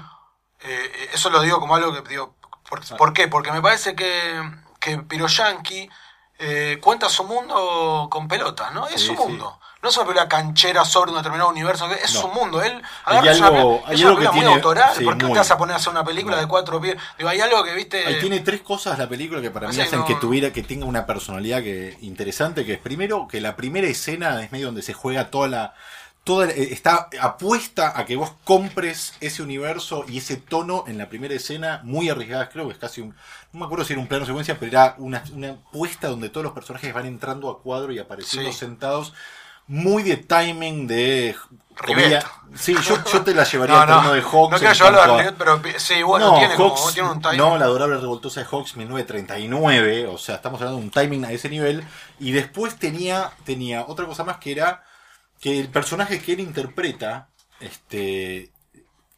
[0.61, 2.35] Eh, eso lo digo como algo que digo.
[2.69, 3.27] ¿Por, ¿por qué?
[3.27, 4.41] Porque me parece que,
[4.79, 5.89] que Piroyanqui
[6.39, 8.87] eh, cuenta su mundo con pelotas, ¿no?
[8.87, 9.17] Es Sí, su sí.
[9.83, 12.21] No es una película canchera sobre un determinado universo, es No.
[12.21, 12.61] su mundo.
[12.61, 14.91] Él agarra, una, algo- hay es una película muy tiene- autoral.
[14.95, 15.33] sí, ¿Por qué muy.
[15.33, 16.41] te vas a poner a hacer una película No.
[16.43, 16.97] de cuatro pies?
[17.17, 18.05] Digo, hay algo que, viste.
[18.05, 20.05] Ahí tiene tres cosas la película que para mí hacen no.
[20.05, 24.43] que tuviera, que tenga una personalidad que interesante, que es primero que la primera escena
[24.43, 25.73] es medio donde se juega toda la,
[26.23, 31.09] toda la- está apuesta a que vos compres ese universo y ese tono en la
[31.09, 33.15] primera escena, muy arriesgada, creo que es casi un,
[33.51, 36.43] no me acuerdo si era un plano secuencia, pero era una, una puesta donde todos
[36.43, 38.59] los personajes van entrando a cuadro y apareciendo Sí.
[38.59, 39.13] sentados.
[39.67, 41.35] Muy de timing de
[41.77, 42.25] Rivet.
[42.55, 44.51] Sí, yo, yo te la llevaría No, al no, de Hawks.
[44.51, 47.37] no quiero llevarlo a- Rivet, pero sí, bueno, tiene, como, tiene un timing.
[47.37, 51.31] no, la adorable revoltosa de Hawks 1939, o sea, estamos hablando de un timing a
[51.31, 51.83] ese nivel.
[52.19, 54.83] Y después tenía, tenía otra cosa más que era
[55.39, 57.29] que el personaje que él interpreta,
[57.61, 58.51] este,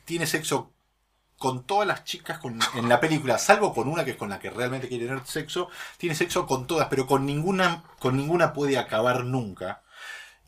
[0.05, 0.69] tiene sexo
[1.37, 4.39] con todas las chicas con- en la película, salvo con una que es con la
[4.39, 8.77] que realmente quiere tener sexo, tiene sexo con todas, pero con ninguna, con ninguna puede
[8.77, 9.81] acabar nunca.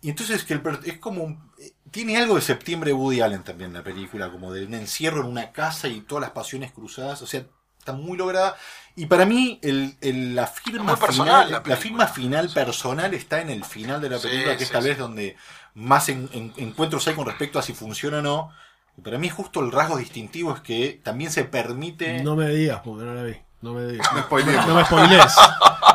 [0.05, 3.73] Y entonces que el es como un- eh, tiene algo de septiembre Woody Allen también
[3.73, 7.27] la película, como de un encierro en una casa y todas las pasiones cruzadas, o
[7.27, 7.45] sea,
[7.79, 8.55] está muy lograda.
[8.95, 13.49] Y para mí el, el- la firma personal final, la firma final personal está en
[13.49, 14.89] el final de la Sí, película, que es sí, tal sí.
[14.89, 15.35] vez donde
[15.73, 18.51] más en- en- encuentros hay con respecto a si funciona o no.
[18.97, 22.23] Y para mí justo el rasgo distintivo es que también se permite...
[22.23, 23.35] No me digas, porque no la vi.
[23.61, 24.07] No me digas.
[24.13, 25.33] No me spoilees.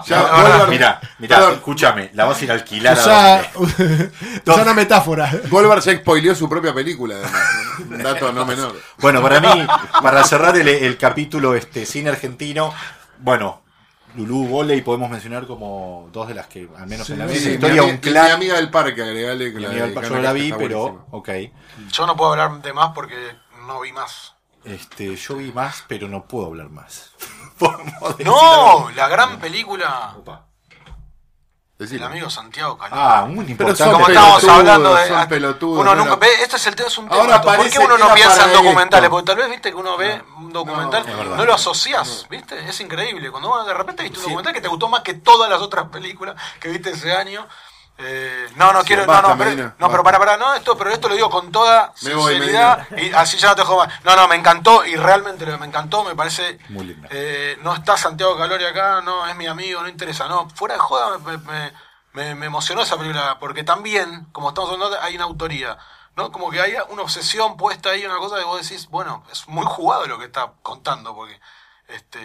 [0.06, 1.54] Ya, mira, mira, Perdón.
[1.54, 4.10] escúchame, la vas a ir a alquilar a Usa, dónde?
[4.46, 5.30] usa una metáfora.
[5.50, 8.02] Goldberg ya spoileó su propia película, además.
[8.02, 8.74] dato no menor.
[8.98, 9.66] Bueno, para mí,
[10.02, 12.72] para cerrar el, el capítulo este cine argentino,
[13.18, 13.62] bueno,
[14.16, 17.32] Lulú Voley podemos mencionar como dos de las que, al menos Sí, en la sí,
[17.34, 18.30] mesa Sí, mi, historia, ami- un mi clan.
[18.32, 20.52] amiga del parque, agregale que Mi la amiga de del- Cana yo la que vi,
[20.54, 21.04] pero, buenísima.
[21.10, 21.28] ok.
[21.92, 23.16] Yo no puedo hablar de más porque
[23.66, 24.34] no vi más.
[24.64, 27.10] Este, yo vi más, pero no puedo hablar más.
[27.60, 30.14] Podemos decir No, la gran película.
[30.18, 30.46] Opa.
[31.78, 32.04] Decilo.
[32.06, 32.94] amigo Santiago Caló.
[32.94, 33.84] Ah, muy Pero importante.
[33.84, 35.08] son Como estamos hablando de.
[35.08, 37.22] son pelotudos, uno no nunca ve, este es el tema, es un tema.
[37.22, 39.04] Ahora ¿Por qué uno no piensa en documentales?
[39.04, 39.10] esto.
[39.10, 41.06] Porque tal vez viste que uno ve un documental,
[41.38, 42.68] No, lo asociás, ¿viste?
[42.68, 43.30] Es increíble.
[43.30, 44.28] Cuando uno de repente viste un Sí.
[44.30, 47.48] documental que te gustó más que todas las otras películas que viste ese año.
[48.02, 50.76] Eh, no, no quiero, basta, no, no, pero, Medina, no, pero para, para, no, esto,
[50.76, 53.92] pero esto lo digo con toda voy, sinceridad y así ya no te jodas.
[54.04, 57.08] No, no, me encantó y realmente lo que me encantó, me parece Muy linda.
[57.10, 60.80] eh, no está Santiago Calori acá, no, es mi amigo, no interesa, no, fuera de
[60.80, 61.72] joda me, me-
[62.12, 65.76] me- me emocionó esa película, porque también, como estamos hablando, hay una autoría,
[66.16, 66.32] ¿no?
[66.32, 69.64] Como que hay una obsesión puesta ahí, una cosa que vos decís, bueno, es muy
[69.66, 71.38] jugado lo que está contando, porque,
[71.88, 72.18] este,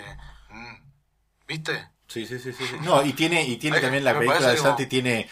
[0.49, 0.75] mm,
[1.47, 1.89] ¿viste?
[2.07, 2.63] Sí, sí, sí, sí.
[2.81, 5.29] No, y tiene, y tiene Ay, también la película de como- Santi, tiene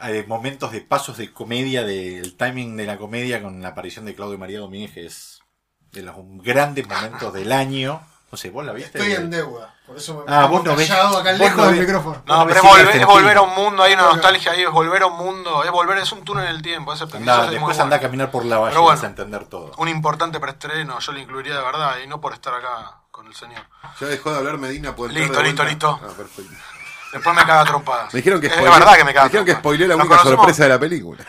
[0.00, 4.14] eh, momentos de pasos de comedia, del timing de la comedia con la aparición de
[4.14, 5.40] Claudio María Domínguez, que es
[5.92, 8.00] de los grandes momentos del año.
[8.30, 8.98] No sé, ¿vos la viste?
[8.98, 9.72] Estoy en deuda.
[9.86, 12.22] Por eso me Ah, vos no ves- callado acá vos lejos no del ves- micrófono.
[12.26, 15.02] No, pero es volver, es volver a un mundo, hay una nostalgia ahí, es volver
[15.02, 17.60] a un mundo, es volver, es un túnel en el tiempo, ese Andá, muy después
[17.76, 17.82] bueno.
[17.84, 19.00] anda a caminar por la valle bueno.
[19.00, 19.70] a entender todo.
[19.78, 23.34] Un importante preestreno, yo lo incluiría de verdad, y no por estar acá con el
[23.34, 23.62] señor.
[24.00, 24.96] Ya dejó de hablar Medina.
[24.96, 25.96] ¿puedo entrar Listo, de listo, vuelta?
[25.96, 26.00] listo.
[26.12, 26.52] Ah, perfecto.
[27.16, 28.12] Después me caga trompadas.
[28.14, 30.06] Me dijeron que es spoileó, verdad que me caga me dijeron que spoileó la Nos
[30.06, 31.24] única sorpresa de la película.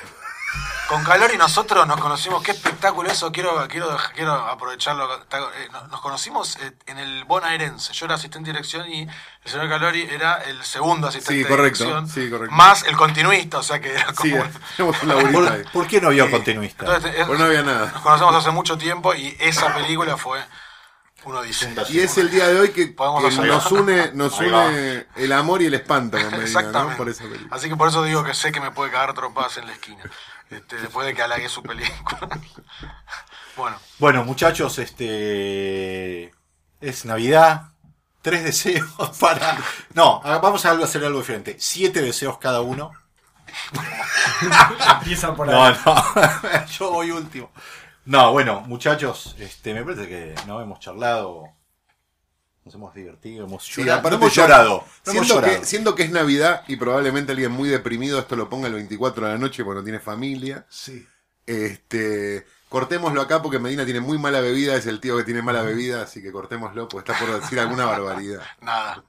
[0.87, 5.15] Con Calor y nosotros nos conocimos, qué espectáculo eso, quiero, quiero, quiero aprovecharlo.
[5.15, 9.51] Eh, no- Nos conocimos eh, en el Bonaerense, yo era asistente de dirección y el
[9.51, 12.55] señor Calori era el segundo asistente Sí, de dirección, sí, correcto.
[12.55, 14.31] más el continuista, o sea que era como...
[14.77, 15.33] Sí, un- ahí.
[15.33, 16.85] ¿Por, por qué no vio continuista?
[16.85, 17.91] Entonces, es- Pues no había nada.
[17.91, 20.39] Nos conocemos hace mucho tiempo y esa película fue,
[21.25, 21.73] uno dice...
[21.89, 25.73] Y es el día de hoy que, nos une, nos une el amor y el
[25.73, 26.45] espanto con Medina, ¿no?
[26.45, 26.95] Exactamente.
[26.95, 27.55] Por esa película.
[27.55, 30.03] Así que por eso digo que sé que me puede cagar trompadas en la esquina.
[30.49, 32.29] Este, después de que halagué su película.
[33.57, 36.33] bueno, Bueno, muchachos, este
[36.79, 37.71] es Navidad.
[38.21, 39.57] Tres deseos para.
[39.93, 41.57] No, vamos a hacer algo diferente.
[41.59, 42.91] Siete deseos cada uno.
[44.99, 45.55] Empiezan por ahí.
[45.55, 46.65] No, no.
[46.67, 47.51] Yo voy último.
[48.07, 51.43] No, bueno, muchachos, este, me parece que no hemos charlado.
[52.63, 53.99] Nos hemos divertido, hemos Sí, llorado.
[53.99, 54.83] aparte no hemos llorado.
[55.05, 55.59] no hemos siendo, llorado.
[55.61, 59.25] que, siendo que es Navidad y probablemente alguien muy deprimido esto lo ponga el 24
[59.25, 60.65] de la noche porque no tiene familia.
[60.69, 61.05] Sí.
[61.45, 65.61] Este, cortémoslo acá porque Medina tiene muy mala bebida, es el tío que tiene mala
[65.61, 68.41] bebida, así que cortémoslo porque está por decir alguna barbaridad.
[68.61, 69.03] nada.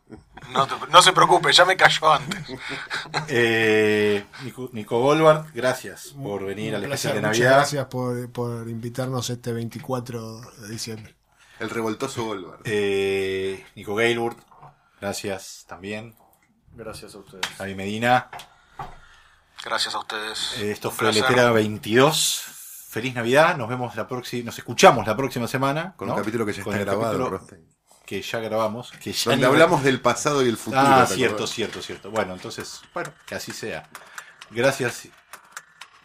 [0.53, 2.39] No, te- no se preocupe, ya me cayó antes.
[3.29, 7.51] Eh, Nico, Nico Goldberg, gracias por venir al especial de Navidad.
[7.57, 11.15] gracias por, por invitarnos este 24 de diciembre.
[11.59, 12.61] El revoltoso Goldberg.
[12.65, 14.37] Eh, Nico Gaylord,
[15.01, 16.15] gracias también.
[16.75, 17.47] Gracias a ustedes.
[17.59, 18.31] Javi Medina.
[19.65, 20.55] Gracias a ustedes.
[20.59, 21.23] Eh, esto Un fue placer.
[21.29, 22.45] Letera 22.
[22.99, 23.57] Feliz Navidad.
[23.57, 25.95] Nos vemos la próxima, nos escuchamos la próxima semana.
[25.97, 26.15] Con ¿no?
[26.15, 27.41] un capítulo que ya Con está grabado.
[28.05, 28.91] Que ya grabamos.
[28.91, 30.83] Que ya Donde ni- hablamos del pasado y el futuro.
[30.85, 31.51] Ah, ¿te cierto, acordás?
[31.55, 32.11] cierto, cierto.
[32.11, 33.89] Bueno, entonces, bueno, que así sea.
[34.51, 35.07] Gracias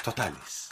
[0.03, 0.69] totales.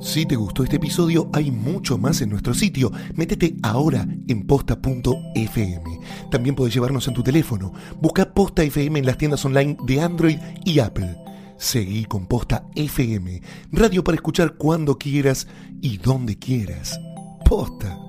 [0.00, 2.92] Si te gustó este episodio, hay mucho más en nuestro sitio.
[3.14, 5.98] Métete ahora en posta.fm.
[6.34, 7.72] También puedes llevarnos en tu teléfono.
[8.00, 11.16] Busca Posta FM en las tiendas online de Android y Apple.
[11.58, 13.40] Seguí con Posta FM,
[13.70, 15.46] radio para escuchar cuando quieras
[15.80, 16.98] y donde quieras.
[17.44, 18.03] Posta.